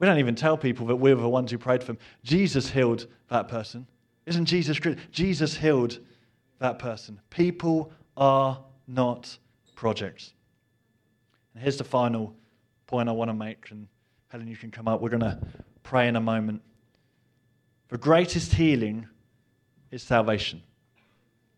We 0.00 0.08
don't 0.08 0.18
even 0.18 0.34
tell 0.34 0.58
people 0.58 0.86
that 0.86 0.96
we're 0.96 1.14
the 1.14 1.28
ones 1.28 1.52
who 1.52 1.58
prayed 1.58 1.82
for 1.82 1.92
them. 1.92 1.98
Jesus 2.24 2.70
healed 2.70 3.06
that 3.28 3.46
person. 3.46 3.86
Isn't 4.26 4.46
Jesus 4.46 4.80
good? 4.80 4.98
Jesus 5.12 5.56
healed 5.56 6.00
that 6.58 6.80
person. 6.80 7.20
People 7.30 7.92
are 8.16 8.58
not 8.88 9.38
projects. 9.76 10.34
And 11.54 11.62
here's 11.62 11.76
the 11.76 11.84
final 11.84 12.34
point 12.88 13.08
I 13.08 13.12
want 13.12 13.28
to 13.28 13.34
make, 13.34 13.70
and 13.70 13.86
Helen, 14.34 14.48
you 14.48 14.56
can 14.56 14.72
come 14.72 14.88
up. 14.88 15.00
We're 15.00 15.10
going 15.10 15.20
to 15.20 15.38
pray 15.84 16.08
in 16.08 16.16
a 16.16 16.20
moment. 16.20 16.60
The 17.86 17.98
greatest 17.98 18.52
healing 18.52 19.06
is 19.92 20.02
salvation. 20.02 20.60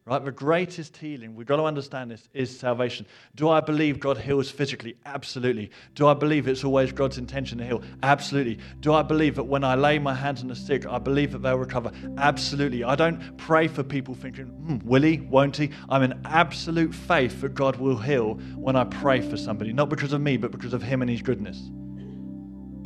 Right? 0.04 0.22
The 0.22 0.30
greatest 0.30 0.94
healing, 0.98 1.34
we've 1.34 1.46
got 1.46 1.56
to 1.56 1.62
understand 1.62 2.10
this, 2.10 2.28
is 2.34 2.60
salvation. 2.60 3.06
Do 3.34 3.48
I 3.48 3.60
believe 3.60 3.98
God 3.98 4.18
heals 4.18 4.50
physically? 4.50 4.94
Absolutely. 5.06 5.70
Do 5.94 6.06
I 6.06 6.12
believe 6.12 6.46
it's 6.48 6.64
always 6.64 6.92
God's 6.92 7.16
intention 7.16 7.56
to 7.58 7.64
heal? 7.64 7.82
Absolutely. 8.02 8.58
Do 8.80 8.92
I 8.92 9.00
believe 9.00 9.36
that 9.36 9.44
when 9.44 9.64
I 9.64 9.74
lay 9.74 9.98
my 9.98 10.12
hands 10.12 10.42
on 10.42 10.48
the 10.48 10.54
sick, 10.54 10.84
I 10.84 10.98
believe 10.98 11.32
that 11.32 11.38
they'll 11.38 11.56
recover? 11.56 11.90
Absolutely. 12.18 12.84
I 12.84 12.94
don't 12.94 13.38
pray 13.38 13.68
for 13.68 13.82
people 13.82 14.14
thinking, 14.14 14.48
hmm, 14.48 14.86
will 14.86 15.02
he? 15.02 15.20
Won't 15.20 15.56
he? 15.56 15.70
I'm 15.88 16.02
in 16.02 16.20
absolute 16.26 16.94
faith 16.94 17.40
that 17.40 17.54
God 17.54 17.76
will 17.76 17.96
heal 17.96 18.34
when 18.54 18.76
I 18.76 18.84
pray 18.84 19.22
for 19.22 19.38
somebody, 19.38 19.72
not 19.72 19.88
because 19.88 20.12
of 20.12 20.20
me, 20.20 20.36
but 20.36 20.50
because 20.50 20.74
of 20.74 20.82
him 20.82 21.00
and 21.00 21.10
his 21.10 21.22
goodness. 21.22 21.70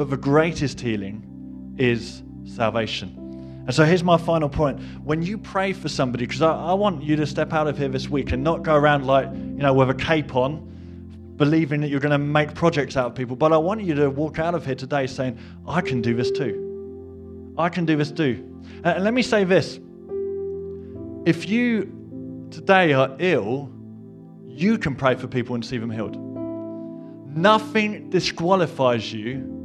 But 0.01 0.09
the 0.09 0.17
greatest 0.17 0.81
healing 0.81 1.75
is 1.77 2.23
salvation. 2.47 3.63
And 3.67 3.75
so 3.75 3.85
here's 3.85 4.03
my 4.03 4.17
final 4.17 4.49
point. 4.49 4.81
When 5.05 5.21
you 5.21 5.37
pray 5.37 5.75
for 5.75 5.91
somebody, 5.91 6.25
because 6.25 6.41
I, 6.41 6.55
I, 6.55 6.73
want 6.73 7.03
you 7.03 7.17
to 7.17 7.27
step 7.27 7.53
out 7.53 7.67
of 7.67 7.77
here 7.77 7.91
this 7.91 8.09
week 8.09 8.33
and 8.33 8.43
not 8.43 8.63
go 8.63 8.75
around 8.75 9.07
like, 9.07 9.27
you 9.27 9.59
know, 9.59 9.75
with 9.75 9.91
a 9.91 9.95
cape 9.95 10.35
on, 10.35 11.35
believing 11.37 11.83
that 11.83 11.89
you're 11.89 12.01
going 12.01 12.13
to 12.13 12.17
make 12.17 12.55
projects 12.55 12.97
out 12.97 13.09
of 13.09 13.15
people, 13.15 13.37
but 13.37 13.53
I 13.53 13.59
want 13.59 13.83
you 13.83 13.95
to 13.97 14.09
walk 14.09 14.39
out 14.39 14.55
of 14.55 14.65
here 14.65 14.75
today 14.75 15.07
saying, 15.07 15.39
I 15.69 15.83
can 15.83 16.01
do 16.01 16.17
this 16.17 16.31
too. 16.31 17.55
I 17.59 17.69
can 17.69 17.85
do 17.85 17.95
this 17.99 18.11
too. 18.11 18.63
And 18.83 19.05
let 19.05 19.13
me 19.13 19.21
say 19.21 19.45
this 19.45 19.81
if 21.27 21.47
you 21.47 22.49
today 22.51 22.95
are 22.95 23.15
ill, 23.19 23.71
you 24.47 24.79
can 24.79 24.97
pray 24.97 25.15
for 25.15 25.27
people 25.27 25.57
and 25.57 25.63
see 25.63 25.77
them 25.77 25.91
healed. 25.91 26.17
Nothing 27.37 28.09
disqualifies 28.09 29.13
you 29.13 29.60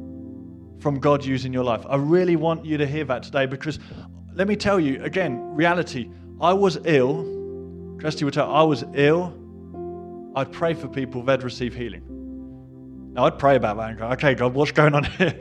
from 0.79 0.99
God 0.99 1.25
using 1.25 1.53
your 1.53 1.63
life. 1.63 1.85
I 1.89 1.95
really 1.95 2.35
want 2.35 2.65
you 2.65 2.77
to 2.77 2.85
hear 2.85 3.05
that 3.05 3.23
today 3.23 3.45
because 3.45 3.79
let 4.33 4.47
me 4.47 4.55
tell 4.55 4.79
you 4.79 5.01
again, 5.03 5.39
reality. 5.55 6.09
I 6.41 6.53
was 6.53 6.77
ill. 6.85 7.97
Kirsty 7.99 8.25
would 8.25 8.33
tell 8.33 8.51
I 8.51 8.63
was 8.63 8.83
ill. 8.93 9.33
I'd 10.35 10.51
pray 10.51 10.73
for 10.73 10.87
people, 10.87 11.23
they'd 11.23 11.43
receive 11.43 11.73
healing. 11.73 12.03
Now 13.13 13.25
I'd 13.25 13.39
pray 13.39 13.55
about 13.55 13.77
that 13.77 13.91
and 13.91 13.97
go, 13.97 14.07
okay, 14.07 14.35
God, 14.35 14.53
what's 14.53 14.71
going 14.71 14.93
on 14.93 15.03
here? 15.17 15.39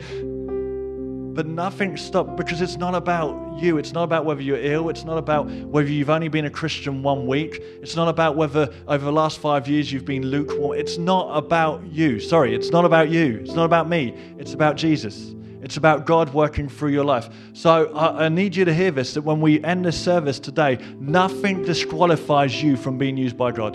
But 1.34 1.48
nothing 1.48 1.96
stopped 1.96 2.36
because 2.36 2.60
it's 2.60 2.76
not 2.76 2.94
about 2.94 3.58
you. 3.58 3.76
It's 3.76 3.92
not 3.92 4.04
about 4.04 4.24
whether 4.24 4.40
you're 4.40 4.62
ill. 4.62 4.88
It's 4.88 5.02
not 5.02 5.18
about 5.18 5.50
whether 5.50 5.88
you've 5.88 6.10
only 6.10 6.28
been 6.28 6.44
a 6.44 6.50
Christian 6.50 7.02
one 7.02 7.26
week. 7.26 7.60
It's 7.82 7.96
not 7.96 8.06
about 8.06 8.36
whether 8.36 8.72
over 8.86 9.04
the 9.04 9.12
last 9.12 9.40
five 9.40 9.66
years 9.66 9.92
you've 9.92 10.04
been 10.04 10.24
lukewarm. 10.24 10.78
It's 10.78 10.96
not 10.96 11.36
about 11.36 11.84
you. 11.86 12.20
Sorry, 12.20 12.54
it's 12.54 12.70
not 12.70 12.84
about 12.84 13.10
you. 13.10 13.40
It's 13.40 13.54
not 13.54 13.64
about 13.64 13.88
me. 13.88 14.14
It's 14.38 14.54
about 14.54 14.76
Jesus. 14.76 15.34
It's 15.60 15.76
about 15.76 16.06
God 16.06 16.32
working 16.32 16.68
through 16.68 16.90
your 16.90 17.04
life. 17.04 17.28
So 17.52 17.92
I, 17.94 18.26
I 18.26 18.28
need 18.28 18.54
you 18.54 18.64
to 18.66 18.72
hear 18.72 18.92
this 18.92 19.14
that 19.14 19.22
when 19.22 19.40
we 19.40 19.62
end 19.64 19.84
this 19.84 20.00
service 20.00 20.38
today, 20.38 20.78
nothing 21.00 21.64
disqualifies 21.64 22.62
you 22.62 22.76
from 22.76 22.96
being 22.96 23.16
used 23.16 23.36
by 23.36 23.50
God. 23.50 23.72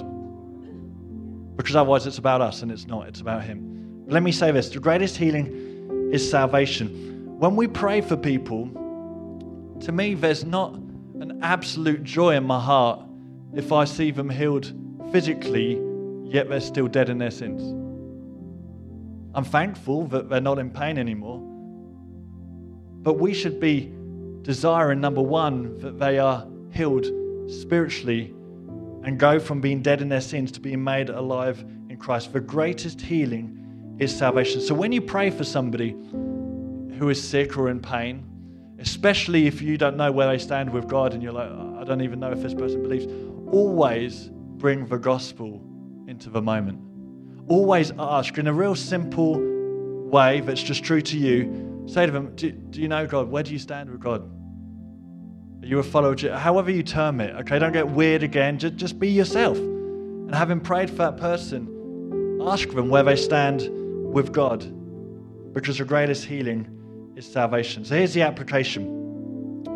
Because 1.57 1.75
otherwise 1.75 2.07
it's 2.07 2.19
about 2.19 2.39
us 2.39 2.61
and 2.61 2.71
it's 2.71 2.87
not, 2.87 3.09
it's 3.09 3.19
about 3.19 3.43
Him. 3.43 4.05
Let 4.07 4.23
me 4.23 4.31
say 4.31 4.51
this 4.51 4.69
the 4.69 4.79
greatest 4.79 5.17
healing 5.17 6.09
is 6.13 6.27
salvation 6.29 7.08
when 7.39 7.55
we 7.55 7.67
pray 7.67 8.01
for 8.01 8.17
people, 8.17 8.65
to 9.79 9.93
me, 9.93 10.13
there's 10.13 10.43
not 10.43 10.73
an 10.73 11.39
absolute 11.41 12.03
joy 12.03 12.35
in 12.35 12.43
my 12.43 12.59
heart 12.59 12.99
if 13.53 13.71
I 13.71 13.85
see 13.85 14.11
them 14.11 14.29
healed 14.29 14.73
physically, 15.13 15.81
yet 16.25 16.49
they're 16.49 16.59
still 16.59 16.87
dead 16.87 17.07
in 17.07 17.17
their 17.17 17.31
sins. 17.31 17.61
I'm 19.33 19.45
thankful 19.45 20.07
that 20.07 20.27
they're 20.27 20.41
not 20.41 20.59
in 20.59 20.69
pain 20.69 20.97
anymore. 20.97 21.39
But 23.03 23.13
we 23.13 23.33
should 23.33 23.61
be 23.61 23.89
desiring, 24.41 24.99
number 24.99 25.21
one, 25.21 25.77
that 25.77 25.97
they 25.97 26.19
are 26.19 26.45
healed 26.73 27.05
spiritually 27.49 28.33
and 29.03 29.17
go 29.17 29.39
from 29.39 29.61
being 29.61 29.81
dead 29.81 30.01
in 30.01 30.09
their 30.09 30.19
sins 30.19 30.51
to 30.51 30.59
being 30.59 30.83
made 30.83 31.09
alive 31.09 31.63
in 31.89 31.95
Christ. 31.95 32.33
The 32.33 32.41
greatest 32.41 32.99
healing 32.99 33.95
is 33.97 34.13
salvation. 34.13 34.59
So 34.59 34.75
when 34.75 34.91
you 34.91 35.01
pray 35.01 35.29
for 35.29 35.45
somebody, 35.45 35.95
who 36.99 37.09
is 37.09 37.25
sick 37.25 37.57
or 37.57 37.69
in 37.69 37.79
pain, 37.79 38.25
especially 38.77 39.47
if 39.47 39.61
you 39.61 39.77
don't 39.77 39.95
know 39.95 40.11
where 40.11 40.27
they 40.27 40.37
stand 40.37 40.69
with 40.69 40.87
God 40.87 41.13
and 41.13 41.23
you're 41.23 41.31
like, 41.31 41.49
I 41.49 41.85
don't 41.85 42.01
even 42.01 42.19
know 42.19 42.31
if 42.31 42.41
this 42.41 42.53
person 42.53 42.83
believes, 42.83 43.07
always 43.51 44.29
bring 44.57 44.85
the 44.85 44.97
gospel 44.97 45.63
into 46.07 46.29
the 46.29 46.41
moment. 46.41 46.81
Always 47.47 47.93
ask 47.97 48.37
in 48.37 48.47
a 48.47 48.53
real 48.53 48.75
simple 48.75 49.39
way 50.09 50.41
that's 50.41 50.61
just 50.61 50.83
true 50.83 51.01
to 51.01 51.17
you, 51.17 51.85
say 51.87 52.05
to 52.05 52.11
them, 52.11 52.35
do, 52.35 52.51
do 52.51 52.81
you 52.81 52.89
know 52.89 53.07
God? 53.07 53.29
Where 53.29 53.43
do 53.43 53.53
you 53.53 53.59
stand 53.59 53.89
with 53.89 54.01
God? 54.01 54.29
Are 55.63 55.65
you 55.65 55.79
a 55.79 55.83
follower? 55.83 56.15
However 56.35 56.69
you 56.69 56.83
term 56.83 57.21
it, 57.21 57.33
okay? 57.37 57.59
Don't 57.59 57.73
get 57.73 57.87
weird 57.87 58.23
again. 58.23 58.59
Just, 58.59 58.75
just 58.75 58.99
be 58.99 59.09
yourself. 59.09 59.57
And 59.57 60.35
having 60.35 60.59
prayed 60.59 60.89
for 60.89 60.97
that 60.97 61.17
person, 61.17 62.41
ask 62.45 62.69
them 62.69 62.89
where 62.89 63.03
they 63.03 63.15
stand 63.15 63.69
with 64.13 64.33
God. 64.33 64.65
Because 65.53 65.77
the 65.77 65.85
greatest 65.85 66.25
healing 66.25 66.75
is 67.19 67.29
salvation. 67.29 67.83
So 67.83 67.95
here's 67.95 68.13
the 68.13 68.21
application 68.21 68.95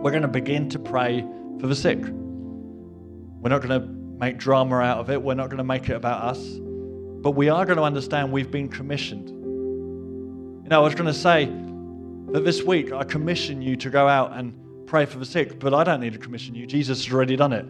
we're 0.02 0.12
going 0.12 0.22
to 0.22 0.30
begin 0.30 0.70
to 0.70 0.80
pray 0.80 1.26
for 1.60 1.68
the 1.68 1.76
sick. 1.76 2.00
We're 2.00 3.50
not 3.50 3.62
going 3.62 3.82
to 3.82 3.86
make 3.86 4.38
drama 4.38 4.78
out 4.78 5.00
of 5.00 5.10
it, 5.10 5.22
we're 5.22 5.34
not 5.34 5.48
going 5.48 5.58
to 5.58 5.64
make 5.64 5.90
it 5.90 5.94
about 5.94 6.24
us, 6.24 6.40
but 6.42 7.32
we 7.32 7.50
are 7.50 7.66
going 7.66 7.78
to 7.78 7.84
understand 7.84 8.32
we've 8.32 8.50
been 8.50 8.70
commissioned. 8.70 9.30
You 9.30 10.70
know, 10.70 10.80
I 10.80 10.84
was 10.84 10.96
going 10.96 11.08
to 11.08 11.14
say 11.14 11.46
that 12.32 12.46
this 12.46 12.64
week 12.64 12.94
I 12.94 13.04
commission 13.04 13.62
you 13.62 13.76
to 13.76 13.90
go 13.90 14.08
out 14.08 14.32
and 14.38 14.88
pray 14.88 15.06
for 15.06 15.20
the 15.20 15.26
sick, 15.26 15.60
but 15.60 15.74
I 15.74 15.84
don't 15.84 16.00
need 16.00 16.14
to 16.14 16.20
commission 16.20 16.56
you. 16.56 16.66
Jesus 16.66 17.04
has 17.04 17.14
already 17.14 17.36
done 17.36 17.52
it. 17.52 17.66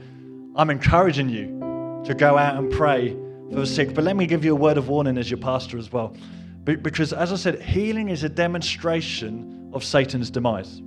I'm 0.55 0.69
encouraging 0.69 1.29
you 1.29 2.03
to 2.05 2.13
go 2.13 2.37
out 2.37 2.57
and 2.57 2.71
pray 2.71 3.17
for 3.49 3.61
the 3.61 3.67
sick. 3.67 3.95
But 3.95 4.03
let 4.03 4.15
me 4.15 4.27
give 4.27 4.45
you 4.45 4.53
a 4.53 4.59
word 4.59 4.77
of 4.77 4.87
warning 4.87 5.17
as 5.17 5.31
your 5.31 5.39
pastor 5.39 5.79
as 5.79 5.91
well. 5.91 6.15
Because, 6.63 7.11
as 7.11 7.33
I 7.33 7.35
said, 7.35 7.61
healing 7.61 8.09
is 8.09 8.23
a 8.23 8.29
demonstration 8.29 9.69
of 9.73 9.83
Satan's 9.83 10.29
demise. 10.29 10.81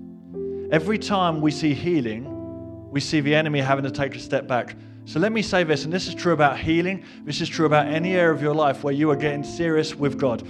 Every 0.70 0.98
time 0.98 1.40
we 1.40 1.50
see 1.50 1.74
healing, 1.74 2.90
we 2.90 3.00
see 3.00 3.20
the 3.20 3.34
enemy 3.34 3.60
having 3.60 3.84
to 3.84 3.90
take 3.90 4.14
a 4.16 4.18
step 4.18 4.48
back. 4.48 4.74
So 5.04 5.20
let 5.20 5.32
me 5.32 5.42
say 5.42 5.64
this, 5.64 5.84
and 5.84 5.92
this 5.92 6.08
is 6.08 6.14
true 6.14 6.32
about 6.32 6.58
healing, 6.58 7.04
this 7.24 7.40
is 7.40 7.48
true 7.48 7.66
about 7.66 7.86
any 7.86 8.14
area 8.14 8.32
of 8.32 8.42
your 8.42 8.54
life 8.54 8.82
where 8.82 8.94
you 8.94 9.10
are 9.10 9.16
getting 9.16 9.44
serious 9.44 9.94
with 9.94 10.18
God. 10.18 10.42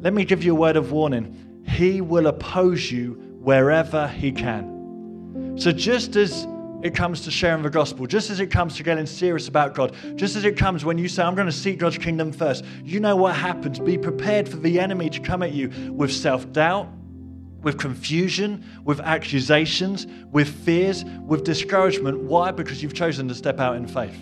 Let 0.00 0.14
me 0.14 0.24
give 0.24 0.44
you 0.44 0.52
a 0.52 0.58
word 0.58 0.76
of 0.76 0.92
warning. 0.92 1.64
He 1.66 2.00
will 2.00 2.28
oppose 2.28 2.90
you 2.90 3.14
wherever 3.40 4.08
he 4.08 4.32
can. 4.32 5.58
So 5.58 5.72
just 5.72 6.16
as 6.16 6.46
it 6.82 6.94
comes 6.94 7.22
to 7.22 7.30
sharing 7.30 7.62
the 7.62 7.70
gospel, 7.70 8.06
just 8.06 8.30
as 8.30 8.40
it 8.40 8.50
comes 8.50 8.76
to 8.76 8.82
getting 8.82 9.06
serious 9.06 9.48
about 9.48 9.74
God, 9.74 9.94
just 10.14 10.36
as 10.36 10.44
it 10.44 10.56
comes 10.56 10.84
when 10.84 10.96
you 10.96 11.08
say, 11.08 11.22
I'm 11.22 11.34
going 11.34 11.46
to 11.46 11.52
seek 11.52 11.78
God's 11.78 11.98
kingdom 11.98 12.32
first, 12.32 12.64
you 12.84 13.00
know 13.00 13.16
what 13.16 13.34
happens. 13.34 13.80
Be 13.80 13.98
prepared 13.98 14.48
for 14.48 14.56
the 14.56 14.78
enemy 14.78 15.10
to 15.10 15.20
come 15.20 15.42
at 15.42 15.52
you 15.52 15.70
with 15.92 16.12
self 16.12 16.50
doubt, 16.52 16.88
with 17.62 17.78
confusion, 17.78 18.64
with 18.84 19.00
accusations, 19.00 20.06
with 20.30 20.48
fears, 20.48 21.04
with 21.26 21.42
discouragement. 21.42 22.20
Why? 22.22 22.52
Because 22.52 22.82
you've 22.82 22.94
chosen 22.94 23.26
to 23.28 23.34
step 23.34 23.58
out 23.58 23.76
in 23.76 23.86
faith. 23.86 24.14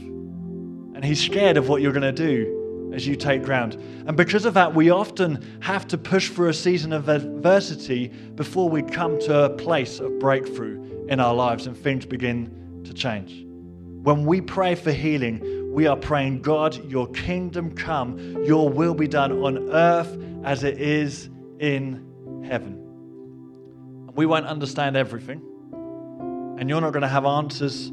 And 0.95 1.05
he's 1.05 1.23
scared 1.23 1.59
of 1.59 1.69
what 1.69 1.83
you're 1.83 1.93
going 1.93 2.03
to 2.03 2.13
do 2.13 2.91
as 2.95 3.07
you 3.07 3.17
take 3.17 3.43
ground. 3.43 3.75
And 4.07 4.17
because 4.17 4.47
of 4.47 4.55
that, 4.55 4.75
we 4.75 4.89
often 4.89 5.45
have 5.61 5.87
to 5.89 5.99
push 5.99 6.31
through 6.31 6.49
a 6.49 6.55
season 6.55 6.95
of 6.95 7.11
adversity 7.11 8.09
before 8.09 8.71
we 8.71 8.83
come 8.83 9.19
to 9.21 9.45
a 9.45 9.51
place 9.51 10.01
of 10.01 10.19
breakthrough 10.19 10.86
in 11.09 11.21
our 11.21 11.35
lives 11.35 11.67
and 11.67 11.77
things 11.77 12.07
begin 12.07 12.83
to 12.85 12.93
change. 12.93 13.45
When 14.03 14.25
we 14.25 14.41
pray 14.41 14.75
for 14.75 14.93
healing, 14.93 15.73
we 15.73 15.87
are 15.87 15.97
praying, 15.97 16.43
God, 16.43 16.91
your 16.91 17.09
kingdom 17.09 17.75
come, 17.75 18.19
your 18.45 18.69
will 18.69 18.95
be 18.95 19.09
done 19.09 19.33
on 19.33 19.71
earth 19.71 20.17
as 20.45 20.65
it 20.65 20.81
is 20.81 21.29
in 21.59 22.45
heaven 22.49 22.87
we 24.17 24.27
won't 24.27 24.47
understand 24.47 24.97
everything. 24.97 25.43
And 26.59 26.69
you're 26.69 26.81
not 26.81 26.93
going 26.93 27.03
to 27.03 27.09
have 27.09 27.27
answers 27.27 27.93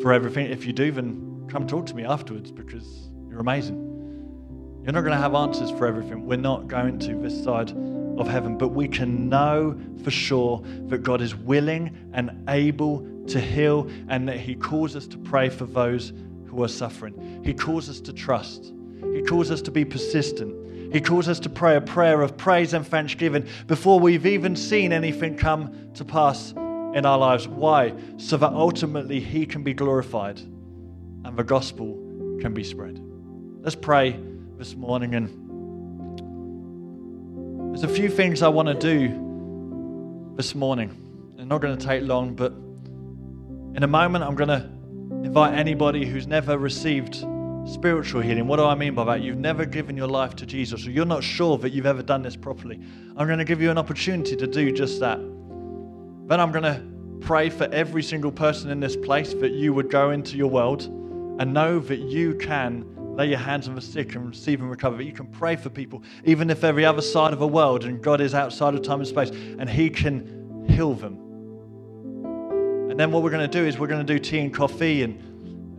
for 0.00 0.12
everything. 0.12 0.46
If 0.46 0.66
you 0.66 0.72
do, 0.72 0.92
then 0.92 1.46
come 1.48 1.66
talk 1.66 1.86
to 1.86 1.94
me 1.94 2.04
afterwards 2.04 2.52
because 2.52 3.10
you're 3.28 3.40
amazing. 3.40 3.90
You're 4.84 4.92
not 4.92 5.00
going 5.00 5.12
to 5.12 5.20
have 5.20 5.34
answers 5.34 5.70
for 5.70 5.86
everything. 5.86 6.26
We're 6.26 6.36
not 6.36 6.68
going 6.68 7.00
to 7.00 7.14
this 7.16 7.42
side 7.42 7.72
of 8.18 8.28
heaven, 8.28 8.56
but 8.56 8.68
we 8.68 8.88
can 8.88 9.28
know 9.28 9.78
for 10.02 10.10
sure 10.10 10.62
that 10.88 11.02
God 11.02 11.20
is 11.20 11.34
willing 11.34 11.96
and 12.12 12.44
able 12.48 13.06
to 13.26 13.40
heal 13.40 13.88
and 14.08 14.28
that 14.28 14.38
He 14.38 14.54
calls 14.54 14.94
us 14.96 15.06
to 15.08 15.18
pray 15.18 15.48
for 15.48 15.66
those 15.66 16.12
who 16.46 16.62
are 16.62 16.68
suffering. 16.68 17.42
He 17.44 17.54
calls 17.54 17.88
us 17.88 18.00
to 18.02 18.12
trust. 18.12 18.72
He 19.14 19.22
calls 19.22 19.50
us 19.50 19.62
to 19.62 19.70
be 19.70 19.84
persistent. 19.84 20.92
He 20.92 21.00
calls 21.00 21.28
us 21.28 21.40
to 21.40 21.48
pray 21.48 21.76
a 21.76 21.80
prayer 21.80 22.22
of 22.22 22.36
praise 22.36 22.72
and 22.72 22.86
thanksgiving 22.86 23.46
before 23.66 23.98
we've 23.98 24.26
even 24.26 24.54
seen 24.54 24.92
anything 24.92 25.36
come 25.36 25.92
to 25.94 26.04
pass 26.04 26.52
in 26.52 27.04
our 27.04 27.18
lives. 27.18 27.48
Why? 27.48 27.94
So 28.18 28.36
that 28.36 28.52
ultimately 28.52 29.18
He 29.18 29.46
can 29.46 29.64
be 29.64 29.74
glorified 29.74 30.38
and 30.38 31.36
the 31.36 31.42
gospel 31.42 31.94
can 32.40 32.54
be 32.54 32.62
spread. 32.62 33.00
Let's 33.60 33.74
pray 33.74 34.20
this 34.56 34.76
morning. 34.76 35.14
And 35.14 35.43
there's 37.74 37.82
a 37.82 37.88
few 37.88 38.08
things 38.08 38.40
I 38.40 38.46
want 38.46 38.68
to 38.68 38.74
do 38.74 39.08
this 40.36 40.54
morning. 40.54 41.32
They're 41.34 41.44
not 41.44 41.60
going 41.60 41.76
to 41.76 41.84
take 41.84 42.04
long, 42.04 42.36
but 42.36 42.52
in 43.76 43.82
a 43.82 43.88
moment, 43.88 44.22
I'm 44.22 44.36
going 44.36 44.48
to 44.48 44.70
invite 45.26 45.58
anybody 45.58 46.06
who's 46.06 46.28
never 46.28 46.56
received 46.56 47.26
Spiritual 47.66 48.20
healing. 48.20 48.46
What 48.46 48.58
do 48.58 48.64
I 48.64 48.76
mean 48.76 48.94
by 48.94 49.04
that? 49.06 49.22
You've 49.22 49.38
never 49.38 49.64
given 49.64 49.96
your 49.96 50.06
life 50.06 50.36
to 50.36 50.46
Jesus, 50.46 50.86
or 50.86 50.92
you're 50.92 51.04
not 51.04 51.24
sure 51.24 51.58
that 51.58 51.72
you've 51.72 51.84
ever 51.84 52.02
done 52.02 52.22
this 52.22 52.36
properly. 52.36 52.78
I'm 53.16 53.26
going 53.26 53.40
to 53.40 53.44
give 53.44 53.60
you 53.60 53.72
an 53.72 53.78
opportunity 53.78 54.36
to 54.36 54.46
do 54.46 54.70
just 54.70 55.00
that. 55.00 55.18
Then 55.18 56.40
I'm 56.40 56.52
going 56.52 56.62
to 56.62 56.80
pray 57.26 57.50
for 57.50 57.64
every 57.72 58.04
single 58.04 58.30
person 58.30 58.70
in 58.70 58.78
this 58.78 58.94
place 58.94 59.34
that 59.34 59.50
you 59.50 59.74
would 59.74 59.90
go 59.90 60.10
into 60.10 60.36
your 60.36 60.48
world 60.48 60.84
and 61.40 61.52
know 61.52 61.80
that 61.80 61.98
you 61.98 62.36
can 62.36 62.93
lay 63.16 63.28
your 63.28 63.38
hands 63.38 63.68
on 63.68 63.74
the 63.74 63.80
sick 63.80 64.14
and 64.14 64.28
receive 64.28 64.60
and 64.60 64.70
recover. 64.70 65.02
You 65.02 65.12
can 65.12 65.26
pray 65.26 65.56
for 65.56 65.70
people, 65.70 66.02
even 66.24 66.50
if 66.50 66.60
they're 66.60 66.72
the 66.72 66.84
other 66.84 67.02
side 67.02 67.32
of 67.32 67.38
the 67.38 67.46
world 67.46 67.84
and 67.84 68.02
God 68.02 68.20
is 68.20 68.34
outside 68.34 68.74
of 68.74 68.82
time 68.82 69.00
and 69.00 69.08
space, 69.08 69.30
and 69.30 69.68
He 69.68 69.90
can 69.90 70.66
heal 70.68 70.94
them. 70.94 71.20
And 72.90 72.98
then 72.98 73.10
what 73.10 73.22
we're 73.22 73.30
going 73.30 73.48
to 73.48 73.58
do 73.58 73.66
is 73.66 73.78
we're 73.78 73.88
going 73.88 74.06
to 74.06 74.12
do 74.12 74.18
tea 74.18 74.38
and 74.38 74.52
coffee 74.52 75.02
and 75.02 75.33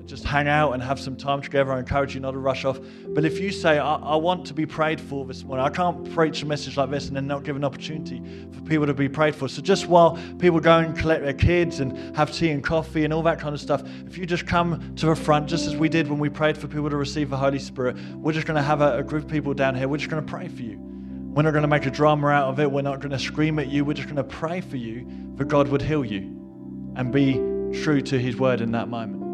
just 0.06 0.24
hang 0.24 0.48
out 0.48 0.74
and 0.74 0.84
have 0.84 1.00
some 1.00 1.16
time 1.16 1.42
together. 1.42 1.74
I 1.74 1.80
encourage 1.80 2.14
you 2.14 2.22
not 2.22 2.32
to 2.32 2.38
rush 2.38 2.64
off. 2.66 2.80
But 3.08 3.26
if 3.26 3.40
you 3.40 3.52
say, 3.52 3.80
I, 3.80 3.96
I, 3.96 4.16
want 4.16 4.46
to 4.48 4.54
be 4.54 4.66
prayed 4.66 5.02
for 5.02 5.26
this 5.26 5.44
morning, 5.44 5.66
I 5.66 5.70
can't 5.70 6.14
preach 6.14 6.44
a 6.44 6.46
message 6.46 6.78
like 6.78 6.92
this 6.92 7.08
and 7.08 7.16
then 7.16 7.28
not 7.28 7.44
give 7.44 7.56
an 7.56 7.64
opportunity 7.64 8.22
for 8.52 8.62
people 8.62 8.86
to 8.86 8.94
be 8.94 9.10
prayed 9.10 9.36
for. 9.36 9.48
So 9.48 9.62
just 9.62 9.88
while 9.88 10.20
people 10.40 10.60
go 10.60 10.78
and 10.78 10.98
collect 10.98 11.24
their 11.24 11.34
kids 11.34 11.80
and 11.80 12.16
have 12.16 12.32
tea 12.32 12.52
and 12.52 12.64
coffee 12.64 13.04
and 13.04 13.14
all 13.14 13.24
that 13.24 13.40
kind 13.40 13.56
of 13.56 13.62
stuff, 13.62 13.84
if 14.06 14.18
you 14.18 14.26
just 14.26 14.46
come 14.46 14.96
to 14.96 15.08
the 15.08 15.16
front, 15.16 15.48
just 15.48 15.66
as 15.66 15.76
we 15.76 15.90
did 15.90 16.08
when 16.08 16.20
we 16.20 16.30
prayed 16.30 16.58
for 16.58 16.68
people 16.68 16.90
to 16.90 16.98
receive 16.98 17.30
the 17.30 17.38
Holy 17.38 17.60
Spirit, 17.60 17.98
we're 18.16 18.34
just 18.34 18.46
going 18.46 18.58
to 18.58 18.64
have 18.64 18.82
a, 18.82 19.00
a 19.00 19.04
group 19.04 19.26
of 19.26 19.32
people 19.32 19.54
down 19.54 19.76
here. 19.76 19.88
We're 19.88 19.98
just 19.98 20.10
going 20.10 20.26
to 20.26 20.32
pray 20.32 20.48
for 20.48 20.62
you. 20.62 20.78
We're 21.36 21.44
not 21.44 21.52
going 21.52 21.64
to 21.64 21.68
make 21.68 21.86
a 21.86 21.92
drama 21.92 22.28
out 22.28 22.48
of 22.48 22.60
it. 22.60 22.72
We're 22.72 22.82
not 22.82 23.00
going 23.00 23.12
to 23.12 23.20
scream 23.20 23.60
at 23.60 23.68
you. 23.68 23.84
We're 23.84 23.94
just 23.94 24.08
going 24.08 24.18
to 24.18 24.24
pray 24.24 24.62
for 24.62 24.78
you 24.78 25.06
that 25.36 25.50
God 25.50 25.68
would 25.68 25.82
heal 25.82 26.06
you 26.06 26.22
and 26.96 27.12
be 27.12 27.34
true 27.82 28.02
to 28.02 28.18
his 28.18 28.38
word 28.38 28.62
in 28.62 28.72
that 28.72 28.88
moment. 28.88 29.25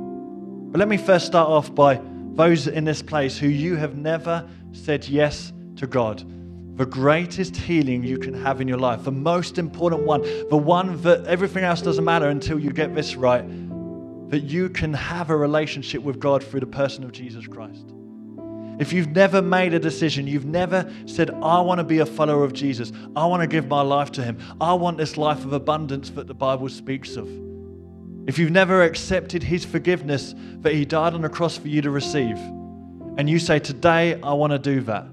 But 0.72 0.80
let 0.80 0.88
me 0.88 0.96
first 0.96 1.26
start 1.26 1.50
off 1.50 1.76
by 1.76 2.00
those 2.34 2.68
in 2.68 2.86
this 2.86 3.02
place 3.02 3.38
who 3.38 3.48
you 3.48 3.76
have 3.76 3.98
never 3.98 4.48
said 4.72 5.06
yes 5.06 5.52
to 5.76 5.86
God. 5.86 6.24
The 6.78 6.86
greatest 6.86 7.58
healing 7.58 8.06
you 8.06 8.18
can 8.18 8.34
have 8.34 8.62
in 8.62 8.70
your 8.70 8.78
life, 8.78 9.04
the 9.04 9.12
most 9.12 9.58
important 9.58 10.04
one, 10.04 10.22
the 10.50 10.56
one 10.56 11.02
that 11.02 11.26
everything 11.28 11.66
else 11.66 11.82
doesn't 11.82 12.06
matter 12.06 12.30
until 12.30 12.58
you 12.58 12.72
get 12.72 12.96
this 12.96 13.18
right, 13.18 13.46
that 14.30 14.44
you 14.44 14.70
can 14.70 14.94
have 14.94 15.30
a 15.30 15.36
relationship 15.36 16.02
with 16.04 16.22
God 16.22 16.42
through 16.42 16.62
the 16.62 16.68
person 16.68 17.04
of 17.04 17.12
Jesus 17.12 17.46
Christ. 17.48 17.94
If 18.80 18.94
you've 18.94 19.10
never 19.10 19.42
made 19.42 19.74
a 19.74 19.80
decision, 19.80 20.26
you've 20.26 20.46
never 20.46 20.90
said, 21.06 21.32
I 21.44 21.60
want 21.60 21.80
to 21.80 21.84
be 21.84 22.00
a 22.00 22.06
follower 22.06 22.46
of 22.46 22.54
Jesus, 22.54 22.94
I 23.14 23.26
want 23.26 23.42
to 23.42 23.48
give 23.48 23.68
my 23.68 23.82
life 23.82 24.14
to 24.14 24.24
Him, 24.24 24.40
I 24.62 24.74
want 24.74 24.98
this 24.98 25.18
life 25.18 25.44
of 25.44 25.52
abundance 25.52 26.12
that 26.12 26.28
the 26.28 26.34
Bible 26.34 26.70
speaks 26.70 27.18
of 27.18 27.28
if 28.28 28.38
you've 28.38 28.52
never 28.52 28.84
accepted 28.84 29.44
His 29.44 29.66
forgiveness 29.66 30.36
that 30.62 30.74
He 30.74 30.86
died 30.86 31.14
on 31.14 31.22
the 31.22 31.30
cross 31.30 31.58
for 31.58 31.68
you 31.68 31.82
to 31.82 31.90
receive, 31.90 32.38
and 33.18 33.30
you 33.30 33.40
say, 33.40 33.60
Today 33.60 34.20
I 34.22 34.34
want 34.34 34.52
to 34.52 34.60
do 34.60 34.82
that, 34.82 35.06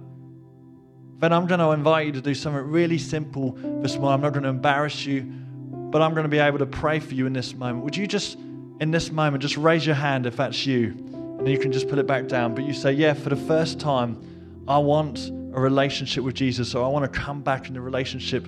then 1.18 1.32
I'm 1.32 1.46
going 1.46 1.60
to 1.60 1.70
invite 1.70 2.06
you 2.06 2.12
to 2.12 2.20
do 2.20 2.34
something 2.34 2.62
really 2.62 2.98
simple 2.98 3.52
this 3.82 3.96
morning. 3.96 4.14
I'm 4.14 4.20
not 4.20 4.32
going 4.32 4.44
to 4.44 4.50
embarrass 4.50 5.04
you, 5.04 5.22
but 5.22 6.00
I'm 6.00 6.12
going 6.12 6.24
to 6.24 6.30
be 6.30 6.38
able 6.38 6.58
to 6.58 6.66
pray 6.66 7.00
for 7.00 7.14
you 7.14 7.26
in 7.26 7.32
this 7.32 7.54
moment. 7.54 7.84
Would 7.84 7.96
you 7.96 8.06
just, 8.06 8.38
in 8.80 8.90
this 8.90 9.10
moment, 9.10 9.42
just 9.42 9.56
raise 9.56 9.84
your 9.84 9.96
hand 9.96 10.26
if 10.26 10.36
that's 10.36 10.64
you? 10.64 10.90
And 11.38 11.48
you 11.48 11.58
can 11.58 11.72
just 11.72 11.88
put 11.88 11.98
it 11.98 12.06
back 12.06 12.28
down. 12.28 12.54
But 12.54 12.64
you 12.64 12.72
say, 12.72 12.92
Yeah, 12.92 13.14
for 13.14 13.30
the 13.30 13.36
first 13.36 13.80
time, 13.80 14.64
I 14.68 14.78
want 14.78 15.30
a 15.54 15.60
relationship 15.60 16.22
with 16.22 16.34
Jesus, 16.34 16.74
or 16.74 16.84
I 16.84 16.88
want 16.88 17.10
to 17.10 17.18
come 17.18 17.40
back 17.40 17.68
in 17.68 17.74
the 17.74 17.80
relationship 17.80 18.46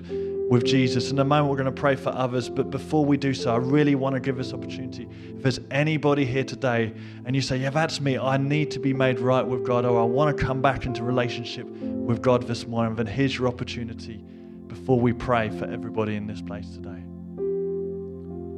with 0.51 0.65
Jesus. 0.65 1.11
In 1.11 1.19
a 1.19 1.23
moment, 1.23 1.49
we're 1.49 1.55
going 1.55 1.73
to 1.73 1.81
pray 1.81 1.95
for 1.95 2.09
others. 2.09 2.49
But 2.49 2.69
before 2.69 3.05
we 3.05 3.15
do 3.15 3.33
so, 3.33 3.53
I 3.53 3.57
really 3.57 3.95
want 3.95 4.15
to 4.15 4.19
give 4.19 4.35
this 4.35 4.51
opportunity. 4.53 5.07
If 5.37 5.43
there's 5.43 5.61
anybody 5.71 6.25
here 6.25 6.43
today 6.43 6.93
and 7.25 7.33
you 7.33 7.41
say, 7.41 7.55
Yeah, 7.55 7.69
that's 7.69 8.01
me, 8.01 8.17
I 8.17 8.35
need 8.35 8.69
to 8.71 8.79
be 8.79 8.93
made 8.93 9.21
right 9.21 9.47
with 9.47 9.65
God, 9.65 9.85
or 9.85 10.01
I 10.01 10.03
want 10.03 10.37
to 10.37 10.43
come 10.43 10.61
back 10.61 10.85
into 10.85 11.03
relationship 11.03 11.65
with 11.67 12.21
God 12.21 12.47
this 12.47 12.67
morning, 12.67 12.95
then 12.95 13.07
here's 13.07 13.37
your 13.37 13.47
opportunity 13.47 14.25
before 14.67 14.99
we 14.99 15.13
pray 15.13 15.49
for 15.51 15.63
everybody 15.65 16.17
in 16.17 16.27
this 16.27 16.41
place 16.41 16.69
today. 16.71 17.01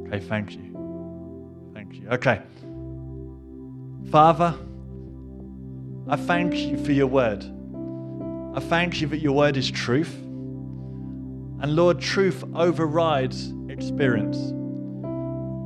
Okay, 0.08 0.26
thank 0.26 0.56
you. 0.56 1.70
Thank 1.74 1.94
you. 1.94 2.08
Okay. 2.08 2.42
Father, 4.10 4.52
I 6.08 6.16
thank 6.16 6.56
you 6.56 6.76
for 6.84 6.90
your 6.90 7.06
word. 7.06 7.44
I 8.56 8.58
thank 8.58 9.00
you 9.00 9.06
that 9.08 9.18
your 9.18 9.32
word 9.34 9.56
is 9.56 9.70
truth. 9.70 10.23
And 11.64 11.76
Lord, 11.76 11.98
truth 11.98 12.44
overrides 12.54 13.54
experience. 13.70 14.36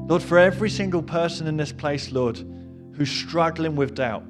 Lord, 0.09 0.23
for 0.23 0.39
every 0.39 0.71
single 0.71 1.03
person 1.03 1.49
in 1.49 1.57
this 1.57 1.73
place, 1.73 2.13
Lord, 2.13 2.37
who's 2.95 3.11
struggling 3.11 3.75
with 3.75 3.97
doubt, 3.97 4.23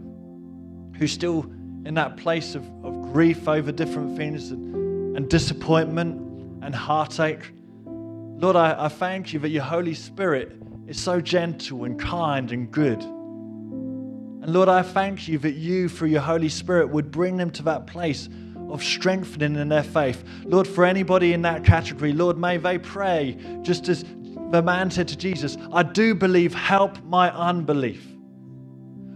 who's 0.96 1.12
still 1.12 1.42
in 1.84 1.92
that 1.92 2.16
place 2.16 2.54
of, 2.54 2.64
of 2.82 3.12
grief 3.12 3.46
over 3.46 3.70
different 3.70 4.16
things 4.16 4.50
and, 4.50 5.14
and 5.14 5.28
disappointment 5.28 6.64
and 6.64 6.74
heartache, 6.74 7.52
Lord, 7.84 8.56
I, 8.56 8.86
I 8.86 8.88
thank 8.88 9.34
you 9.34 9.38
that 9.40 9.50
your 9.50 9.64
Holy 9.64 9.92
Spirit 9.92 10.56
is 10.86 10.98
so 10.98 11.20
gentle 11.20 11.84
and 11.84 12.00
kind 12.00 12.50
and 12.50 12.70
good. 12.70 13.02
And 13.02 14.54
Lord, 14.54 14.70
I 14.70 14.80
thank 14.80 15.28
you 15.28 15.36
that 15.40 15.56
you, 15.56 15.90
through 15.90 16.08
your 16.08 16.22
Holy 16.22 16.48
Spirit, 16.48 16.88
would 16.88 17.10
bring 17.10 17.36
them 17.36 17.50
to 17.50 17.62
that 17.64 17.86
place 17.86 18.30
of 18.70 18.82
strengthening 18.82 19.56
in 19.56 19.68
their 19.68 19.82
faith. 19.82 20.22
Lord, 20.44 20.66
for 20.66 20.84
anybody 20.84 21.32
in 21.32 21.42
that 21.42 21.64
category, 21.64 22.12
Lord, 22.12 22.38
may 22.38 22.56
they 22.56 22.78
pray 22.78 23.36
just 23.62 23.88
as 23.88 24.04
the 24.50 24.62
man 24.62 24.90
said 24.90 25.08
to 25.08 25.16
Jesus, 25.16 25.56
I 25.72 25.82
do 25.82 26.14
believe, 26.14 26.54
help 26.54 27.02
my 27.04 27.30
unbelief. 27.30 28.06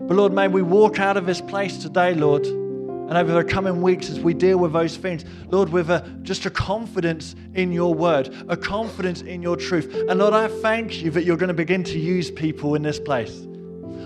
But 0.00 0.16
Lord, 0.16 0.32
may 0.32 0.48
we 0.48 0.62
walk 0.62 0.98
out 0.98 1.16
of 1.16 1.26
this 1.26 1.40
place 1.40 1.78
today, 1.78 2.14
Lord, 2.14 2.44
and 2.44 3.12
over 3.16 3.32
the 3.32 3.44
coming 3.44 3.82
weeks 3.82 4.10
as 4.10 4.20
we 4.20 4.34
deal 4.34 4.58
with 4.58 4.72
those 4.72 4.96
things, 4.96 5.24
Lord, 5.48 5.68
with 5.68 5.90
a, 5.90 6.00
just 6.22 6.44
a 6.46 6.50
confidence 6.50 7.34
in 7.54 7.72
your 7.72 7.94
word, 7.94 8.34
a 8.48 8.56
confidence 8.56 9.22
in 9.22 9.42
your 9.42 9.56
truth. 9.56 9.94
And 10.08 10.18
Lord, 10.18 10.34
I 10.34 10.48
thank 10.48 11.02
you 11.02 11.10
that 11.12 11.24
you're 11.24 11.36
going 11.36 11.48
to 11.48 11.54
begin 11.54 11.84
to 11.84 11.98
use 11.98 12.30
people 12.30 12.74
in 12.74 12.82
this 12.82 12.98
place. 12.98 13.46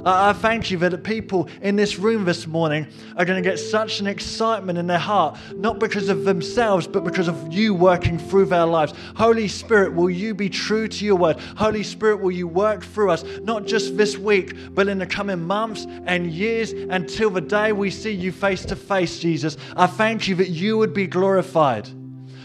I 0.07 0.33
thank 0.35 0.71
you 0.71 0.79
that 0.79 0.93
the 0.93 0.99
people 0.99 1.49
in 1.63 1.75
this 1.75 1.99
room 1.99 2.25
this 2.25 2.47
morning 2.47 2.87
are 3.17 3.25
going 3.25 3.43
to 3.43 3.51
get 3.51 3.59
such 3.59 3.99
an 3.99 4.07
excitement 4.07 4.79
in 4.79 4.87
their 4.87 5.01
heart, 5.01 5.37
not 5.57 5.81
because 5.81 6.09
of 6.09 6.25
themselves, 6.25 6.87
but 6.87 7.03
because 7.03 7.27
of 7.27 7.53
you 7.53 7.75
working 7.75 8.17
through 8.17 8.47
their 8.47 8.67
lives. 8.67 8.95
Holy 9.17 9.49
Spirit, 9.49 9.93
will 9.93 10.09
you 10.09 10.33
be 10.33 10.49
true 10.49 10.87
to 10.87 11.05
your 11.05 11.17
word? 11.17 11.41
Holy 11.57 11.83
Spirit, 11.83 12.21
will 12.21 12.31
you 12.31 12.47
work 12.47 12.85
through 12.85 13.11
us, 13.11 13.25
not 13.43 13.67
just 13.67 13.97
this 13.97 14.17
week, 14.17 14.55
but 14.77 14.87
in 14.87 14.99
the 14.99 15.07
coming 15.07 15.41
months 15.41 15.89
and 16.07 16.31
years 16.31 16.71
until 16.73 17.29
the 17.29 17.41
day 17.41 17.73
we 17.73 17.91
see 17.91 18.13
you 18.13 18.31
face 18.31 18.65
to 18.67 18.77
face, 18.77 19.19
Jesus? 19.19 19.57
I 19.75 19.89
thank 19.89 20.29
you 20.29 20.37
that 20.37 20.51
you 20.51 20.79
would 20.79 20.95
be 20.95 21.09
glorified. 21.09 21.89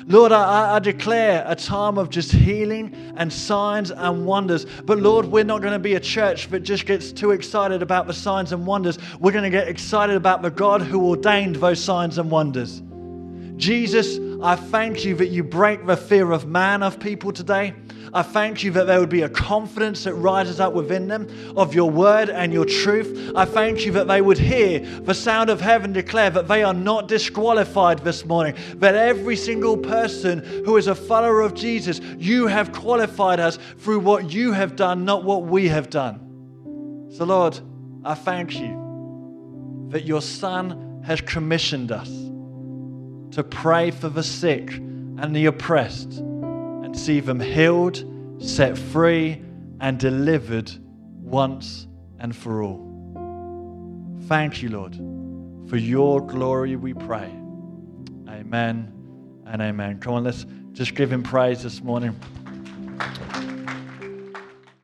Lord, 0.07 0.31
I, 0.31 0.75
I, 0.75 0.79
declare 0.79 1.43
a 1.47 1.55
time 1.55 1.97
of 1.97 2.09
just 2.09 2.31
healing 2.31 3.13
and 3.17 3.31
signs 3.31 3.91
and 3.91 4.25
wonders. 4.25 4.65
But 4.85 4.99
Lord, 4.99 5.27
we're 5.27 5.43
not 5.43 5.61
going 5.61 5.73
to 5.73 5.79
be 5.79 5.95
a 5.95 5.99
church 5.99 6.47
that 6.49 6.61
just 6.61 6.85
gets 6.85 7.11
too 7.11 7.31
excited 7.31 7.81
about 7.81 8.07
the 8.07 8.13
signs 8.13 8.51
and 8.51 8.65
wonders. 8.65 8.97
We're 9.19 9.31
going 9.31 9.43
to 9.43 9.49
get 9.49 9.67
excited 9.67 10.15
about 10.15 10.41
the 10.41 10.51
God 10.51 10.81
who 10.81 11.09
ordained 11.09 11.57
those 11.57 11.83
signs 11.83 12.17
and 12.17 12.31
wonders. 12.31 12.81
Jesus, 13.57 14.17
I 14.41 14.55
thank 14.55 15.05
you 15.05 15.15
that 15.17 15.27
you 15.27 15.43
break 15.43 15.85
the 15.85 15.97
fear 15.97 16.31
of 16.31 16.47
man 16.47 16.81
of 16.81 16.99
people 16.99 17.31
today. 17.31 17.75
I 18.13 18.23
thank 18.23 18.63
you 18.63 18.71
that 18.71 18.87
there 18.87 18.99
would 18.99 19.09
be 19.09 19.21
a 19.21 19.29
confidence 19.29 20.03
that 20.03 20.13
rises 20.15 20.59
up 20.59 20.73
within 20.73 21.07
them 21.07 21.27
of 21.55 21.73
your 21.73 21.89
word 21.89 22.29
and 22.29 22.51
your 22.51 22.65
truth. 22.65 23.31
I 23.35 23.45
thank 23.45 23.85
you 23.85 23.91
that 23.93 24.07
they 24.07 24.21
would 24.21 24.37
hear 24.37 24.79
the 24.79 25.13
sound 25.13 25.49
of 25.49 25.61
heaven 25.61 25.93
declare 25.93 26.29
that 26.31 26.47
they 26.47 26.63
are 26.63 26.73
not 26.73 27.07
disqualified 27.07 27.99
this 27.99 28.25
morning, 28.25 28.55
that 28.75 28.95
every 28.95 29.35
single 29.35 29.77
person 29.77 30.39
who 30.65 30.77
is 30.77 30.87
a 30.87 30.95
follower 30.95 31.41
of 31.41 31.53
Jesus, 31.53 31.99
you 32.17 32.47
have 32.47 32.71
qualified 32.71 33.39
us 33.39 33.57
through 33.77 33.99
what 33.99 34.31
you 34.31 34.51
have 34.51 34.75
done, 34.75 35.05
not 35.05 35.23
what 35.23 35.43
we 35.43 35.67
have 35.69 35.89
done. 35.89 37.07
So, 37.11 37.25
Lord, 37.25 37.59
I 38.03 38.13
thank 38.13 38.59
you 38.59 39.87
that 39.89 40.05
your 40.05 40.21
Son 40.21 41.01
has 41.05 41.21
commissioned 41.21 41.91
us 41.91 42.09
to 43.35 43.43
pray 43.43 43.91
for 43.91 44.09
the 44.09 44.23
sick 44.23 44.71
and 44.71 45.35
the 45.35 45.45
oppressed 45.45 46.21
and 46.91 46.99
see 46.99 47.21
them 47.21 47.39
healed, 47.39 48.03
set 48.37 48.77
free, 48.77 49.41
and 49.79 49.97
delivered 49.97 50.69
once 51.21 51.87
and 52.19 52.35
for 52.35 52.63
all. 52.63 52.85
Thank 54.27 54.61
you, 54.61 54.67
Lord. 54.67 54.95
For 55.69 55.77
your 55.77 56.19
glory 56.19 56.75
we 56.75 56.93
pray. 56.93 57.31
Amen 58.27 58.91
and 59.45 59.61
amen. 59.61 60.01
Come 60.01 60.15
on, 60.15 60.25
let's 60.25 60.45
just 60.73 60.93
give 60.93 61.09
him 61.09 61.23
praise 61.23 61.63
this 61.63 61.81
morning. 61.81 62.13